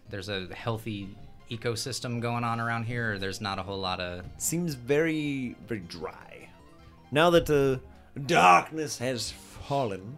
[0.10, 1.10] there's a healthy
[1.50, 4.24] ecosystem going on around here, or there's not a whole lot of?
[4.38, 6.48] seems very very dry.
[7.12, 7.82] Now that the
[8.26, 10.18] darkness has fallen,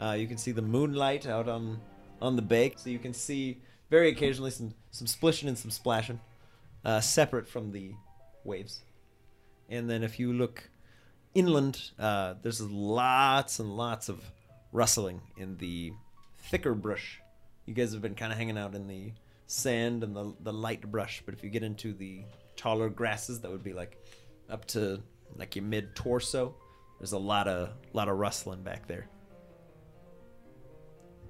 [0.00, 1.78] uh, you can see the moonlight out on
[2.20, 2.72] on the bay.
[2.76, 3.58] So you can see
[3.90, 6.18] very occasionally some some splishing and some splashing,
[6.84, 7.92] uh, separate from the
[8.44, 8.82] waves.
[9.68, 10.68] And then if you look
[11.34, 14.20] inland, uh, there's lots and lots of
[14.72, 15.92] rustling in the
[16.38, 17.20] thicker brush.
[17.66, 19.12] You guys have been kind of hanging out in the
[19.46, 22.22] sand and the the light brush, but if you get into the
[22.56, 23.98] taller grasses, that would be like
[24.50, 25.00] up to
[25.36, 26.54] like your mid torso.
[26.98, 29.08] There's a lot of lot of rustling back there.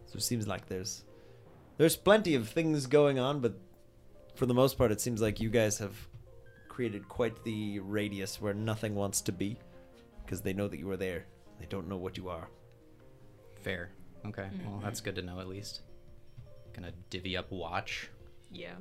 [0.07, 1.05] So it seems like there's
[1.77, 3.55] there's plenty of things going on, but
[4.35, 5.97] for the most part, it seems like you guys have
[6.69, 9.57] created quite the radius where nothing wants to be,
[10.25, 11.27] because they know that you are there.
[11.61, 12.49] They don't know what you are.
[13.63, 13.91] Fair.
[14.27, 14.43] Okay.
[14.43, 14.67] Mm.
[14.67, 15.83] Well, that's good to know at least.
[16.73, 18.11] Gonna divvy up watch.
[18.51, 18.75] Yeah.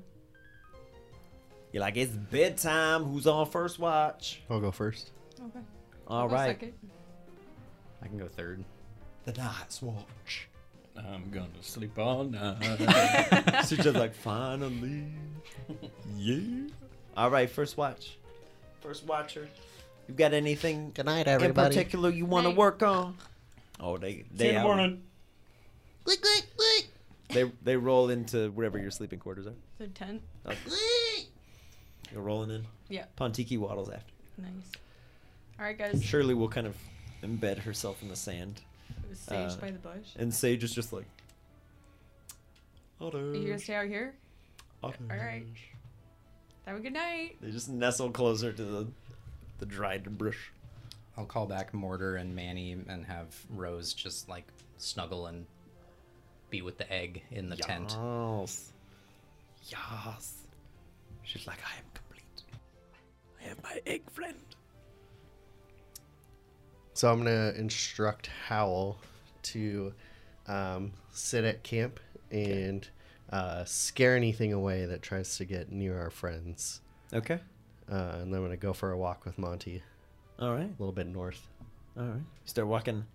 [1.71, 3.03] You're like, it's bedtime.
[3.03, 4.41] Who's on first watch?
[4.49, 5.11] I'll go first.
[5.39, 5.59] Okay.
[6.07, 6.73] All I'll go right, second.
[8.01, 8.63] I can go third.
[9.25, 10.49] the night's watch.
[10.95, 13.65] I'm gonna sleep all night.
[13.67, 15.05] She's just like, finally,
[16.17, 16.67] yeah.
[17.17, 18.17] All right, first watch.
[18.81, 19.47] First watcher.
[20.07, 23.15] You got anything Good night, in particular you want to work on?
[23.79, 25.03] Oh, they See they you in the out- morning.
[26.03, 26.87] Click, click, click.
[27.29, 29.53] They they roll into wherever your sleeping quarters are.
[29.79, 30.21] The tent.
[30.45, 30.49] Oh.
[30.49, 30.57] Like,
[32.11, 32.65] you're rolling in.
[32.89, 33.05] Yeah.
[33.17, 34.11] Pontiki waddles after.
[34.37, 34.51] Nice.
[35.57, 36.03] All right, guys.
[36.03, 36.75] Shirley will kind of
[37.23, 38.61] embed herself in the sand,
[39.13, 40.07] It was staged Uh, by the bush.
[40.17, 41.05] and Sage is just like.
[42.99, 43.31] Otto.
[43.31, 44.15] Are you gonna stay out here?
[44.81, 44.97] Otto.
[45.11, 45.45] All right.
[46.65, 47.37] Have a good night.
[47.41, 48.87] They just nestle closer to the
[49.59, 50.51] the dried brush.
[51.15, 55.45] I'll call back Mortar and Manny and have Rose just like snuggle and
[56.49, 57.95] be with the egg in the tent.
[57.95, 58.71] Yes.
[59.67, 60.33] Yes.
[61.21, 62.43] She's like, I am complete.
[63.39, 64.35] I have my egg friend.
[66.93, 68.97] So I'm gonna instruct Howl
[69.43, 69.93] to
[70.47, 71.99] um, sit at camp
[72.31, 72.87] and
[73.31, 76.81] uh, scare anything away that tries to get near our friends.
[77.13, 77.39] Okay.
[77.91, 79.81] Uh, and then I'm gonna go for a walk with Monty,
[80.39, 80.65] All right.
[80.69, 81.47] a little bit north.
[81.97, 82.21] All right.
[82.45, 83.05] Start walking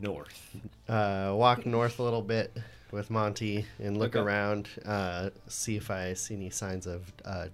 [0.00, 0.56] north.
[0.88, 2.56] Uh, walk north a little bit
[2.90, 4.24] with Monty and look Okay.
[4.24, 7.46] around, uh, see if I see any signs of uh,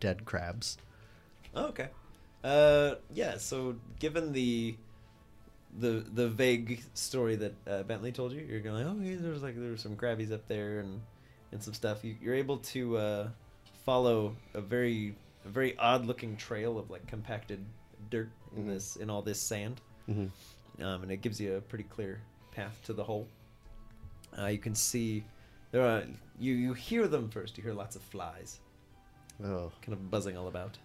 [0.00, 0.78] dead crabs.
[1.54, 1.88] Oh, okay.
[2.42, 3.36] Uh, yeah.
[3.38, 4.76] So, given the
[5.78, 9.54] the the vague story that uh, Bentley told you, you're going, oh, yeah, there's like
[9.56, 11.00] there's some Krabbies up there and
[11.52, 12.04] and some stuff.
[12.04, 13.28] You, you're able to uh,
[13.84, 15.14] follow a very
[15.44, 17.64] a very odd looking trail of like compacted
[18.10, 18.68] dirt in Mhm.
[18.68, 20.26] this in all this sand, hmm
[20.82, 22.20] um, and it gives you a pretty clear
[22.52, 23.26] path to the hole.
[24.38, 25.22] Uh, you can see
[25.72, 26.02] there are
[26.38, 27.56] you you hear them first.
[27.58, 28.60] You hear lots of flies
[29.42, 30.76] Oh, kind of buzzing all about.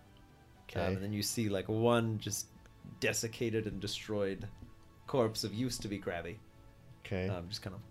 [0.70, 0.80] okay.
[0.86, 2.48] Um, and then you see like one just
[2.99, 4.48] desiccated and destroyed
[5.07, 6.36] corpse of used to be Krabby.
[7.06, 7.27] okay.
[7.30, 7.82] Um, just kind of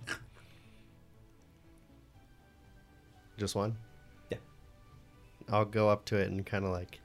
[3.39, 3.77] Just one?
[4.31, 4.39] Yeah.
[5.51, 7.01] I'll go up to it and kind of like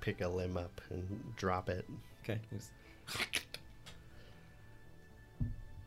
[0.00, 1.84] pick a limb up and drop it.
[2.24, 2.40] okay.
[2.52, 2.70] Just-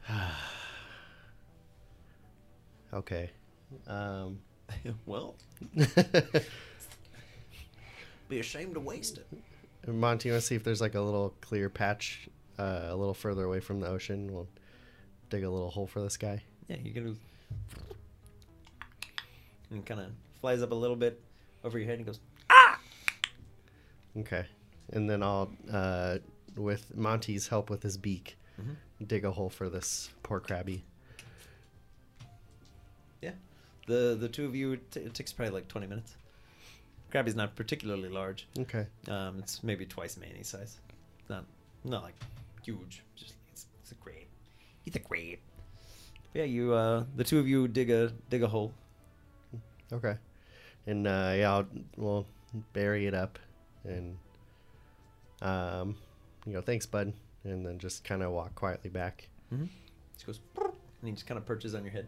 [2.93, 3.31] Okay.
[3.87, 4.39] Um,
[5.07, 5.35] well,
[8.29, 9.27] be ashamed to waste it.
[9.91, 12.29] Monty, you want to see if there's like a little clear patch
[12.59, 14.31] uh, a little further away from the ocean?
[14.33, 14.47] We'll
[15.29, 16.43] dig a little hole for this guy.
[16.67, 17.17] Yeah, you can.
[19.71, 20.07] And kind of
[20.41, 21.19] flies up a little bit
[21.63, 22.19] over your head and goes.
[22.49, 22.79] Ah.
[24.17, 24.45] Okay.
[24.91, 26.19] And then I'll, uh,
[26.55, 28.75] with Monty's help with his beak, Mhm.
[29.07, 30.81] dig a hole for this poor Krabby.
[33.21, 33.31] Yeah,
[33.87, 34.73] the the two of you.
[34.73, 36.15] It, t- it takes probably like twenty minutes.
[37.11, 38.47] Krabby's not particularly large.
[38.59, 38.85] Okay.
[39.07, 40.77] Um, it's maybe twice Manny's size.
[41.29, 41.45] Not
[41.83, 42.15] not like
[42.63, 43.03] huge.
[43.15, 44.29] Just it's, it's a grape.
[44.83, 45.41] He's a grape.
[46.33, 48.73] Yeah, you uh, the two of you dig a dig a hole.
[49.91, 50.15] Okay.
[50.87, 52.25] And uh, yeah, I'll, we'll
[52.73, 53.39] bury it up
[53.85, 54.17] and,
[55.41, 55.95] um,
[56.45, 57.13] you know, thanks, bud.
[57.45, 59.27] And then just kind of walk quietly back.
[59.53, 59.65] Mm-hmm.
[59.65, 60.73] He goes, and
[61.03, 62.07] he just kind of perches on your head.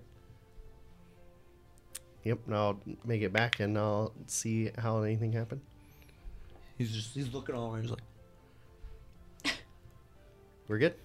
[2.23, 2.39] Yep.
[2.47, 5.61] And I'll make it back and I'll see how anything happened.
[6.77, 7.83] He's just he's looking all around.
[7.83, 8.01] He's like,
[10.67, 10.95] We're good.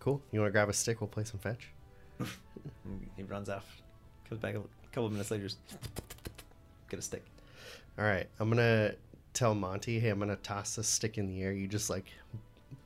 [0.00, 0.22] Cool.
[0.30, 1.00] You want to grab a stick?
[1.00, 1.68] We'll play some fetch.
[3.16, 3.82] he runs off.
[4.28, 5.44] Comes back a couple of minutes later.
[5.44, 5.58] Just
[6.88, 7.24] get a stick.
[7.98, 8.28] All right.
[8.38, 8.94] I'm gonna
[9.34, 11.52] tell Monty, hey, I'm gonna toss this stick in the air.
[11.52, 12.06] You just like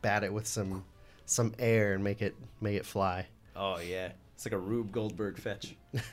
[0.01, 0.85] bat it with some
[1.27, 3.27] some air and make it make it fly.
[3.55, 5.77] Oh yeah, it's like a Rube Goldberg fetch.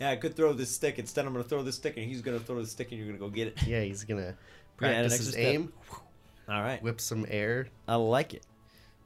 [0.00, 0.98] Yeah, I could throw this stick.
[0.98, 3.18] Instead, I'm gonna throw this stick, and he's gonna throw the stick, and you're gonna
[3.18, 3.62] go get it.
[3.66, 4.34] yeah, he's add an
[4.76, 5.40] practice his step.
[5.40, 5.72] aim,
[6.48, 6.82] All right.
[6.82, 7.68] whip some air.
[7.88, 8.44] I like it.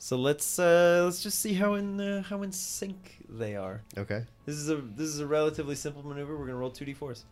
[0.01, 3.82] So let's uh let's just see how in uh, how in sync they are.
[3.97, 4.24] Okay.
[4.47, 6.36] This is a this is a relatively simple maneuver.
[6.36, 7.24] We're gonna roll two d4s.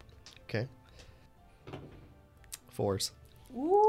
[0.48, 0.66] Okay.
[2.70, 3.12] Fours.
[3.56, 3.82] Ooh,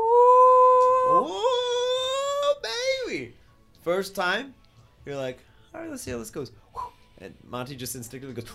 [3.07, 3.33] baby!
[3.83, 4.53] First time,
[5.05, 5.39] you're like,
[5.73, 6.51] all right, let's see how this goes.
[7.19, 8.45] And Monty just instinctively goes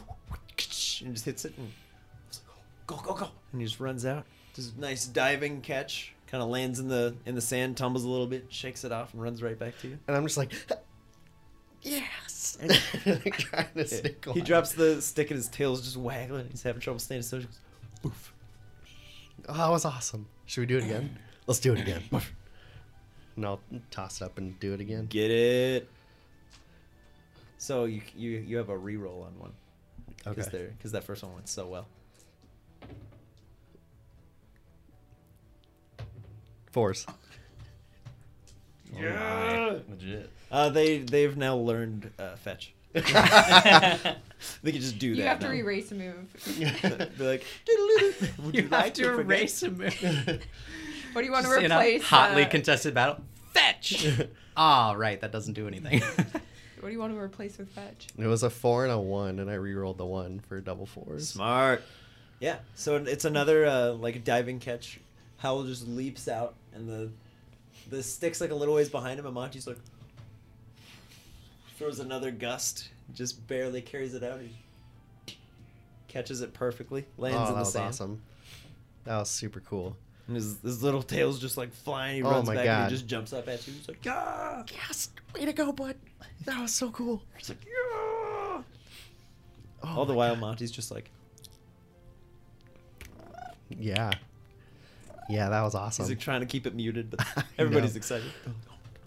[1.04, 1.70] and just hits it and
[2.86, 4.24] go go go, and he just runs out.
[4.54, 6.14] Just a nice diving catch.
[6.32, 9.12] Kind of lands in the in the sand, tumbles a little bit, shakes it off,
[9.12, 9.98] and runs right back to you.
[10.08, 10.52] And I'm just like,
[11.82, 12.58] yes.
[13.86, 16.48] Stay he drops the stick and his tail's just waggling.
[16.50, 17.40] He's having trouble staying still.
[17.40, 17.58] He goes,
[18.06, 18.32] Oof.
[19.48, 20.26] Oh, that was awesome.
[20.46, 21.18] Should we do it again?
[21.46, 22.02] Let's do it again.
[23.36, 23.60] and I'll
[23.90, 25.06] toss it up and do it again.
[25.06, 25.88] Get it.
[27.58, 29.52] So you you you have a reroll on one
[30.26, 30.68] Okay.
[30.76, 31.86] because that first one went so well.
[36.72, 37.06] Fours.
[38.94, 39.78] Yeah.
[39.88, 40.30] Legit.
[40.50, 42.74] Uh, they they've now learned uh, fetch.
[42.92, 45.16] they can just do that.
[45.16, 45.54] You have to now.
[45.54, 46.30] erase a move.
[46.58, 48.44] Be like, "Doodle-doodle.
[48.44, 50.42] would you, like to forget?" a move.
[51.14, 52.02] What do you want to Just in a replace?
[52.02, 53.16] hotly uh, contested battle.
[53.54, 54.06] Fetch.
[54.58, 55.18] Ah, right.
[55.22, 56.02] That doesn't do anything.
[56.02, 58.08] What do you want to replace with fetch?
[58.18, 61.30] It was a four and a one, and I re-rolled the one for double fours.
[61.30, 61.82] Smart.
[62.40, 62.56] Yeah.
[62.74, 65.00] So it's another uh, like diving catch.
[65.38, 67.10] Howl just leaps out, and the
[67.90, 69.78] the stick's like a little ways behind him, and Monty's like
[71.76, 74.40] throws another gust, just barely carries it out.
[74.40, 75.36] He
[76.08, 77.64] catches it perfectly, lands oh, in the sand.
[77.64, 78.22] that was sand, awesome.
[79.04, 79.96] That was super cool.
[80.28, 82.16] and his, his little tail's just like flying.
[82.16, 82.90] He Oh runs my back and God.
[82.90, 83.72] he just jumps up at you.
[83.74, 84.62] He's like, yeah.
[84.72, 85.96] Yes, way to go, bud.
[86.44, 87.22] That was so cool.
[87.36, 87.72] He's like, yeah.
[87.94, 88.64] Oh
[89.84, 90.40] All the while, God.
[90.40, 91.10] Monty's just like,
[93.70, 94.12] Yeah.
[95.28, 96.04] Yeah, that was awesome.
[96.04, 97.26] he's like trying to keep it muted, but
[97.58, 98.30] everybody's excited.
[98.46, 98.50] Oh,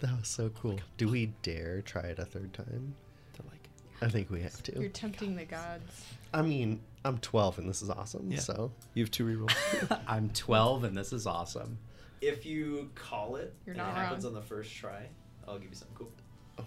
[0.00, 0.78] that was so cool.
[0.96, 2.94] Do we dare try it a third time?
[3.34, 3.68] They're like,
[4.02, 4.80] I think we have to.
[4.80, 6.04] You're tempting the gods.
[6.34, 8.30] I mean, I'm 12 and this is awesome.
[8.30, 8.40] Yeah.
[8.40, 10.00] So you have two rerolls.
[10.08, 11.78] I'm 12 and this is awesome.
[12.20, 14.34] if you call it, You're and not it happens wrong.
[14.34, 15.06] on the first try,
[15.46, 16.12] I'll give you something cool.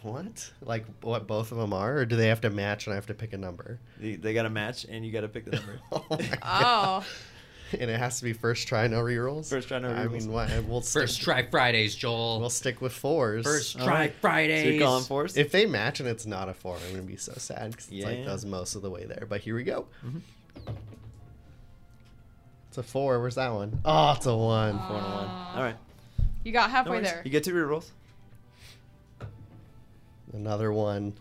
[0.04, 0.52] what?
[0.62, 3.08] Like what both of them are, or do they have to match and I have
[3.08, 3.80] to pick a number?
[4.00, 5.80] They, they got to match, and you got to pick the number.
[5.92, 7.06] Oh Oh, God.
[7.80, 9.50] And it has to be first try, no rerolls.
[9.50, 10.50] First try, no I mean, what?
[10.68, 12.40] We'll First stick, try Fridays, Joel.
[12.40, 13.46] We'll stick with fours.
[13.46, 14.14] First try right.
[14.22, 14.64] Fridays.
[14.64, 15.38] So you're calling fours?
[15.38, 17.94] If they match and it's not a four, I'm gonna be so sad because it's
[17.94, 18.06] Yeah.
[18.08, 19.26] like that's most of the way there.
[19.30, 19.86] But here we go.
[20.06, 20.22] Mhm.
[22.70, 23.20] It's a four.
[23.20, 23.80] Where's that one?
[23.86, 24.78] Oh, it's a one.
[24.88, 25.28] Four and a one.
[25.56, 25.76] All right.
[26.44, 27.12] you got halfway worries.
[27.12, 27.22] there.
[27.26, 27.86] You get two rerolls.
[30.34, 31.14] Another one.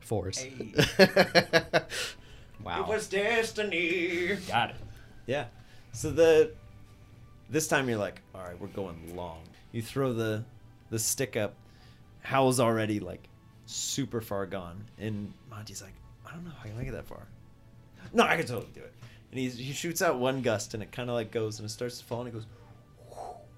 [0.00, 0.44] Fours.
[2.62, 2.80] Wow.
[2.84, 4.36] It was destiny.
[4.48, 4.76] Got it.
[5.26, 5.46] Yeah.
[5.92, 6.52] So the
[7.50, 9.42] this time you're like, all right, we're going long.
[9.72, 10.44] You throw the
[10.90, 11.54] the stick up.
[12.22, 13.28] Howl's already like
[13.66, 15.94] super far gone, and Monty's like,
[16.26, 17.26] I don't know if I can make it that far.
[18.12, 18.92] No, I can totally do it.
[19.30, 21.70] And he's, he shoots out one gust, and it kind of like goes, and it
[21.70, 22.46] starts to fall, and he goes,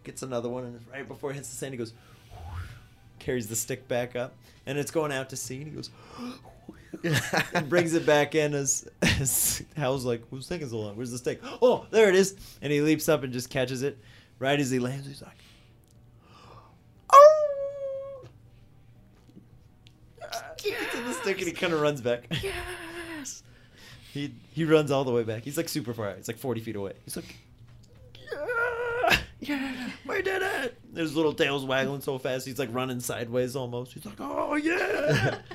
[0.05, 1.93] gets another one, and right before it hits the sand, he goes,
[3.18, 4.34] carries the stick back up,
[4.64, 5.90] and it's going out to sea, and he goes,
[7.54, 10.96] and brings it back in as, as Howl's like, who's taking so long?
[10.96, 11.40] Where's the stick?
[11.62, 12.36] Oh, there it is.
[12.62, 13.98] And he leaps up and just catches it.
[14.38, 15.38] Right as he lands, he's like,
[17.12, 18.24] oh!
[20.58, 22.26] Gets in the stick and he kind of runs back.
[22.42, 23.42] Yes!
[24.12, 25.42] He, he runs all the way back.
[25.42, 26.16] He's like super far out.
[26.16, 26.92] He's like 40 feet away.
[27.04, 27.36] He's like,
[28.32, 29.18] yeah!
[29.40, 29.90] Yeah!
[30.06, 30.78] We did it!
[30.94, 33.92] His little tail's waggling so fast, he's like running sideways almost.
[33.92, 35.38] He's like, oh, yeah!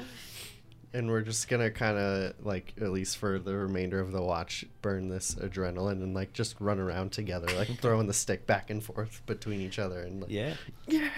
[0.94, 4.66] and we're just gonna kind of like at least for the remainder of the watch
[4.82, 8.84] burn this adrenaline and like just run around together like throwing the stick back and
[8.84, 10.54] forth between each other and like Yeah.
[10.88, 11.10] Yeah.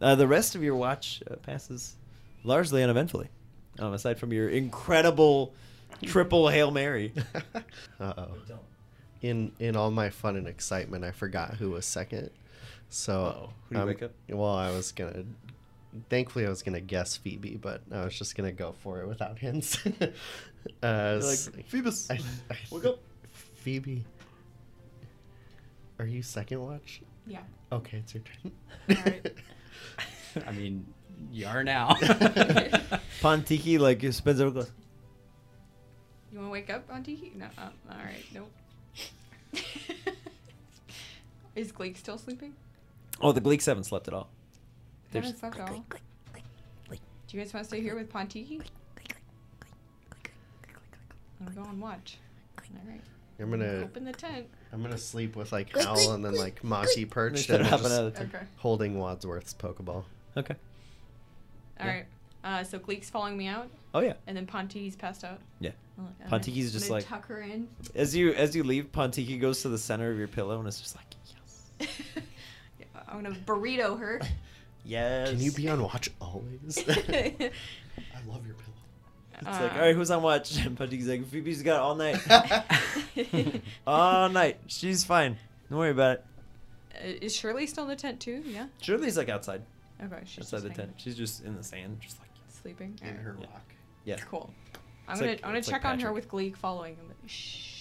[0.00, 1.94] Uh, the rest of your watch uh, passes
[2.42, 3.28] largely uneventfully,
[3.78, 5.54] um, aside from your incredible
[6.02, 7.12] triple hail mary.
[8.00, 8.28] uh-oh
[9.22, 12.28] in in all my fun and excitement i forgot who was second
[12.90, 13.52] so Uh-oh.
[13.68, 14.10] Who do you um, wake up?
[14.28, 15.24] well i was gonna
[16.08, 19.38] thankfully i was gonna guess phoebe but i was just gonna go for it without
[19.38, 19.90] hints uh
[20.82, 22.98] You're like, Phoebus, I- I- wake up.
[23.32, 24.04] phoebe
[25.98, 27.40] are you second watch Yeah.
[27.72, 28.52] okay it's your turn
[28.98, 29.34] Alright.
[30.48, 30.84] I mean,
[31.30, 31.90] you are now.
[33.20, 34.50] Pontiki like spins over.
[34.50, 34.70] Goes,
[36.32, 37.32] You want to wake up on Tiki?
[37.36, 37.46] No.
[37.56, 38.24] Uh, all right.
[38.34, 38.50] Nope.
[41.54, 42.54] Is Gleek still sleeping?
[43.20, 44.28] oh, the Gleeks haven't slept at all.
[45.14, 45.84] They There's- haven't all.
[46.90, 48.60] Do you guys want to stay here with Pontiki?
[51.40, 52.18] I'm going on watch.
[52.58, 53.00] All right.
[53.40, 54.46] i'm gonna Open the tent.
[54.72, 58.04] i'm gonna sleep with like howl and then like monty perched and just out of
[58.06, 58.34] the tent.
[58.34, 58.44] Okay.
[58.56, 60.04] holding wadsworth's pokeball
[60.36, 60.54] Okay.
[61.80, 61.92] All Yeah.
[61.92, 62.06] right.
[62.42, 64.14] Uh, so Gleek's following me out, Oh yeah.
[64.26, 65.40] and then Pontiki's passed out.
[65.60, 65.70] Yeah.
[65.96, 67.68] Like, I'm Pontiki's just like- tuck her in.
[67.94, 70.80] As you as you leave, Pontiki goes to the center of your pillow and it's
[70.80, 71.06] just like
[71.80, 71.90] yes,
[72.80, 74.20] Yeah, I'm gonna burrito her.
[74.84, 75.30] yes.
[75.30, 77.50] can you be on watch always i
[78.28, 78.76] love your pillow
[79.36, 80.56] It's like Uh, all right, who's on watch?
[80.64, 82.18] And Pontiki's like Phoebe's got all night.
[83.86, 84.58] all night.
[84.68, 85.36] She's fine.
[85.68, 86.24] Don't worry about it.
[86.94, 88.42] Uh, Is Shirley still in the tent too?
[88.46, 88.66] Yeah.
[88.80, 89.62] Shirley's like outside,
[90.02, 90.20] Okay.
[90.24, 90.92] She's outside the hanging- tent.
[90.98, 92.98] She's just in the sand, just like sleeping.
[93.02, 93.24] in Alright.
[93.24, 93.46] her Yeah.
[93.46, 93.74] rock
[94.04, 94.16] yeah.
[94.30, 94.50] Cool.
[95.08, 97.10] I'm It's gonna like- I'm gonna it's like check on her with Gleek following him.
[97.26, 97.73] Shh.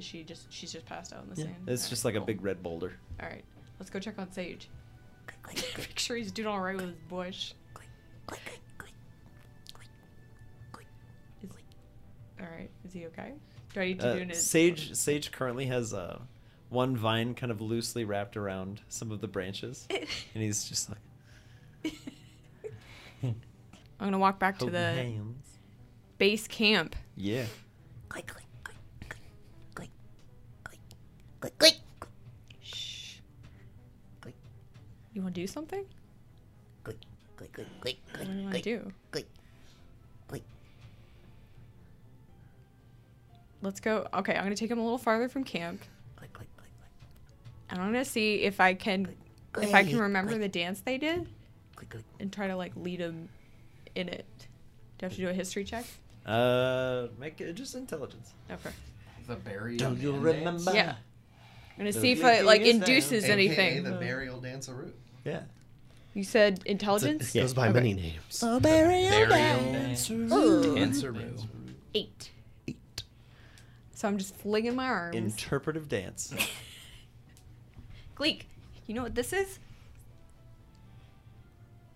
[0.00, 1.44] Is she just she's just passed out in the Yeah.
[1.48, 1.56] sand?
[1.68, 2.94] It's Alright, just like a big red boulder.
[3.22, 3.44] All right,
[3.78, 4.70] let's go check on Sage.
[5.46, 7.52] Make sure he's doing all right with his bush.
[11.42, 11.50] Is,
[12.40, 13.34] all right, is he okay?
[13.74, 16.18] Do I need to do Uh, an Sage Sage currently has uh,
[16.70, 21.94] one vine kind of loosely wrapped around some of the branches, and he's just like
[23.22, 23.34] I'm
[23.98, 25.46] gonna walk back to the hands.
[26.16, 26.96] base camp.
[27.16, 27.44] Yeah.
[28.08, 28.44] Click, click,
[31.40, 32.10] click, click, click, click, click,
[32.60, 32.60] click.
[32.62, 33.16] Shh.
[35.12, 35.84] You want to do something?
[36.84, 36.96] Click,
[37.36, 38.92] click, click, click, What do you want to do?
[39.10, 39.26] click,
[40.28, 40.42] click.
[43.62, 44.06] Let's go.
[44.14, 45.80] Okay, I'm gonna take him a little farther from camp,
[46.16, 46.90] Click, click, click, click,
[47.70, 49.14] and I'm gonna see if I can,
[49.60, 51.26] if I can remember click, the dance they did,
[51.76, 52.04] click, click.
[52.20, 53.28] and try to like lead him
[53.94, 54.26] in it.
[54.98, 55.84] Do I have to do a history check?
[56.24, 58.32] Uh, make it just intelligence.
[58.50, 58.70] Okay.
[59.26, 59.76] The berry.
[59.76, 60.72] Do you remember?
[60.72, 60.94] Yeah.
[61.80, 63.32] I'm gonna see if it like induces down.
[63.32, 63.84] anything.
[63.84, 64.94] the burial dance of root.
[65.24, 65.40] Yeah.
[66.12, 67.34] You said intelligence.
[67.34, 67.74] It goes by Okay.
[67.74, 68.40] many names.
[68.40, 69.28] The burial Burial
[69.72, 70.10] dance.
[70.10, 70.74] Ooh.
[70.76, 71.46] Danceroo.
[71.94, 72.30] Eight.
[72.68, 73.02] Eight.
[73.94, 75.16] So I'm just flinging my arms.
[75.16, 76.34] Interpretive dance.
[78.14, 78.42] Gleek,
[78.86, 79.58] you know what this is?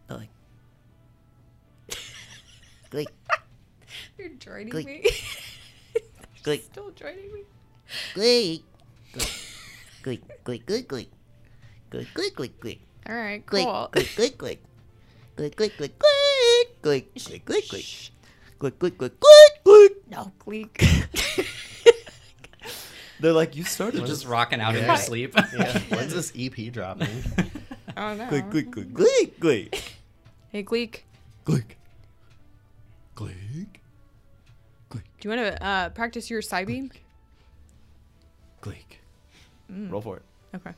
[0.08, 0.30] Oh, like.
[2.90, 3.08] Click,
[4.16, 4.86] You're joining Gleek.
[4.86, 5.04] me.
[6.42, 7.42] click, Still joining me.
[8.14, 8.62] click,
[10.04, 11.06] Good, good, good, good.
[11.88, 12.78] Good, good, good, good.
[13.08, 13.88] All right, cool.
[13.90, 14.58] Good, good, good,
[15.36, 15.56] good.
[15.56, 16.04] Good, good, good, good.
[16.82, 17.84] Good, good, good, good.
[18.58, 19.92] Good, good, good, good, good.
[20.10, 20.76] No, Gleek.
[23.18, 25.32] They're like, you started You're just rocking out in your sleep.
[25.56, 25.78] Yeah.
[25.88, 27.08] When's this EP dropping?
[27.96, 28.28] Oh, no.
[28.28, 29.82] Gleek, gleek, gleek, gleek, gleek.
[30.52, 31.06] Hey, Gleek.
[31.46, 31.78] Gleek.
[33.16, 33.80] Gleek.
[34.90, 35.04] Gleek.
[35.18, 36.90] Do you want to uh, practice your side beam?
[38.60, 38.98] Gleek.
[39.72, 39.90] Mm.
[39.90, 40.22] Roll for it.
[40.54, 40.72] Okay.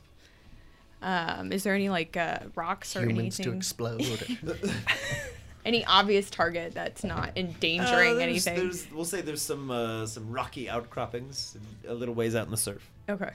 [1.03, 4.03] Um, is there any like uh, rocks or Humans to explode.
[5.67, 8.55] Any obvious target that's not endangering Uh, there's- anything?
[8.57, 11.57] There's, we'll say there's some uh, some rocky outcroppings
[11.89, 12.89] a little ways out in the surf.
[13.09, 13.31] Okay.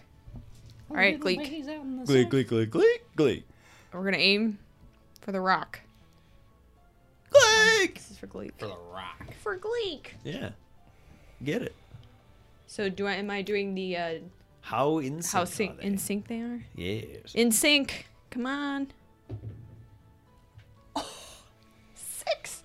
[0.89, 1.37] All right, Gleek.
[2.05, 3.43] Click, click, click, click, click,
[3.93, 4.59] We're gonna aim
[5.21, 5.81] for the rock.
[7.29, 7.95] click.
[7.95, 8.51] This is for Gleek.
[8.57, 9.33] For the rock.
[9.41, 10.13] For Gleek.
[10.23, 10.51] Yeah.
[11.43, 11.75] Get it.
[12.67, 13.13] So do I?
[13.13, 14.13] Am I doing the uh,
[14.61, 15.45] How in sync how are
[15.77, 15.83] they?
[15.85, 16.63] in sync they are?
[16.75, 17.33] Yes.
[17.33, 18.07] In sync.
[18.29, 18.87] Come on.
[20.95, 21.09] Oh,
[21.95, 22.63] six.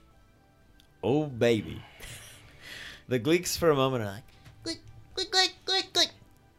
[1.02, 1.82] Oh baby.
[3.08, 4.24] The Gleeks for a moment are like
[4.64, 4.80] Click,
[5.14, 6.10] click, click, click, click.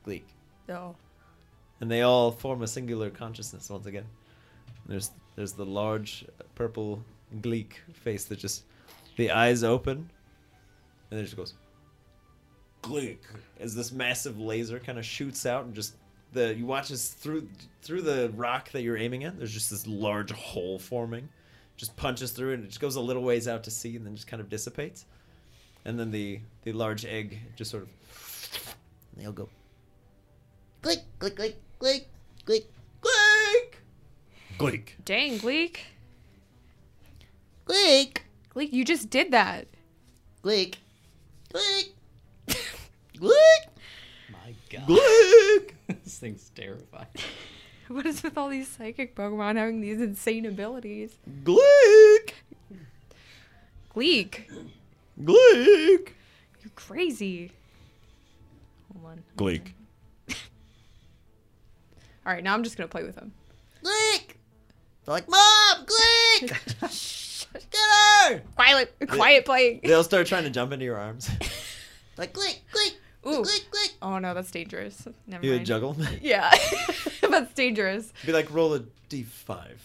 [0.05, 0.23] Gleek,
[0.69, 0.95] Oh.
[1.81, 4.05] and they all form a singular consciousness once again.
[4.85, 7.03] There's there's the large purple
[7.41, 8.63] Gleek face that just
[9.17, 10.09] the eyes open,
[11.11, 11.53] and it just goes
[12.81, 13.19] Gleek
[13.59, 15.95] as this massive laser kind of shoots out and just
[16.33, 17.47] the you watch this through
[17.81, 19.37] through the rock that you're aiming at.
[19.37, 21.29] There's just this large hole forming,
[21.75, 24.15] just punches through and it just goes a little ways out to sea and then
[24.15, 25.05] just kind of dissipates,
[25.85, 27.89] and then the the large egg just sort of
[29.13, 29.49] And they'll go.
[30.81, 32.07] Click, click, click, click,
[32.45, 32.67] click,
[33.01, 33.77] Gleek,
[34.57, 34.95] Gleek.
[35.05, 35.77] Dang, Gleek.
[37.65, 38.23] click,
[38.53, 39.67] Gleek, you just did that.
[40.41, 40.77] click,
[41.51, 41.96] click, click.
[44.71, 44.87] My God.
[44.87, 45.73] Gleek.
[46.03, 47.07] this thing's terrifying.
[47.89, 51.15] What is with all these psychic Pokemon having these insane abilities?
[51.45, 52.33] Gleek.
[53.95, 54.41] Gleek,
[55.23, 56.09] Gleek.
[56.61, 57.53] you're crazy.
[58.93, 59.23] Hold on.
[59.37, 59.73] Gleek.
[62.25, 63.31] All right, now I'm just gonna play with him.
[63.81, 64.35] Gleek!
[65.05, 66.51] They're like, Mom, click!
[66.81, 67.73] Get
[68.29, 68.41] her!
[68.55, 69.79] Quiet, quiet playing.
[69.81, 71.29] They'll start trying to jump into your arms.
[72.17, 73.43] Like, click, click, Ooh.
[73.43, 73.86] click, click.
[74.01, 75.07] Oh no, that's dangerous.
[75.25, 75.67] Never You would mind.
[75.67, 75.97] juggle.
[76.21, 76.51] Yeah,
[77.29, 78.11] that's dangerous.
[78.25, 79.79] Be like, roll a d5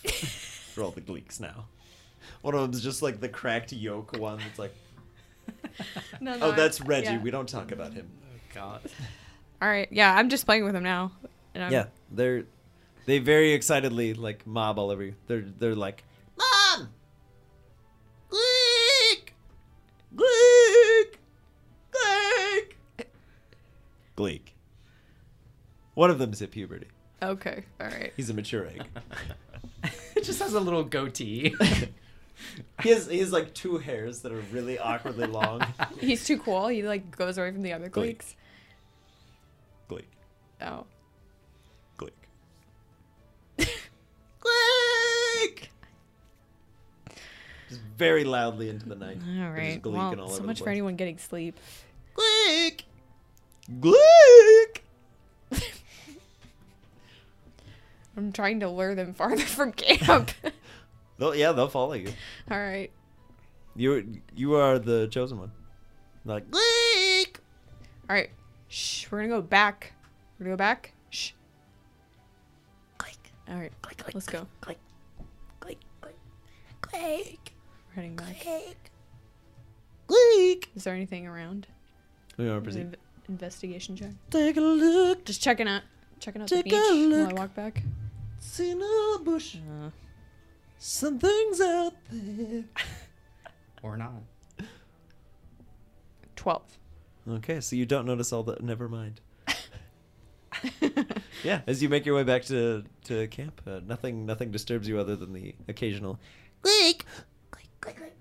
[0.75, 1.67] for all the Gleeks now.
[2.43, 4.41] One of them's just like the cracked yoke one.
[4.51, 4.75] It's like,
[6.21, 7.07] No, no, oh, I- that's Reggie.
[7.13, 7.19] yeah.
[7.23, 8.09] We don't talk about him.
[8.25, 8.81] Oh, God.
[9.61, 11.13] All right, yeah, I'm just playing with him now.
[11.55, 12.45] And I'm, Yeah, they're
[13.07, 15.15] they very excitedly like mob all over you.
[15.27, 16.03] They're they're like,
[24.17, 24.55] Gleek.
[25.95, 26.89] One of them's at puberty.
[27.23, 28.13] Okay, all right.
[28.17, 28.85] He's a mature egg.
[30.17, 31.55] it just has a little goatee.
[32.83, 35.63] He has he has like two hairs that are really awkwardly long.
[36.01, 36.69] He's too cool.
[36.69, 38.19] He like goes away from the other Gleek.
[38.19, 38.35] Gleeks.
[39.89, 40.07] Gleek,
[40.61, 40.85] Oh.
[41.99, 42.11] Gleek.
[44.41, 45.71] Click!
[47.69, 49.19] Just very loudly into the night.
[49.25, 51.57] All They're just Well, all so much for anyone getting sleep.
[52.15, 52.85] Click!
[53.81, 54.83] Gleek.
[58.17, 60.33] I'm trying to lure them farther from camp.
[61.19, 62.09] They'll, yeah, they'll follow you.
[62.51, 62.91] All right.
[63.77, 65.53] You you are the chosen one.
[66.25, 67.39] Like Click!
[68.11, 68.31] All right.
[68.69, 69.07] Shh.
[69.11, 69.93] We're gonna go back.
[70.39, 70.93] We're gonna go back.
[71.11, 71.33] Shh.
[72.99, 73.17] Click,
[73.49, 73.71] All right.
[73.83, 74.15] click, click.
[74.15, 74.47] Let's go.
[74.63, 74.79] Click,
[75.61, 76.17] click, click.
[76.81, 77.53] Click,
[77.91, 78.41] We're heading back.
[78.41, 78.91] click.
[80.09, 80.71] Click!
[80.75, 81.67] Is there anything around?
[82.37, 82.93] we want to An proceed.
[82.93, 82.95] inv-
[83.29, 84.11] investigation check.
[84.31, 85.25] Take a look.
[85.25, 85.83] Just checking out.
[86.21, 87.83] Checking out the beach a while I walk back.
[88.39, 89.57] It's in a bush.
[89.57, 89.91] Uh,
[90.79, 92.65] Something's out there.
[93.85, 94.13] Or not.
[96.37, 96.63] 12.
[97.29, 98.57] Okay, so you don't notice all the.
[98.61, 99.21] Never mind.
[101.43, 105.01] Yeah, as you make your way back to to camp, uh, nothing nothing disturbs you
[105.01, 106.21] other than the occasional
[106.63, 107.05] Click.
[107.51, 108.15] Click, click, click, click, click.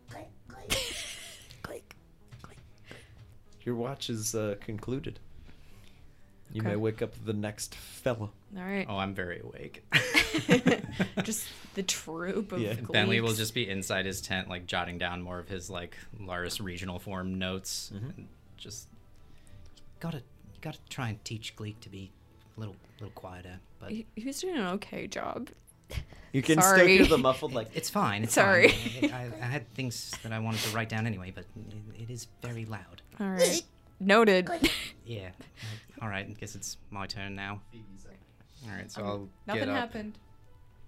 [3.64, 5.20] Your watch is uh, concluded.
[6.54, 8.32] You may wake up the next fellow.
[8.58, 8.86] All right.
[8.90, 9.86] Oh, I'm very awake.
[11.24, 12.74] just the troop of Yeah.
[12.74, 16.62] Bentley will just be inside his tent, like jotting down more of his like Laris
[16.62, 17.92] regional form notes.
[17.96, 18.18] Mhm.
[18.18, 18.28] And
[18.58, 18.88] just
[20.02, 22.12] Gotta, you gotta try and teach Gleek to be
[22.58, 23.60] a little, little quieter.
[23.80, 25.50] But He, he was doing an okay job.
[26.34, 26.98] You can still Sorry.
[26.98, 27.70] hear the muffled like.
[27.74, 28.24] it's fine.
[28.24, 28.70] It's Sorry.
[28.70, 29.12] Fine.
[29.12, 31.46] I, I had things that I wanted to write down anyway, but
[31.96, 33.02] it, it is very loud.
[33.22, 33.62] All right.
[34.00, 34.50] Noted.
[35.06, 35.32] Yeah.
[36.02, 36.26] All right.
[36.26, 37.60] I guess it's my turn now.
[38.66, 38.90] all right.
[38.90, 40.18] So I'll Um, Nothing get up happened.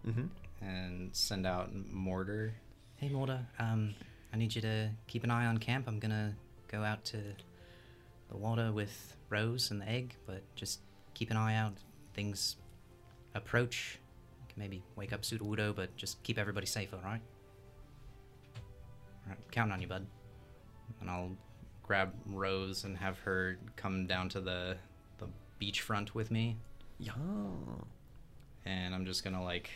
[0.06, 0.26] hmm
[0.62, 2.54] and send out Mortar.
[2.96, 3.46] Hey, Mortar.
[3.60, 3.96] Um,
[4.32, 5.88] I need you to keep an eye on camp.
[5.90, 6.36] I'm gonna
[6.70, 7.18] go out to
[8.30, 10.80] the water with Rose and the egg, but just
[11.16, 11.74] keep an eye out.
[12.14, 12.56] Things
[13.36, 14.00] approach.
[14.48, 17.22] You can maybe wake up Sudowoodo, but just keep everybody safe, all right?
[19.26, 19.52] All right.
[19.52, 20.06] Counting on you, bud.
[21.02, 21.32] and I'll
[21.84, 24.78] grab Rose and have her come down to the
[25.20, 25.28] the
[25.62, 26.58] beachfront with me,
[26.98, 27.12] Yeah.
[28.66, 29.70] and I'm just gonna like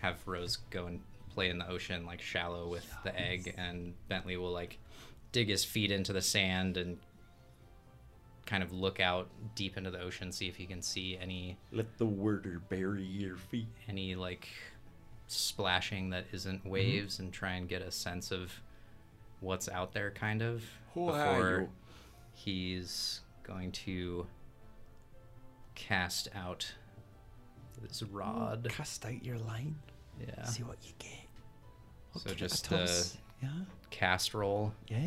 [0.00, 1.00] have Rose go and
[1.30, 4.78] play in the ocean like shallow with the egg, and Bentley will like
[5.32, 6.98] dig his feet into the sand and
[8.46, 11.98] kind of look out deep into the ocean, see if he can see any Let
[11.98, 13.66] the worder bury your feet.
[13.88, 14.48] any like
[15.26, 16.68] splashing that isn't Mm-hmm.
[16.70, 18.50] waves and try and get a sense of
[19.40, 20.62] what's out there kind of
[20.94, 21.68] Who are you?
[22.32, 24.26] he's going to
[25.74, 26.72] cast out
[27.80, 29.76] this rod Cast out your line.
[30.20, 32.20] yeah See what you get.
[32.20, 33.16] so just a the toss.
[33.42, 33.48] Yeah.
[33.90, 34.98] cast roll Yeah.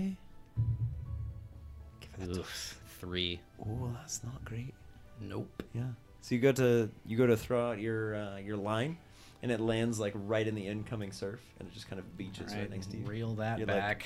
[2.00, 2.76] Give it a Ugh, toss.
[3.00, 4.74] three Oh, that's not great.
[5.20, 5.84] nope Yeah.
[6.22, 8.98] So you go to you go to throw out your uh, your line,
[9.42, 12.48] and it lands like right in the incoming surf, and it just kind of beaches
[12.48, 13.06] right, Alright, next to you.
[13.06, 14.06] reel that You're like, back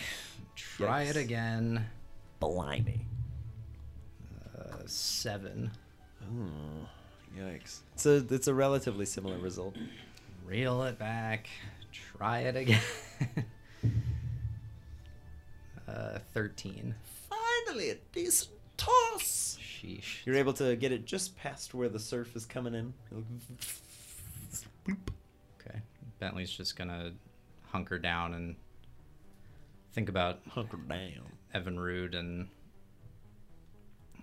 [0.55, 1.85] try it again
[2.39, 3.01] Blimey.
[4.57, 5.71] uh, seven
[6.23, 6.87] Oh,
[7.37, 7.79] yikes.
[7.97, 9.75] So it's a relatively similar result.
[10.45, 11.47] reel it back
[11.91, 12.81] try it again
[15.87, 16.95] uh 13
[17.29, 19.57] Finally, a decent toss.
[19.61, 22.93] sheesh You're able to get it just past where the surf is coming in.
[25.67, 25.79] Okay.
[26.19, 27.13] Bentley's just gonna
[27.71, 28.55] hunker down and
[29.93, 31.31] think about Hunker down.
[31.53, 32.47] Evinrude and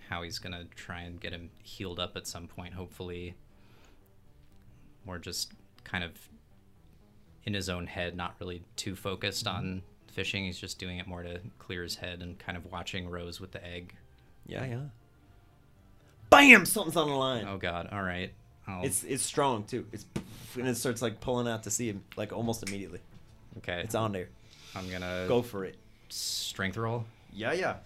[0.09, 3.35] how he's gonna try and get him healed up at some point, hopefully.
[5.07, 5.53] Or just
[5.85, 6.13] kind of
[7.45, 10.13] in his own head, not really too focused on mm-hmm.
[10.13, 10.45] fishing.
[10.45, 13.53] He's just doing it more to clear his head and kind of watching Rose with
[13.53, 13.95] the egg.
[14.47, 14.81] Yeah, yeah.
[16.31, 16.65] Bam!
[16.67, 17.47] Something's on the line.
[17.49, 18.33] Oh god, alright.
[18.67, 19.87] I'll, It's it's strong too.
[19.93, 20.05] It's
[20.57, 23.01] and it starts like pulling out to sea him like almost immediately.
[23.59, 23.81] okay.
[23.85, 24.29] It's on there.
[24.75, 25.77] I'm gonna Go for it.
[26.09, 27.05] strength roll.
[27.33, 27.77] Yeah, yeah.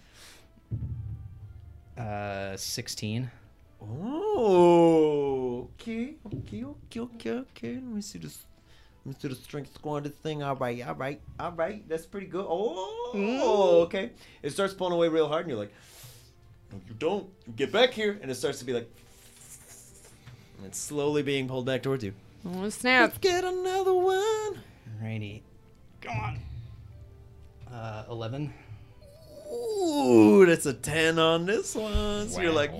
[2.01, 3.31] Uh sixteen.
[3.81, 7.73] Oh, okay, okay, okay, okay, okay.
[7.75, 8.45] Let me see this.
[9.05, 10.43] Let me see the strength squander thing.
[10.43, 11.87] All right, all right, all right.
[11.87, 12.45] That's pretty good.
[12.47, 14.11] Oh, okay.
[14.43, 15.73] It starts pulling away real hard, and you're like,
[16.71, 17.27] "No, you don't.
[17.47, 18.89] You get back here!" And it starts to be like,
[20.57, 22.13] and it's slowly being pulled back towards you.
[22.45, 23.09] Oh, snap.
[23.09, 24.61] Let's get another one.
[25.01, 25.41] Alrighty.
[26.01, 26.39] Go on.
[27.71, 28.53] Uh, 11.
[29.51, 32.27] Ooh, that's a ten on this one.
[32.29, 32.71] So you're like,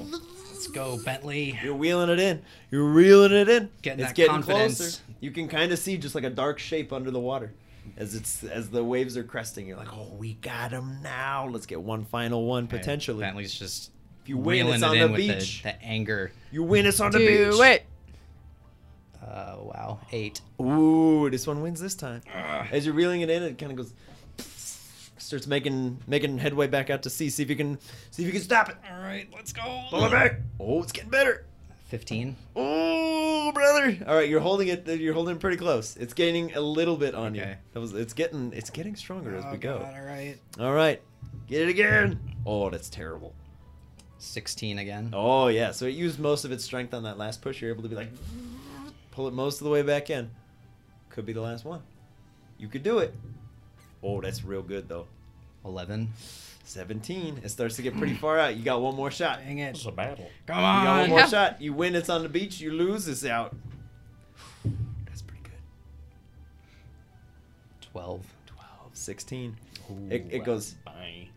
[0.57, 1.57] Let's go, Bentley.
[1.63, 2.41] You're wheeling it in.
[2.71, 3.69] You're reeling it in.
[3.83, 4.77] Getting it's that getting confidence.
[4.77, 5.01] closer.
[5.19, 7.53] You can kind of see just like a dark shape under the water
[7.95, 9.67] as it's as the waves are cresting.
[9.67, 11.47] You're like, oh, we got him now.
[11.47, 13.19] Let's get one final one potentially.
[13.19, 13.91] Bentley's just
[14.27, 15.63] If you win, reeling it's it on in the beach.
[15.63, 16.33] The, the anger.
[16.51, 17.29] You win, it's on the beach.
[17.29, 17.61] Do beach.
[17.61, 17.85] it.
[19.25, 19.99] Uh, wow.
[20.11, 20.41] Eight.
[20.61, 22.21] Ooh, this one wins this time.
[22.69, 23.93] As you're reeling it in, it kind of goes,
[25.17, 27.29] starts making making headway back out to sea.
[27.29, 27.79] See if you can
[28.11, 28.75] see if you can stop it.
[28.91, 29.85] All right, let's go.
[29.89, 30.41] Pull it back.
[30.59, 31.45] Oh, it's getting better.
[31.85, 32.35] 15.
[32.57, 33.97] Oh, brother!
[34.05, 34.85] All right, you're holding it.
[34.99, 35.95] You're holding it pretty close.
[35.95, 37.43] It's gaining a little bit on you.
[37.43, 37.55] Okay.
[37.71, 37.93] That was.
[37.93, 38.51] It's getting.
[38.51, 39.77] It's getting stronger as we go.
[39.77, 40.35] all right.
[40.59, 41.01] All right,
[41.47, 42.19] get it again.
[42.45, 43.33] Oh, that's terrible.
[44.19, 45.11] 16 again.
[45.14, 45.72] Oh, yeah.
[45.72, 47.61] So it used most of its strength on that last push.
[47.61, 48.10] You're able to be like,
[49.11, 50.30] pull it most of the way back in.
[51.10, 51.81] Could be the last one.
[52.57, 53.14] You could do it.
[54.03, 55.07] Oh, that's real good, though.
[55.65, 56.10] 11.
[56.64, 57.41] 17.
[57.44, 58.19] It starts to get pretty hmm.
[58.19, 58.56] far out.
[58.56, 59.39] You got one more shot.
[59.39, 59.69] Dang it.
[59.69, 60.30] It's a battle.
[60.45, 60.81] Come on.
[60.81, 61.27] You got one more yeah.
[61.27, 61.61] shot.
[61.61, 62.60] You win, it's on the beach.
[62.60, 63.56] You lose, it's out.
[65.06, 65.52] That's pretty good.
[67.91, 68.26] 12.
[68.48, 68.68] 12.
[68.94, 69.56] 16.
[69.89, 70.76] Ooh, it, it goes.
[70.85, 71.30] Bye.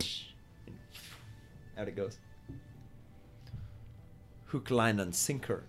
[1.78, 2.18] Out it goes.
[4.50, 5.64] Hook, line, and sinker,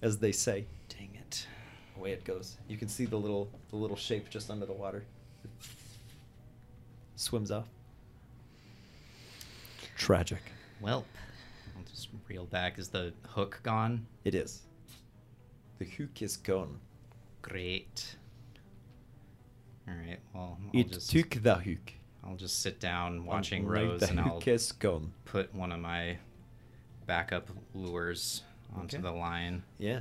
[0.00, 0.66] as they say.
[0.88, 1.46] Dang it.
[1.96, 2.56] Away it goes.
[2.68, 5.04] You can see the little the little shape just under the water.
[7.16, 7.68] Swims off.
[9.96, 10.40] Tragic.
[10.80, 11.04] Well,
[11.76, 12.78] I'll just reel back.
[12.78, 14.06] Is the hook gone?
[14.24, 14.62] It is.
[15.78, 16.78] The hook is gone.
[17.42, 18.16] Great.
[19.88, 20.18] All right.
[20.34, 21.92] Well, I'll It just took the hook.
[22.24, 25.12] I'll just sit down watching Unlike Rose, the and I'll hook is gone.
[25.26, 26.18] put one of my
[27.06, 28.42] backup lures
[28.74, 29.02] onto Okay.
[29.02, 29.62] the line.
[29.78, 30.00] Yeah.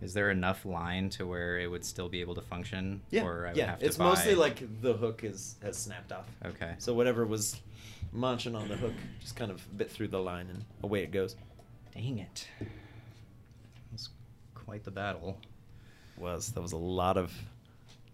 [0.00, 3.00] Is there enough line to where it would still be able to function?
[3.10, 3.24] Yeah.
[3.24, 3.66] Or I yeah.
[3.70, 6.26] have to It's mostly like the hook is has snapped off.
[6.44, 6.74] Okay.
[6.78, 7.60] So whatever was
[8.12, 11.34] munching on the hook just kind of bit through the line and away it goes.
[11.94, 12.46] Dang it.
[13.90, 14.08] That's
[14.54, 15.38] quite the battle.
[16.16, 17.32] Was that was a lot of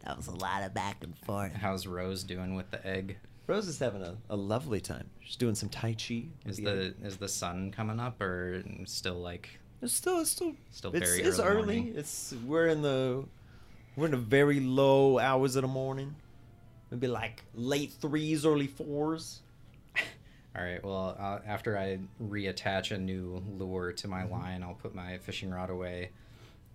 [0.05, 1.53] That was a lot of back and forth.
[1.53, 3.19] How's Rose doing with the egg?
[3.47, 5.11] Rose is having a, a lovely time.
[5.21, 6.25] She's doing some tai chi.
[6.47, 9.49] Is the the is the sun coming up or still like
[9.83, 11.77] It's still it's still Still it's, very it's early early.
[11.81, 11.95] morning.
[11.97, 13.25] It's we're in the
[13.97, 16.15] we're in the very low hours of the morning.
[16.91, 19.41] Maybe like late threes, early fours.
[20.57, 20.83] All right.
[20.83, 25.51] Well, uh, after I reattach a new lure to my line, I'll put my fishing
[25.51, 26.11] rod away,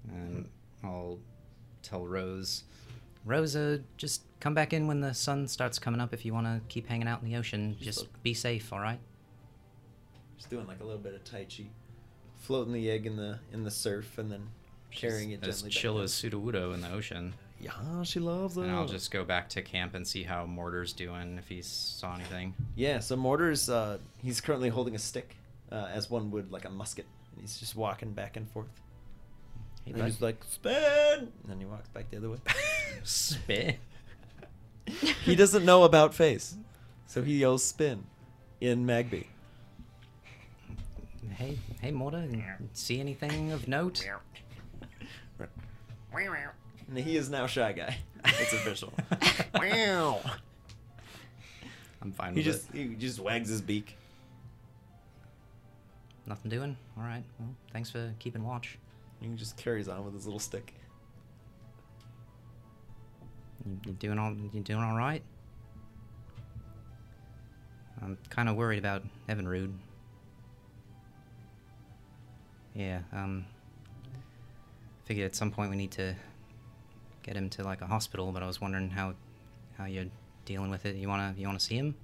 [0.09, 0.47] and
[0.83, 1.19] I'll
[1.81, 2.63] tell Rose,
[3.25, 6.13] Rose, uh, just come back in when the sun starts coming up.
[6.13, 8.71] If you want to keep hanging out in the ocean, Just just be safe.
[8.71, 8.99] All right.
[10.37, 11.65] Just doing like a little bit of tai chi,
[12.37, 14.47] floating the egg in the in the surf and then
[14.91, 17.33] carrying it as chill as Sudowoodo in the ocean.
[17.61, 18.61] Yeah, she loves it.
[18.61, 22.15] And I'll just go back to camp and see how Mortar's doing if he saw
[22.15, 22.53] anything.
[22.75, 25.35] Yeah, so Mortar's uh, he's currently holding a stick,
[25.71, 28.69] uh, as one would like a musket, and he's just walking back and forth.
[29.85, 32.37] Hey, and he's like spin, and then he walks back the other way.
[33.03, 33.75] spin?
[35.23, 36.55] he doesn't know about face,
[37.05, 38.05] so he yells spin
[38.61, 39.25] in Magby.
[41.31, 42.27] Hey, hey, Mortar,
[42.73, 44.05] see anything of note?
[46.89, 47.97] And he is now shy guy.
[48.25, 48.93] It's official.
[49.53, 50.21] Wow.
[52.01, 52.75] I'm fine he with just it.
[52.75, 53.97] he just wags his beak.
[56.25, 56.77] Nothing doing?
[56.97, 57.23] All right.
[57.39, 58.77] Well, thanks for keeping watch.
[59.21, 60.73] He just carries on with his little stick.
[63.65, 65.21] You, you doing all you doing all right?
[68.01, 69.73] I'm kind of worried about Evinrude.
[72.73, 73.45] Yeah, um
[75.03, 76.15] figured at some point we need to
[77.23, 79.15] get him to like a hospital, but I was wondering how
[79.77, 80.05] how you're
[80.45, 80.95] dealing with it.
[80.95, 81.95] You want to you want to see him?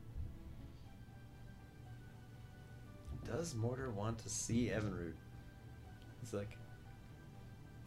[3.26, 5.14] Does Mortar want to see Evinrude?
[6.22, 6.58] He's like,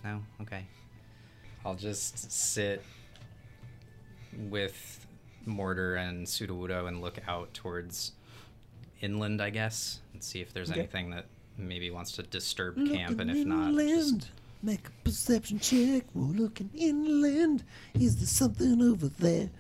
[0.05, 0.23] No?
[0.43, 0.67] Okay.
[1.65, 2.83] I'll just sit
[4.49, 5.07] with
[5.47, 8.13] Mortar and Sudowoodo and look out towards
[9.01, 10.81] inland, I guess, and see if there's Okay.
[10.81, 11.27] anything that
[11.57, 14.21] maybe wants to disturb camp, and if not, inland.
[14.21, 14.31] just
[14.61, 16.05] Make a perception check.
[16.15, 17.63] We're looking inland.
[17.95, 19.51] Is there something over there?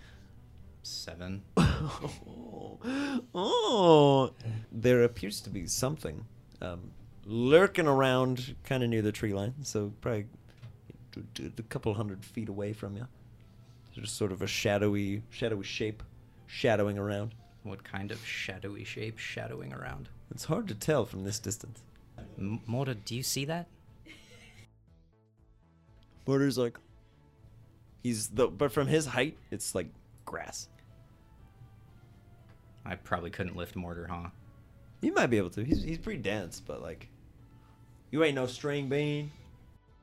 [0.82, 1.42] seven.
[1.56, 2.78] oh,
[3.34, 4.32] oh,
[4.72, 6.24] there appears to be something
[6.62, 6.90] um,
[7.28, 9.54] lurking around kind of near the tree line.
[9.62, 10.26] So probably
[11.38, 13.06] a couple hundred feet away from you.
[13.92, 16.02] Just sort of a shadowy, shadowy shape,
[16.46, 17.34] shadowing around.
[17.64, 20.08] What kind of shadowy shape shadowing around?
[20.30, 21.82] It's hard to tell from this distance.
[22.38, 23.66] M- Mortar, do you see that?
[26.26, 26.78] Mortar's like,
[28.02, 29.88] he's the, but from his height, it's like
[30.24, 30.68] grass.
[32.84, 34.28] I probably couldn't lift Mortar, huh?
[35.02, 35.64] You might be able to.
[35.64, 37.08] He's he's pretty dense, but like,
[38.10, 39.30] you ain't no string bean.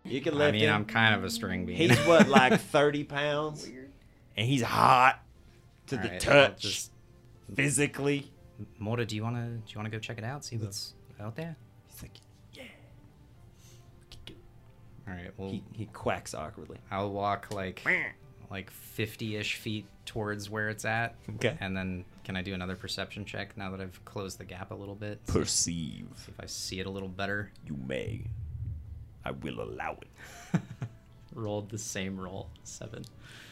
[0.04, 0.74] You can I lift mean, him.
[0.76, 1.76] I'm kind of a string bean.
[1.78, 3.66] He's what, like thirty pounds,
[4.38, 5.20] and he's hot
[5.88, 6.92] to the Alright, I'll touch, just-
[7.56, 8.32] physically.
[8.80, 10.46] Mortar, do you wanna do you wanna go check it out?
[10.46, 11.56] See what's out there?
[11.88, 12.12] He's like,
[12.54, 12.64] yeah.
[15.08, 15.32] All right.
[15.38, 16.78] Well, He he quacks awkwardly.
[16.90, 17.82] I'll walk like
[18.50, 21.16] like 50-ish feet towards where it's at.
[21.36, 21.58] Okay.
[21.60, 24.76] And then can I do another perception check now that I've closed the gap a
[24.76, 25.26] little bit?
[25.28, 26.08] Perceive.
[26.16, 27.52] see if I see it a little better.
[27.66, 28.26] You may.
[29.24, 30.62] I will allow it.
[31.34, 33.04] Rolled the same roll, seven.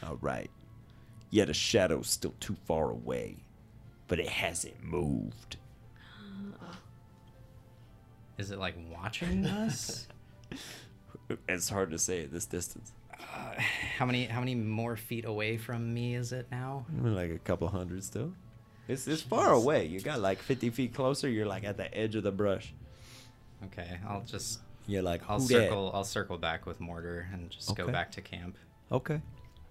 [0.03, 0.49] All right.
[1.31, 3.37] Yet a shadow's still too far away,
[4.07, 5.57] but it hasn't moved.
[8.37, 10.07] Is it like watching us?
[11.47, 12.91] It's hard to say at this distance.
[13.33, 13.59] Uh,
[13.97, 16.85] how many how many more feet away from me is it now?
[17.01, 18.33] Like a couple hundred still.
[18.87, 19.85] It's it's far away.
[19.85, 21.29] You got like fifty feet closer.
[21.29, 22.73] You're like at the edge of the brush.
[23.65, 27.87] Okay, I'll just You're like I'll circle I'll circle back with mortar and just go
[27.87, 28.57] back to camp.
[28.91, 29.21] Okay.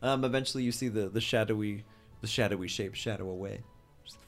[0.03, 1.85] Um, eventually, you see the the shadowy
[2.23, 3.62] the shadowy shape shadow away.
[4.05, 4.19] Just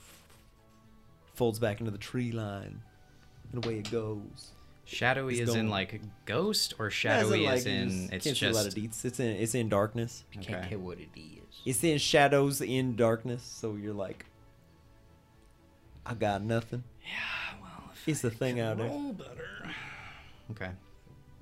[1.34, 2.82] folds back into the tree line,
[3.52, 4.53] and away it goes.
[4.86, 8.50] Shadowy is in like ghost or shadowy like, is you in it's can't see a
[8.52, 9.04] lot just of deets.
[9.04, 10.24] It's in it's in darkness.
[10.32, 10.68] Can't Okay.
[10.70, 11.40] tell what it is.
[11.64, 13.42] It's in shadows in darkness.
[13.42, 14.26] So you're like,
[16.04, 16.84] I got nothing.
[17.02, 17.58] yeah.
[17.62, 18.88] Well, if It's the thing out there.
[19.14, 19.74] better.
[20.50, 20.70] Okay.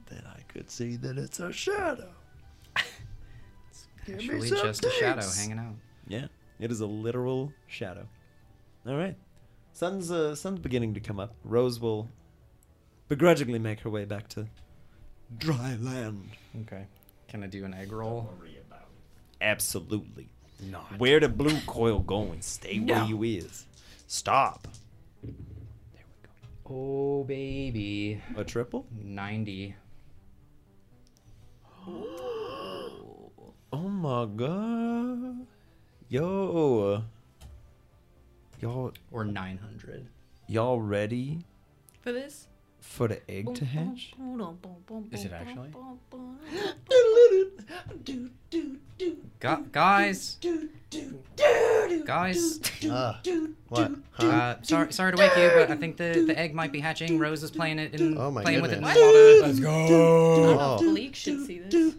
[0.07, 2.11] Then I could see that it's a shadow.
[2.77, 5.75] it's me Actually, some just a shadow hanging out.
[6.07, 6.27] Yeah,
[6.61, 8.07] it is a literal shadow.
[8.87, 9.17] All right,
[9.73, 11.35] sun's uh, sun's beginning to come up.
[11.45, 12.09] Rose will
[13.17, 14.47] begrudgingly make her way back to
[15.37, 16.31] dry land.
[16.63, 16.87] Okay.
[17.29, 18.33] Can I do an egg roll?
[19.43, 20.31] Absolutely.
[20.71, 20.99] Not.
[20.99, 22.41] Where the blue coil going?
[22.41, 23.67] Stay where you is.
[24.07, 24.67] Stop.
[25.23, 25.33] There
[25.95, 26.31] we go.
[26.75, 28.23] Oh baby.
[28.37, 28.87] A triple?
[29.03, 29.75] Ninety.
[33.75, 35.47] Oh my god.
[36.09, 37.03] Yo.
[38.61, 40.07] Y'all Or nine hundred.
[40.47, 41.39] y'all ready
[42.03, 42.49] For this?
[42.83, 44.13] For the egg to hatch?
[45.13, 45.71] Is it actually?
[49.41, 50.37] Gu- guys.
[52.05, 52.61] Guys.
[52.89, 53.15] Uh,
[53.69, 53.93] what?
[54.13, 54.27] Huh?
[54.27, 57.19] Uh, sorry, sorry to wake you, but I think the, the egg might be hatching.
[57.19, 58.99] Rose is playing it in Oh my playing with it in goodness.
[58.99, 59.47] the water.
[59.47, 60.37] Let's go.
[60.37, 60.79] don't know Oh.
[60.79, 61.95] Bleak should see this.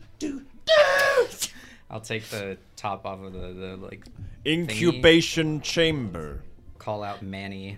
[1.90, 4.04] I'll take the top off of the, the like
[4.46, 6.42] Incubation chamber.
[6.80, 7.78] call out Manny.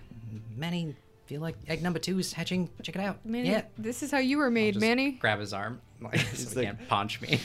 [0.57, 0.95] Manny,
[1.25, 2.69] feel like egg number two is hatching.
[2.81, 3.25] Check it out.
[3.25, 3.63] Manny, yeah.
[3.77, 5.11] this is how you were made, Just Manny.
[5.11, 7.39] Grab his arm, like, so he like- can't punch me.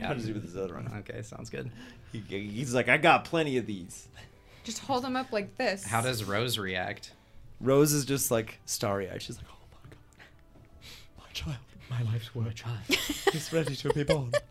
[0.00, 0.90] How does he do with his other one?
[1.08, 1.70] Okay, sounds good.
[2.12, 4.08] He, he's like, I got plenty of these.
[4.64, 5.84] Just hold him up like this.
[5.84, 7.12] How does Rose react?
[7.60, 9.22] Rose is just like starry eyed.
[9.22, 11.56] She's like, oh my god, my child,
[11.90, 12.54] My life's work.
[12.54, 12.78] Child.
[13.32, 14.32] He's ready to be born.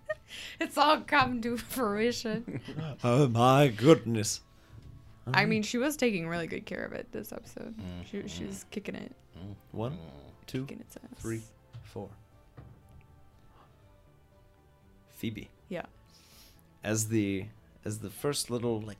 [0.60, 2.60] It's all come to fruition.
[3.03, 4.41] oh my goodness.
[5.32, 7.76] I mean, she was taking really good care of it this episode.
[8.10, 8.28] She, mm-hmm.
[8.28, 9.54] she was kicking it, mm-hmm.
[9.78, 10.10] One, mm-hmm.
[10.48, 11.22] two, kicking its ass.
[11.22, 11.41] three,
[11.84, 12.10] four.
[15.16, 15.86] Phoebe, Yeah.
[16.84, 17.45] as the
[17.86, 18.98] as the first little like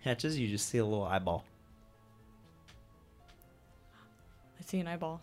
[0.00, 1.44] hatches, you just see a little eyeball,
[4.58, 5.22] I see an eyeball.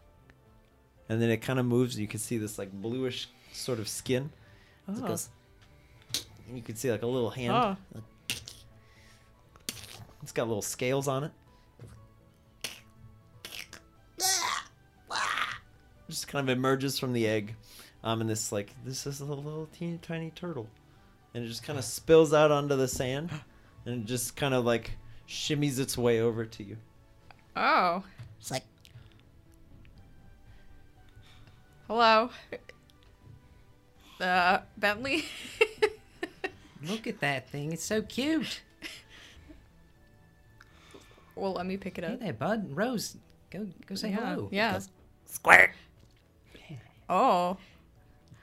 [1.10, 2.00] and then it kind of moves.
[2.00, 4.32] You can see this like bluish sort of skin.
[4.88, 5.08] It Oh.
[5.08, 5.30] goes-
[6.48, 7.54] and you can see like a little hand.
[7.96, 8.02] Oh.
[10.28, 11.32] It's got little scales on it.
[16.10, 17.56] Just kind of emerges from the egg.
[18.04, 20.68] Um, and this like this is a little, little teeny tiny turtle,
[21.34, 23.30] and it just kind of spills out onto the sand,
[23.86, 24.98] and it just kind of like
[25.30, 26.76] shimmies its way over to you.
[27.56, 28.04] Oh.
[28.38, 28.66] It's like,
[31.88, 32.32] Hello.
[34.20, 35.24] Uh, Bentley.
[36.84, 37.72] Look at that thing.
[37.72, 38.60] It's so cute.
[41.38, 42.12] Well, let me pick it up.
[42.12, 42.76] Hey there, bud.
[42.76, 43.18] Rose,
[43.50, 44.36] go go say yeah.
[44.36, 44.50] hello.
[44.52, 44.80] Yeah.
[45.26, 45.72] squirt.
[47.10, 47.58] Oh.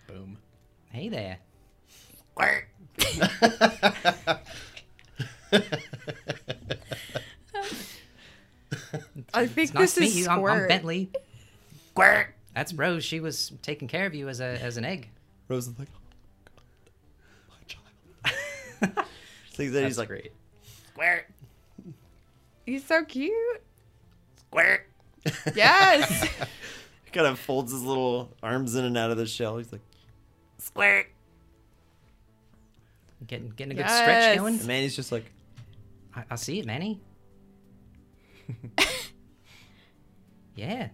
[0.07, 0.39] Boom.
[0.91, 1.39] Hey there.
[2.33, 2.69] Squirt.
[9.35, 10.29] I think It's this to is you.
[10.29, 10.45] I'm.
[10.45, 11.11] I'm Bentley.
[11.91, 12.35] Squirt.
[12.55, 13.05] That's Rose.
[13.05, 15.09] She was taking care of you as a as an egg.
[15.49, 16.61] Rose is like, oh,
[17.51, 17.87] my child.
[19.53, 20.33] so he's, That's he's like, great.
[20.93, 21.27] Squirt.
[22.67, 23.33] He's so cute.
[24.37, 24.87] Squirt.
[25.55, 26.23] Yes.
[27.05, 29.59] he kind of folds his little arms in and out of the shell.
[29.59, 29.81] He's like,
[30.59, 31.07] Squirt.
[33.27, 33.99] Getting getting a good Yes.
[34.03, 34.59] stretch going.
[34.59, 35.25] and Manny's just like,
[36.15, 37.01] I, I see it, Manny.
[40.55, 40.89] yeah.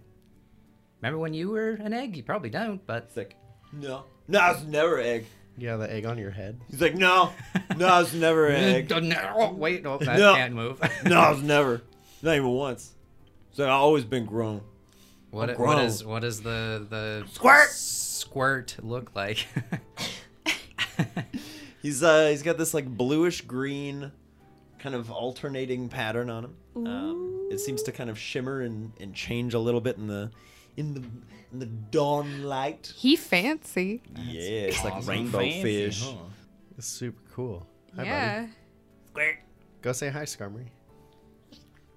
[1.01, 2.15] Remember when you were an egg?
[2.15, 3.35] You probably don't, but it's like,
[3.73, 5.25] no, no, it's never egg.
[5.61, 6.59] You have the egg on your head.
[6.71, 7.31] He's like, no,
[7.77, 8.91] no, it's never an egg.
[8.91, 10.33] Oh, wait, no, that No.
[10.33, 10.79] can't move.
[11.05, 11.81] no, it's never.
[12.23, 12.91] Not even once.
[13.51, 14.61] So I've always been grown.
[15.29, 15.81] What I'm what grown.
[15.85, 17.69] is what is the the Squirt.
[17.69, 19.45] squirt look like?
[21.81, 24.11] He's uh he's got this like bluish green
[24.79, 26.87] kind of alternating pattern on him.
[26.87, 30.31] Um, it seems to kind of shimmer and, and change a little bit in the
[30.77, 31.01] in the
[31.51, 32.93] in the dawn light.
[32.95, 34.01] he fancy.
[34.15, 35.09] yeah, it's like Awesome.
[35.09, 36.03] rainbow Fancy, fish.
[36.03, 36.13] huh?
[36.77, 37.67] It's super cool.
[37.95, 38.39] Hi, yeah.
[38.39, 38.51] buddy.
[39.09, 39.35] Squirt.
[39.81, 40.67] Go say hi, Skarmory.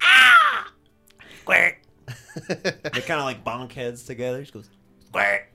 [0.02, 0.72] Ah!
[1.42, 1.76] Squirt.
[2.48, 4.38] They kind of like bonk heads together.
[4.38, 4.68] He just goes.
[5.06, 5.48] Squirt.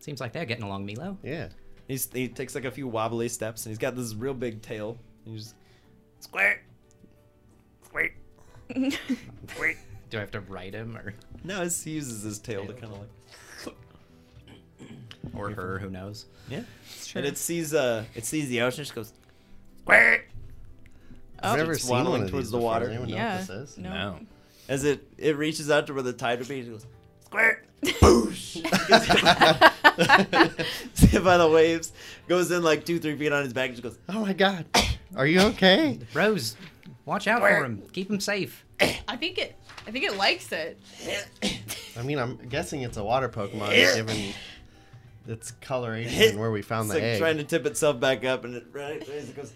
[0.00, 1.18] Seems like they're getting along, Milo.
[1.22, 1.48] Yeah.
[1.86, 4.96] He's, he takes like a few wobbly steps and he's got this real big tail.
[5.26, 5.54] And he's just,
[6.20, 6.60] Squirt.
[7.84, 8.12] Squirt.
[9.48, 9.76] Squirt.
[10.10, 11.14] Do I have to write him or?
[11.44, 13.74] no, it's, he uses his tail to kind of like.
[15.36, 16.26] or her, who knows?
[16.48, 16.62] Yeah.
[17.04, 17.20] Sure.
[17.20, 19.12] And it sees uh it sees the ocean, it just goes
[19.86, 20.20] I've
[21.42, 21.54] Oh.
[21.56, 22.70] never It's seen one waddling of towards these the before.
[22.72, 22.86] water.
[22.86, 23.38] Does anyone know yeah.
[23.38, 23.78] what this is?
[23.78, 23.90] No.
[23.90, 24.18] No.
[24.68, 26.86] as it it reaches out to where the tide would be, it goes
[27.24, 28.62] squirt, boosh.
[29.98, 31.92] By- hit by the waves,
[32.28, 33.98] goes in like two, three feet on his back, and just goes.
[34.08, 34.64] Oh my god.
[35.16, 35.98] Are you okay?
[36.14, 36.56] Rose,
[37.04, 37.82] watch out for him.
[37.92, 38.64] Keep him safe.
[38.80, 39.56] I think it.
[39.88, 40.78] I think it likes it.
[41.98, 44.34] I mean, I'm guessing it's a water Pokemon given
[45.26, 46.30] its coloration Hit.
[46.32, 46.96] and where we found that.
[46.96, 47.18] It's the like egg.
[47.20, 49.54] trying to tip itself back up, and it right it goes,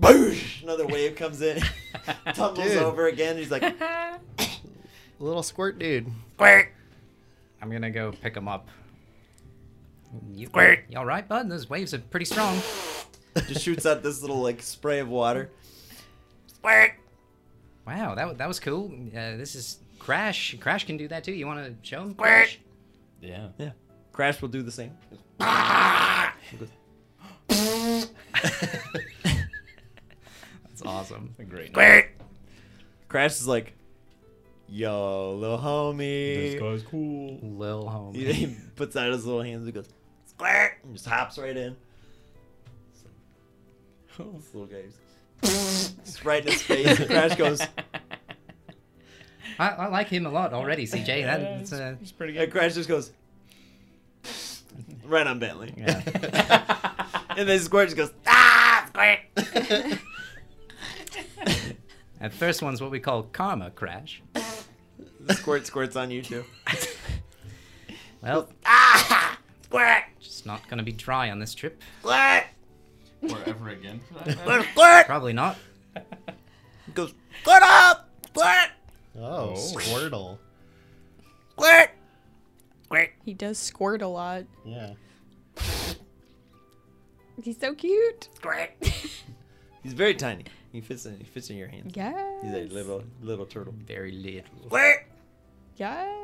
[0.00, 0.62] boosh.
[0.62, 1.60] Another wave comes in,
[2.34, 2.78] tumbles Dude.
[2.78, 3.36] over again.
[3.36, 3.62] He's like,
[5.20, 6.10] Little squirt dude.
[6.36, 6.72] Squirt.
[7.60, 8.68] I'm gonna go pick him up.
[10.32, 10.84] You, squirt.
[10.88, 11.50] you all right, bud?
[11.50, 12.58] Those waves are pretty strong.
[13.48, 15.50] just shoots out this little like spray of water.
[17.86, 18.90] Wow, that that was cool.
[19.16, 20.56] Uh, this is Crash.
[20.60, 21.32] Crash can do that too.
[21.32, 22.14] You want to show him?
[22.14, 22.58] Crash?
[23.20, 23.48] Yeah.
[23.58, 23.70] Yeah,
[24.12, 24.92] Crash will do the same.
[30.68, 31.34] That's awesome.
[31.38, 31.72] A great.
[33.08, 33.74] Crash is like,
[34.68, 36.52] yo, little homie.
[36.52, 37.38] This guy's cool.
[37.42, 38.16] Lil homie.
[38.16, 39.88] He, he puts out his little hands and goes,
[40.26, 41.76] squirt, and just hops right in.
[44.18, 44.76] This little guy
[45.42, 46.98] just, just right in his face.
[47.00, 47.60] And Crash goes,
[49.58, 51.24] I, I like him a lot already, CJ.
[51.24, 52.58] That's uh, It's pretty and good.
[52.58, 53.12] Crash just goes,
[55.04, 55.74] right on Bentley.
[55.76, 56.62] yeah.
[57.38, 59.98] And then Squirt just goes, ah, Squirt.
[62.18, 64.22] And first one's what we call karma crash.
[65.20, 66.44] The Squirt squirts on you too.
[68.22, 71.80] Well, Ah, Squirt, just not gonna be dry on this trip.
[72.00, 72.44] Squirt,
[73.28, 74.38] Forever again for that.
[74.38, 75.06] Squirt, Squirt.
[75.06, 75.56] Probably not.
[76.86, 77.12] He goes,
[77.42, 78.70] Squirt up, Squirt,
[79.18, 80.38] oh, oh, Squirtle.
[81.52, 81.90] Squirt,
[82.84, 83.10] Squirt.
[83.24, 84.44] He does squirt a lot.
[84.64, 84.92] Yeah.
[87.42, 88.28] He's so cute.
[88.34, 88.70] Squirt.
[89.82, 90.44] He's very tiny.
[90.72, 91.16] He fits in.
[91.18, 91.92] He fits in your hand.
[91.94, 92.42] Yes.
[92.42, 93.74] He's a little little turtle.
[93.86, 94.66] Very little.
[94.68, 95.06] Squirt,
[95.76, 96.15] Yes.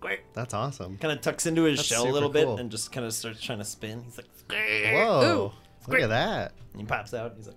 [0.00, 0.20] Squirt.
[0.32, 0.96] That's awesome.
[0.96, 3.12] Kind of tucks into his That's shell a super little bit and just kind of
[3.12, 4.02] starts trying to spin.
[4.02, 4.94] He's like, Squirt.
[4.94, 5.52] Whoa.
[5.52, 6.02] Look Squirt.
[6.02, 6.52] at that.
[6.72, 7.34] And he pops out.
[7.36, 7.56] He's like,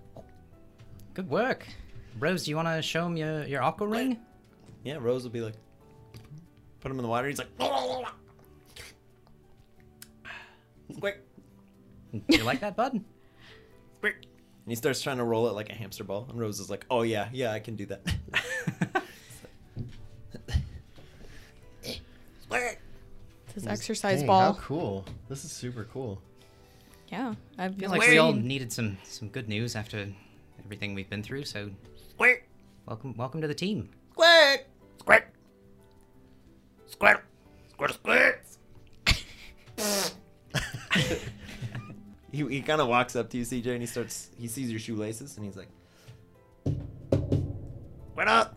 [1.14, 1.66] Good work.
[2.18, 4.18] Rose, do you want to show him your, your aqua ring?
[4.84, 4.98] yeah.
[5.00, 5.54] Rose will be like,
[6.80, 7.28] put him in the water.
[7.28, 7.48] He's like,
[10.94, 11.24] Squirt,
[12.28, 13.02] You like that, bud?
[13.96, 14.16] Squirt.
[14.16, 16.26] And he starts trying to roll it like a hamster ball.
[16.28, 18.02] And Rose is like, oh yeah, yeah, I can do that.
[23.54, 24.52] his exercise Dang, ball.
[24.54, 25.04] How cool.
[25.28, 26.20] This is super cool.
[27.08, 27.34] Yeah.
[27.58, 30.08] I've feel like we all needed some some good news after
[30.64, 31.44] everything we've been through.
[31.44, 31.70] So
[32.10, 32.44] Squirt.
[32.86, 33.90] welcome welcome to the team.
[34.12, 34.66] Squirt.
[34.98, 35.28] Squirt.
[36.86, 37.24] Squirt.
[37.70, 37.92] Squirt.
[37.92, 38.40] Squirt.
[42.32, 44.30] he he kind of walks up to you, CJ, and he starts.
[44.38, 45.68] He sees your shoelaces, and he's like,
[48.12, 48.56] "Squirt up."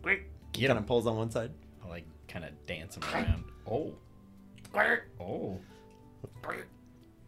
[0.00, 0.20] Squirt.
[0.54, 0.84] He Get kind him.
[0.84, 1.50] of pulls on one side.
[1.84, 3.44] I like kind of dancing around.
[3.70, 3.92] Oh.
[5.20, 5.58] Oh.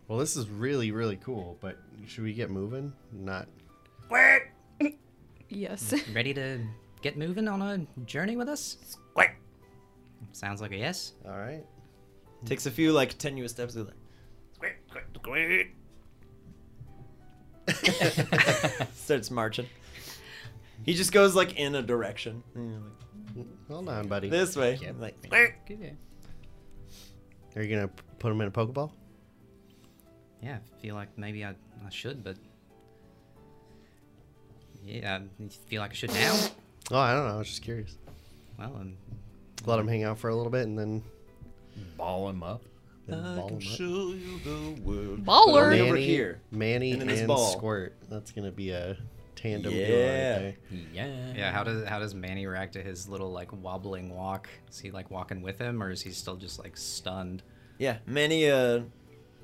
[0.08, 2.92] Well, this is really, really cool, but should we get moving?
[3.12, 3.46] Not.
[4.06, 4.50] Squirt.
[5.48, 5.94] Yes.
[6.14, 6.60] Ready to
[7.02, 8.76] get moving on a journey with us?
[8.86, 9.30] Squirt.
[10.32, 11.12] Sounds like a yes.
[11.24, 11.64] All right.
[12.44, 13.74] Takes a few like tenuous steps.
[13.74, 13.94] He's like,
[14.54, 15.66] squirt, squirt, squirt.
[18.94, 19.66] Starts marching.
[20.84, 22.42] He just goes like in a direction.
[22.54, 24.28] And you're like, Hold on, buddy.
[24.28, 24.78] this way.
[24.82, 24.96] Yep.
[24.98, 25.54] Like, squirt.
[27.56, 28.92] Are you gonna put them in a Pokeball?
[30.42, 32.36] Yeah, I feel like maybe I, I should, but
[34.84, 36.38] yeah, I feel like I should now.
[36.90, 37.34] Oh, I don't know.
[37.34, 37.96] I was just curious.
[38.58, 38.96] Well, um,
[39.66, 41.02] Let them hang out for a little bit and then,
[41.96, 42.62] Ball them up.
[43.06, 43.62] then I ball can up.
[43.62, 45.24] show you the world.
[45.24, 45.24] Baller.
[45.24, 46.40] But only over here.
[46.50, 47.52] Manny and and, ball.
[47.52, 47.94] Squirt.
[48.08, 48.96] That's gonna be a
[49.40, 50.32] tandem duo Yeah.
[50.32, 50.40] right
[50.70, 50.80] there.
[50.92, 51.32] Yeah.
[51.34, 51.52] yeah.
[51.52, 54.48] How does how does Manny react to his little like wobbling walk?
[54.70, 57.42] Is he like walking with him, or is he still just like stunned?
[57.78, 58.80] Yeah, Manny, uh,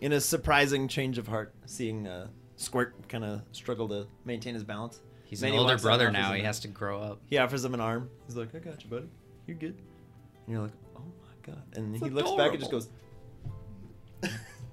[0.02, 4.62] in a surprising change of heart, seeing uh, Squirt kind of struggle to maintain his
[4.64, 5.00] balance.
[5.24, 6.32] He's Manny an older walks out and brother now.
[6.34, 7.20] He has to grow up.
[7.26, 8.10] He offers him an arm.
[8.26, 9.08] He's like, "I got you, buddy.
[9.46, 9.76] You're good."
[10.46, 12.88] And you're like, "Oh my god!" And he looks back and just goes.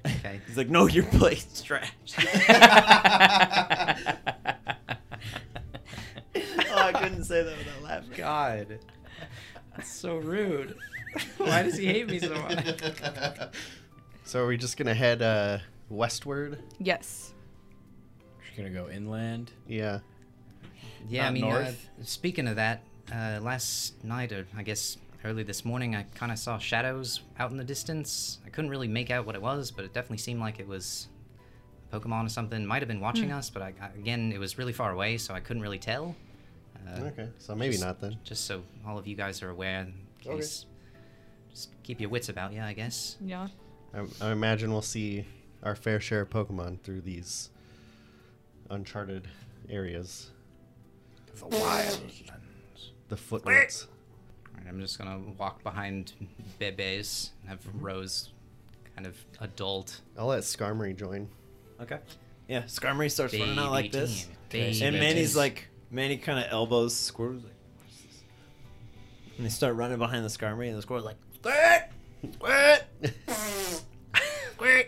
[0.06, 0.42] Okay.
[0.48, 1.94] He's like, "No, your plate's trash."
[7.04, 8.14] I couldn't say that without laughing.
[8.16, 8.80] God,
[9.76, 10.78] that's so rude.
[11.38, 12.66] Why does he hate me so much?
[14.24, 15.60] So are we just gonna head uh,
[15.90, 16.60] westward?
[16.80, 17.34] Yes.
[18.46, 19.52] Just gonna go inland.
[19.68, 20.00] Yeah.
[21.10, 21.90] Yeah, I Not mean, uh, north?
[22.04, 26.40] speaking of that, uh, last night, or I guess early this morning, I kind of
[26.40, 28.40] saw shadows out in the distance.
[28.46, 31.10] I couldn't really make out what it was, but it definitely seemed like it was
[31.92, 32.66] a Pokemon or something.
[32.66, 35.34] Might have been watching us, but I, I- again, it was really far away, so
[35.34, 36.16] I couldn't really tell.
[36.88, 38.18] Uh, Okay, so maybe just- not then.
[38.24, 39.94] Just so all of you guys are aware, in
[40.26, 40.38] Okay.
[40.38, 40.66] case.
[41.52, 43.18] Just keep your wits about you, I guess.
[43.22, 43.48] Yeah.
[43.94, 45.26] I, I imagine we'll see
[45.62, 47.50] our fair share of Pokemon through these
[48.70, 49.28] uncharted
[49.70, 50.32] areas.
[51.36, 52.22] The wildlands.
[53.10, 53.88] The footnotes.
[54.50, 56.14] Alright, I'm just gonna walk behind
[56.60, 58.32] Bebe's, and have Rose
[58.96, 60.02] kind of adult.
[60.18, 61.28] I'll let Skarmory join.
[61.82, 62.00] Okay.
[62.48, 64.24] Yeah, Skarmory starts running out like Baby this.
[64.24, 65.38] team, baby And Manny's team.
[65.40, 68.24] like, Manny kind of elbows Squirtle's like, "What's this?"
[69.38, 71.84] and they start running behind the Skarmory, and the Squirtle's like, Squirt!
[72.34, 72.84] Squirt!
[74.56, 74.88] Squirt!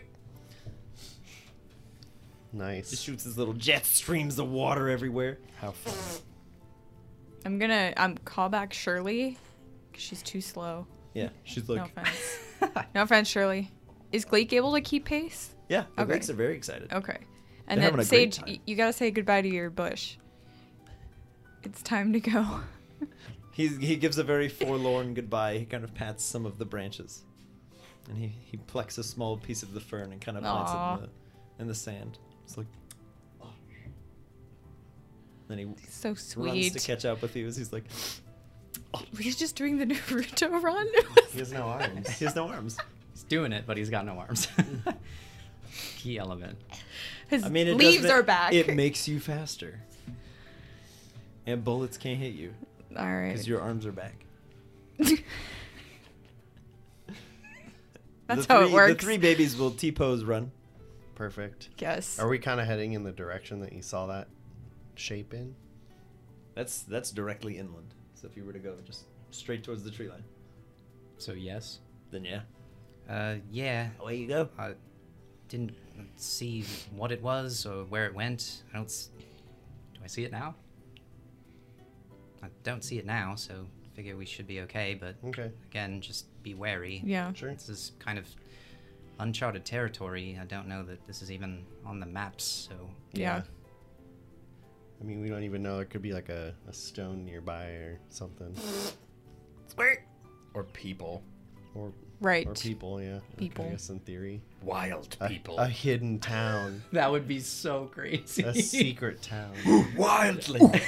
[2.53, 2.89] Nice.
[2.91, 5.39] Just shoots his little jet streams of water everywhere.
[5.59, 6.21] How fun.
[7.45, 9.37] I'm gonna um call back Shirley,
[9.93, 10.87] 'cause she's too slow.
[11.13, 11.95] Yeah, she's like.
[11.95, 12.39] no offense.
[12.95, 13.71] no offense, Shirley.
[14.11, 15.53] Is Gleek able to keep pace?
[15.69, 16.11] yeah, the Okay.
[16.13, 16.91] Greeks are very excited.
[16.93, 17.17] Okay.
[17.67, 20.17] And They're then having a great Sage, y- you gotta say goodbye to your bush.
[21.65, 22.61] It's time to go.
[23.51, 25.59] He, he gives a very forlorn goodbye.
[25.59, 27.21] He kind of pats some of the branches.
[28.09, 30.95] And he, he plucks a small piece of the fern and kind of plants Aw.
[30.95, 31.09] it in the,
[31.61, 32.17] in the sand.
[32.43, 32.65] It's like,
[33.41, 33.47] oh.
[35.47, 36.45] Then he so sweet.
[36.49, 37.85] runs to catch up with you as he's like,
[38.93, 39.01] Oh.
[39.17, 40.87] He's just doing the Naruto run.
[41.31, 42.09] He has no arms.
[42.19, 42.77] he has no arms.
[43.13, 44.47] He's doing it, but he's got no arms.
[44.57, 44.95] Mm.
[45.97, 46.57] Key element.
[47.29, 48.51] His I mean, it leaves doesn't- are back.
[48.51, 49.79] It makes you faster.
[51.47, 52.53] And bullets can't hit you
[52.97, 53.27] All right.
[53.31, 54.25] because your arms are back.
[58.27, 58.93] That's the how three, it works.
[58.93, 60.51] The three babies will T pose run.
[61.13, 61.69] Perfect.
[61.77, 62.19] Yes.
[62.19, 64.27] Are we kind of heading in the direction that you saw that
[64.95, 65.55] shape in?
[66.55, 67.93] That's that's directly inland.
[68.15, 70.23] So if you were to go just straight towards the tree line,
[71.17, 71.79] So yes.
[72.11, 72.41] then yeah.
[73.09, 73.89] Uh, yeah.
[73.99, 74.49] Away you go.
[74.57, 74.73] I
[75.47, 75.73] didn't
[76.15, 76.63] see
[76.95, 78.63] what it was or where it went.
[78.73, 78.85] I don't.
[78.85, 79.09] S-
[79.93, 80.55] Do I see it now?
[82.43, 84.97] I don't see it now, so figure we should be okay.
[84.99, 85.51] But Okay.
[85.69, 87.01] again, just be wary.
[87.05, 87.31] yeah.
[87.33, 87.51] Sure.
[87.53, 88.27] This is kind of
[89.19, 90.37] uncharted territory.
[90.41, 92.75] I don't know that this is even on the maps, so
[93.13, 93.41] Yeah.
[95.01, 95.79] I mean, we don't even know.
[95.79, 98.55] It could be like a, a stone nearby or something.
[100.53, 101.21] Or people.
[101.73, 101.91] Or,
[102.21, 102.47] Right.
[102.47, 103.19] or people, yeah.
[103.35, 103.65] People.
[103.65, 104.41] I guess in theory.
[104.61, 105.57] Wild A, people.
[105.57, 106.81] a hidden town.
[106.93, 108.41] That would be so crazy.
[108.43, 109.51] a secret town.
[109.97, 110.61] Wildly.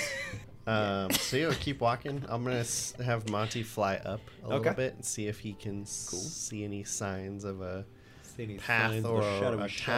[0.68, 2.23] Um, so yeah, keep walking.
[2.27, 4.57] I'm gonna s- have Monty fly up a Okay.
[4.57, 6.19] little bit and see if he can s- Cool.
[6.19, 7.85] see any signs of a
[8.23, 9.27] See any path signs of or the
[9.61, 9.95] a, a shadow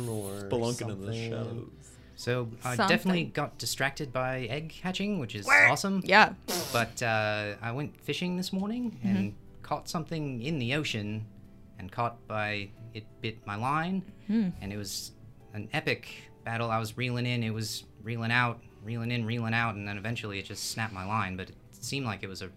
[0.00, 1.30] town or spelunking in the something.
[1.30, 1.68] shadows.
[2.14, 2.88] So I Something.
[2.96, 6.02] definitely got distracted by egg hatching, which is awesome.
[6.04, 6.34] Yeah.
[6.72, 11.24] But uh, I went fishing this morning and caught something in the ocean,
[11.78, 15.12] and caught by it bit my line, and it was
[15.54, 16.08] an epic
[16.44, 16.70] battle.
[16.70, 20.38] I was reeling in, it was reeling out, reeling in, reeling out, and then eventually
[20.38, 21.36] it just snapped my line.
[21.36, 22.50] But it seemed like it was a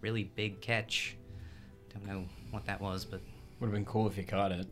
[0.00, 1.16] really big catch.
[1.92, 3.20] Don't know what that was, but
[3.60, 4.66] Would have been cool if you caught it.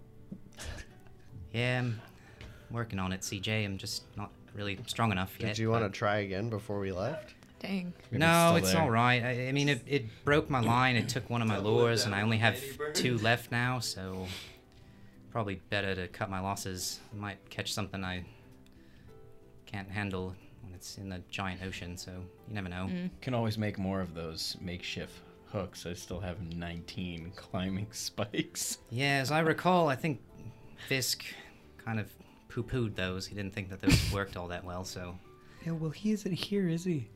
[1.52, 2.00] yeah, I'm
[2.70, 3.20] working on it.
[3.20, 5.48] CJ, I'm just not really strong enough yet.
[5.48, 7.34] Did you want to try again before we left?
[7.58, 7.92] Dang.
[8.10, 9.22] Maybe no, still it's all right.
[9.22, 10.96] I, I mean, it, it broke my line.
[10.96, 12.60] It took one of my lures, and I only have
[12.92, 14.26] two left now, so
[15.32, 17.00] probably better to cut my losses.
[17.12, 18.24] I might catch something I
[19.66, 20.36] can't handle when
[20.86, 22.12] it's in the giant ocean, so
[22.48, 22.88] you never know.
[23.20, 25.18] Can always make more of those makeshift
[25.50, 25.84] hooks.
[25.84, 28.78] I still have 19 climbing spikes.
[28.90, 30.20] Yeah, as I recall, I think
[30.88, 31.24] Fisk
[31.84, 32.12] kind of
[32.48, 33.26] poo pooed those.
[33.26, 35.18] He didn't think that those worked all that well, so.
[35.64, 37.08] Yeah, well, he isn't here, is he?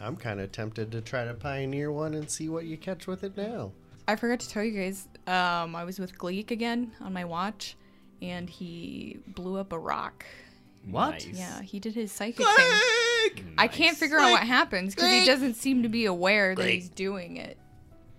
[0.00, 3.22] I'm kind of tempted to try to pioneer one and see what you catch with
[3.22, 3.70] it now.
[4.08, 5.06] I forgot to tell you guys.
[5.28, 7.76] Um, I was with Gleek again on my watch,
[8.20, 10.24] and he blew up a rock.
[10.84, 11.10] What?
[11.12, 11.26] Nice.
[11.32, 13.54] Yeah, he did his psychic thing.
[13.58, 16.88] I can't figure out what happens because he doesn't seem to be aware that he's
[16.88, 17.58] doing it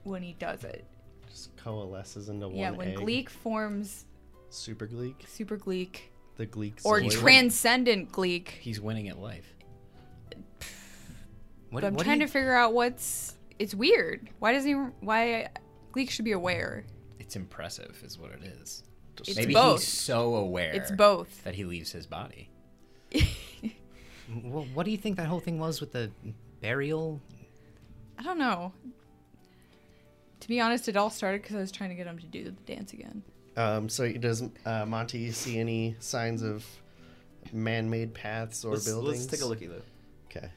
[0.03, 0.85] when he does it.
[1.29, 2.97] Just coalesces into one yeah, when egg.
[2.97, 4.05] Gleek forms
[4.49, 5.27] Super Gleek.
[5.27, 6.81] Super Gleek The Gleek.
[6.83, 7.11] or Zoid.
[7.11, 9.55] Transcendent Gleek, He's winning at life.
[11.69, 13.35] What, but I'm what trying you- to figure out what's.
[13.57, 14.29] It's weird.
[14.39, 14.73] Why does he?
[14.73, 15.47] Why
[15.93, 16.85] Gleek should be aware?
[17.19, 18.83] It's impressive, is what it is.
[19.27, 19.79] It's Maybe both.
[19.81, 21.43] he's so aware It's both.
[21.43, 22.49] that he leaves his body.
[23.13, 26.11] Wh- what do you think that whole thing was with the
[26.61, 27.21] burial?
[28.17, 28.73] I don't know.
[30.41, 32.43] To be honest, it all started because I was trying to get him to do
[32.45, 33.21] the dance again.
[33.57, 36.65] Um, so does uh, Monty see any signs of
[37.51, 39.19] man-made paths or Let's, buildings?
[39.19, 39.81] let's take a looky, Lou.
[40.29, 40.49] Okay.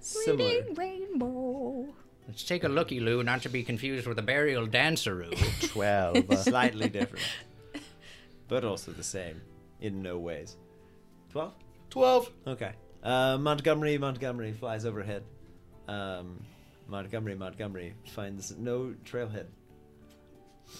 [0.00, 0.62] similar.
[0.74, 1.86] rainbow.
[2.28, 5.34] Let's take a looky, Lou, not to be confused with a burial danceroo.
[5.72, 6.30] 12.
[6.30, 7.24] uh, Slightly different.
[8.48, 9.40] But also the same
[9.80, 10.56] in no ways.
[11.30, 11.52] 12?
[11.90, 12.30] 12.
[12.48, 12.72] Okay.
[13.02, 15.22] Uh, Montgomery, Montgomery flies overhead.
[15.86, 16.42] Um,
[16.88, 19.46] Montgomery, Montgomery finds no trailhead.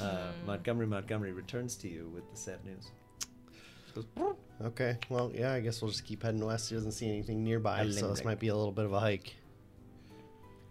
[0.01, 2.91] Uh, Montgomery, Montgomery returns to you with the sad news.
[4.65, 6.69] Okay, well, yeah, I guess we'll just keep heading west.
[6.71, 9.35] He doesn't see anything nearby, so this might be a little bit of a hike.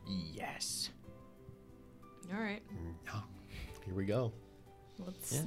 [0.10, 0.90] Yes.
[2.34, 2.61] All right,
[3.86, 4.31] Here we go.
[4.99, 5.44] let's Yeah.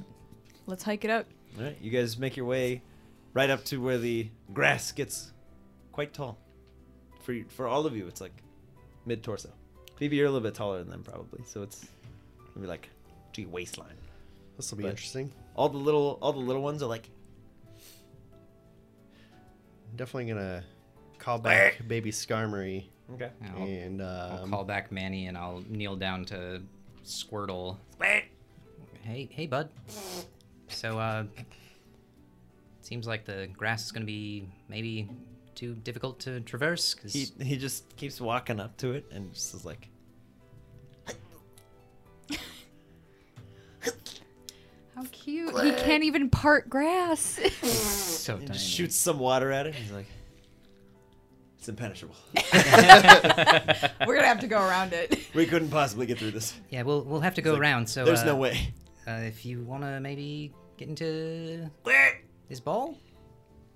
[0.67, 1.27] let's hike it up.
[1.57, 2.81] All right, you guys make your way
[3.33, 5.31] right up to where the grass gets
[5.91, 6.37] quite tall.
[7.21, 8.33] For you- for all of you, it's like
[9.05, 9.49] mid torso.
[9.97, 11.85] Phoebe, you're a little bit taller than them probably, so it's
[12.55, 12.89] maybe like
[13.33, 13.95] to your waistline.
[14.57, 15.31] This will be But- interesting.
[15.55, 17.09] All the little all the little ones are like
[19.95, 20.63] Definitely gonna
[21.19, 23.29] call back baby Skarmory okay.
[23.55, 26.61] I'll, and I'll um, call back Manny and I'll kneel down to
[27.03, 27.77] Squirtle.
[29.03, 29.69] Hey, hey, bud.
[30.67, 31.25] So, uh,
[32.81, 35.09] seems like the grass is gonna be maybe
[35.55, 36.93] too difficult to traverse.
[36.93, 39.89] Cause He he just keeps walking up to it and just is like
[44.95, 45.59] How cute!
[45.59, 47.39] He can't even part grass.
[47.63, 48.53] so he tiny.
[48.53, 49.73] just shoots some water at it.
[49.73, 50.05] He's like,
[51.63, 52.15] it's impenetrable.
[54.05, 55.27] We're gonna have to go around it.
[55.33, 56.53] we couldn't possibly get through this.
[56.69, 57.87] Yeah, we'll we'll have to go like, around.
[57.87, 58.73] So There's uh, no way.
[59.07, 61.69] Uh, if you wanna maybe get into
[62.49, 62.97] his ball,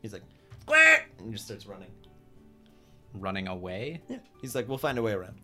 [0.02, 0.24] He's like,
[0.68, 1.90] and he just starts running.
[3.14, 4.02] running away.
[4.10, 4.18] Yeah.
[4.42, 5.36] He's like, we'll find a way around.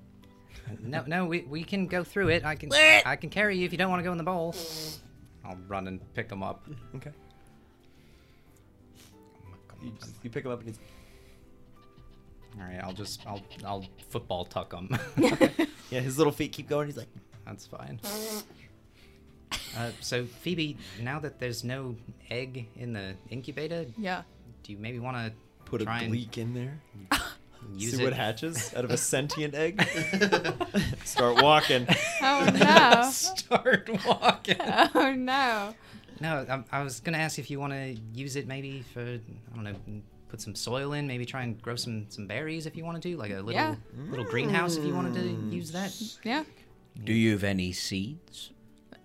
[0.81, 2.43] No, no, we, we can go through it.
[2.43, 4.53] I can I can carry you if you don't want to go in the bowl.
[5.45, 6.67] I'll run and pick him up.
[6.95, 7.11] Okay.
[9.81, 10.79] You, just, you pick him up and he's
[12.59, 14.95] All right, I'll just I'll I'll football tuck him.
[15.89, 16.87] yeah, his little feet keep going.
[16.87, 17.09] He's like,
[17.45, 17.99] That's fine.
[19.77, 21.95] Uh, so Phoebe, now that there's no
[22.29, 24.21] egg in the incubator, Yeah.
[24.63, 25.33] do you maybe want to
[25.65, 26.79] put a try and in there.
[27.75, 28.03] use See it?
[28.03, 29.81] what hatches out of a sentient egg.
[31.05, 31.87] Start walking.
[32.21, 33.09] Oh no!
[33.11, 34.57] Start walking.
[34.59, 35.73] oh no!
[36.19, 39.55] No, I, I was gonna ask if you want to use it maybe for I
[39.55, 39.75] don't know,
[40.33, 43.07] put some soil in, maybe try and grow some some berries if you want to
[43.07, 43.75] do like a little Yeah.
[44.09, 45.93] little greenhouse if you wanted to use that.
[46.23, 46.43] Yeah.
[47.03, 48.49] Do you have any seeds?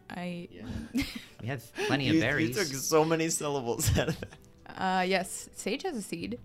[0.08, 0.48] I.
[1.42, 2.48] We have plenty You, of berries.
[2.48, 4.32] you took so many syllables out of that.
[4.82, 5.50] Uh, yes.
[5.54, 6.38] Sage has a seed.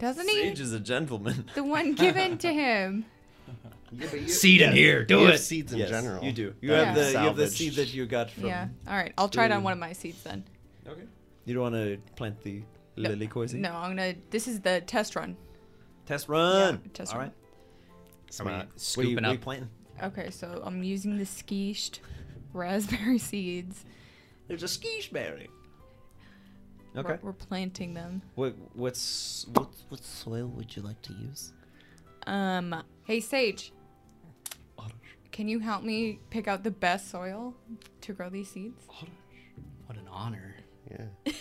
[0.00, 0.34] Doesn't he?
[0.42, 1.44] Sage is a gentleman.
[1.54, 3.04] The one given to him.
[4.26, 5.38] Seed in here, do you have it.
[5.38, 6.22] seeds in yes, general.
[6.24, 6.54] you do.
[6.60, 7.52] You that have you the you have the salvaged.
[7.58, 8.46] seed that you got from.
[8.46, 8.68] Yeah.
[8.88, 9.12] All right.
[9.18, 10.44] I'll try it on one of my seeds then.
[10.86, 11.02] Okay.
[11.50, 12.62] You don't want to plant the
[12.96, 13.58] No, lily coisy?
[13.58, 14.14] No, I'm gonna.
[14.30, 15.36] This is the test run.
[16.06, 16.74] Test run.
[16.84, 17.28] Yeah, test All run.
[17.28, 18.40] right.
[18.40, 19.40] Are we What are scooping what are you up?
[19.40, 19.70] planting?
[20.00, 21.98] Okay, so I'm using the skeeshed
[22.52, 23.84] raspberry seeds.
[24.46, 25.50] There's a skish berry.
[26.94, 27.18] We're- Okay.
[27.20, 28.22] We're, planting them.
[28.36, 31.52] What what's what what soil would you like to use?
[32.28, 32.80] Um.
[33.06, 33.72] Hey, Sage.
[35.32, 37.54] Can you help me pick out the best soil
[38.02, 38.84] to grow these seeds?
[39.86, 40.54] What an honor.
[40.90, 41.32] Yeah.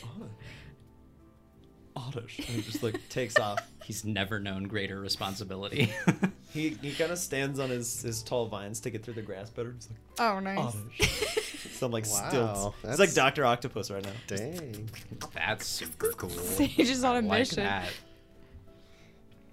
[1.95, 2.38] Oddish.
[2.39, 3.59] And he just like takes off.
[3.84, 5.91] He's never known greater responsibility.
[6.51, 9.51] He he kind of stands on his, his tall vines to get through the grass
[9.51, 9.71] better.
[9.71, 10.57] He's like Oh, nice.
[10.57, 11.38] oddish.
[11.73, 12.63] Some like Wow, stilts.
[12.63, 14.09] He's that's- like Doctor Octopus right now.
[14.26, 14.89] Dang.
[15.35, 16.31] That's super cool.
[16.31, 17.63] Sage is on I a like mission.
[17.65, 17.89] that.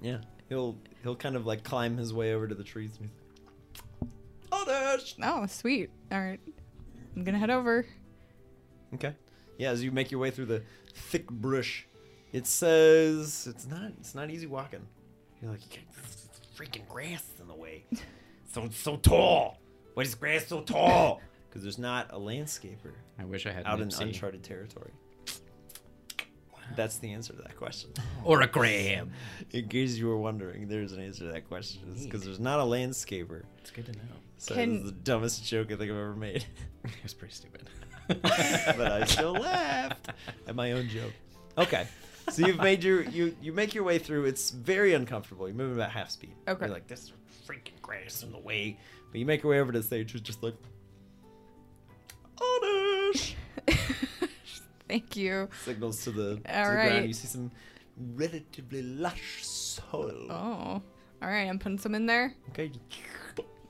[0.01, 0.19] Yeah.
[0.49, 2.93] He'll he'll kind of like climb his way over to the trees.
[2.99, 3.11] And
[4.01, 4.09] he's
[4.63, 5.17] like, oddish.
[5.23, 5.91] Oh, sweet.
[6.11, 6.41] All right.
[7.15, 7.85] I'm gonna head over.
[8.95, 9.13] Okay.
[9.59, 10.63] Yeah, as you make your way through the
[10.95, 11.87] thick brush,
[12.33, 14.87] it says it's not it's not easy walking.
[15.41, 15.87] You're like, "You can't-
[16.57, 17.85] freaking grass in the way.
[18.53, 19.59] So so tall.
[19.93, 21.21] Why is grass so tall?
[21.49, 24.93] Because there's not a landscaper I wish I had out in uncharted territory.
[26.75, 27.91] That's the answer to that question.
[28.25, 29.13] or a graham.
[29.53, 31.81] In case you were wondering, there's an answer to that question.
[32.03, 33.45] Because there's not a landscaper.
[33.59, 33.99] It's good to know.
[34.39, 36.45] So Can- this is the dumbest joke I think I've ever made.
[36.85, 37.69] it was pretty stupid.
[38.23, 40.11] but I still laughed
[40.47, 41.13] at my own joke.
[41.59, 41.87] Okay.
[42.31, 44.25] So you've made your you you make your way through.
[44.25, 45.47] It's very uncomfortable.
[45.47, 46.35] You're moving about half speed.
[46.49, 46.67] Okay.
[46.67, 47.13] You're like this
[47.47, 48.79] freaking grass in the way,
[49.11, 50.13] but you make your way over to the stage.
[50.13, 50.55] Who's just like,
[52.41, 53.37] Oddish!
[54.89, 55.49] Thank you.
[55.65, 57.07] Signals to the, to the All ground.
[57.07, 57.51] You see some
[58.15, 60.27] relatively lush soil.
[60.31, 60.83] Oh.
[61.23, 61.49] All right.
[61.49, 62.35] I'm putting some in there.
[62.51, 62.71] Okay.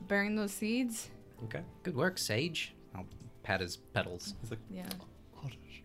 [0.09, 1.11] Burying those seeds.
[1.45, 1.63] Okay.
[1.83, 2.75] Good work, Sage.
[2.95, 3.07] I'll
[3.47, 4.35] pat his petals.
[4.41, 4.89] He's like, Yeah.
[5.45, 5.83] Oddish.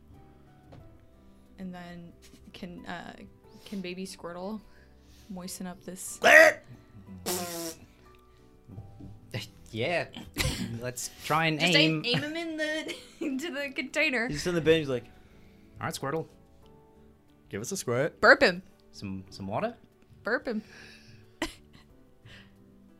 [1.59, 2.11] And then
[2.53, 3.13] can uh
[3.65, 4.59] can baby Squirtle
[5.29, 6.19] moisten up this.
[9.73, 10.07] Yeah.
[10.81, 12.03] Let's try and Just aim.
[12.05, 12.93] aim, aim him in the
[13.25, 14.27] into the container.
[14.27, 14.79] He's in the bench.
[14.79, 15.05] He's like,
[15.79, 16.25] All right, Squirtle.
[17.47, 18.19] Give us a squirt.
[18.19, 18.63] Burp him.
[18.91, 19.73] Some some water.
[20.23, 20.61] Burp him.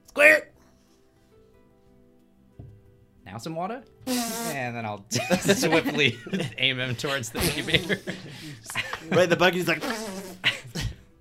[0.07, 0.50] squirt.
[3.31, 3.81] Now some water.
[4.07, 5.05] and then I'll
[5.39, 6.19] swiftly
[6.57, 7.99] aim him towards the incubator.
[9.09, 9.55] Right, the bucket.
[9.55, 9.83] He's like,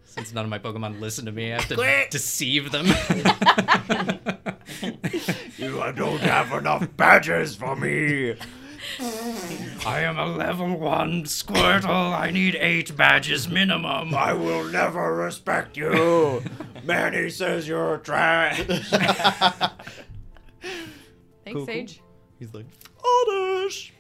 [0.05, 2.11] Since none of my Pokemon listen to me, I have to Squirt.
[2.11, 2.87] deceive them.
[5.57, 8.37] You don't have enough badges for me.
[9.87, 11.89] I am a level one Squirtle.
[12.17, 14.15] I need eight badges minimum.
[14.15, 16.43] I will never respect you.
[16.85, 18.61] Manny says you're trash.
[21.45, 21.75] Thanks, Cool, cool.
[21.75, 22.03] Sage.
[22.39, 22.67] he's like,
[23.05, 23.93] Oddish.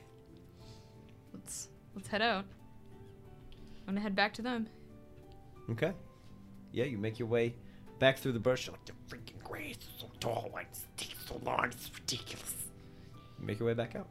[1.32, 2.44] Let's let's head out.
[3.86, 4.68] I'm gonna head back to them.
[5.70, 5.92] okay.
[6.72, 7.54] Yeah, you make your way
[7.98, 8.66] back through the brush.
[8.66, 10.50] You're like, the freaking grass is so tall.
[10.52, 11.64] Like, it takes so long.
[11.64, 12.54] It's ridiculous.
[13.40, 14.06] You make your way back out.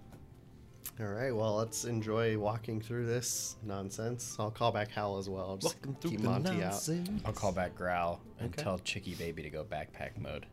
[1.00, 4.36] All right, well, let's enjoy walking through this nonsense.
[4.38, 5.56] I'll call back Howl as well.
[5.56, 6.90] Just Welcome through keep the Monty out.
[7.24, 8.62] I'll call back Growl and Okay.
[8.62, 10.46] tell Chicky Baby to go backpack mode.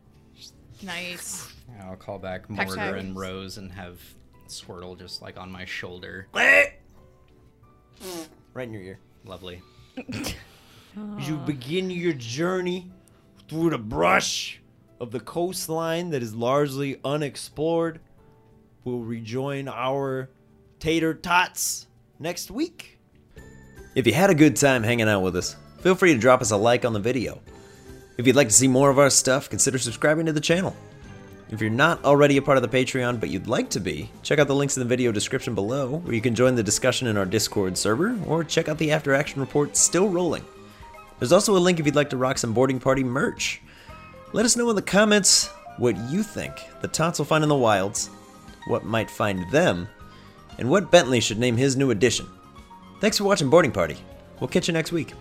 [0.83, 1.51] Nice.
[1.83, 2.95] I'll call back Pack Mortar tag.
[2.95, 3.99] and Rose and have
[4.47, 6.27] Squirtle just like on my shoulder.
[6.33, 6.73] Right
[8.55, 8.99] in your ear.
[9.25, 9.61] Lovely.
[11.19, 12.89] You begin your journey
[13.47, 14.59] through the brush
[14.99, 17.99] of the coastline that is largely unexplored,
[18.83, 20.29] we'll rejoin our
[20.79, 21.85] tater tots
[22.17, 22.97] next week.
[23.93, 26.49] If you had a good time hanging out with us, feel free to drop us
[26.49, 27.41] a like on the video.
[28.17, 30.75] If you'd like to see more of our stuff, consider subscribing to the channel.
[31.49, 34.39] If you're not already a part of the Patreon but you'd like to be, check
[34.39, 37.15] out the links in the video description below where you can join the discussion in
[37.15, 40.43] our Discord server or check out the after action report still rolling.
[41.19, 43.61] There's also a link if you'd like to rock some boarding party merch.
[44.33, 47.55] Let us know in the comments what you think the Tots will find in the
[47.55, 48.09] wilds,
[48.67, 49.87] what might find them,
[50.57, 52.27] and what Bentley should name his new addition.
[52.99, 53.97] Thanks for watching Boarding Party.
[54.39, 55.13] We'll catch you next week.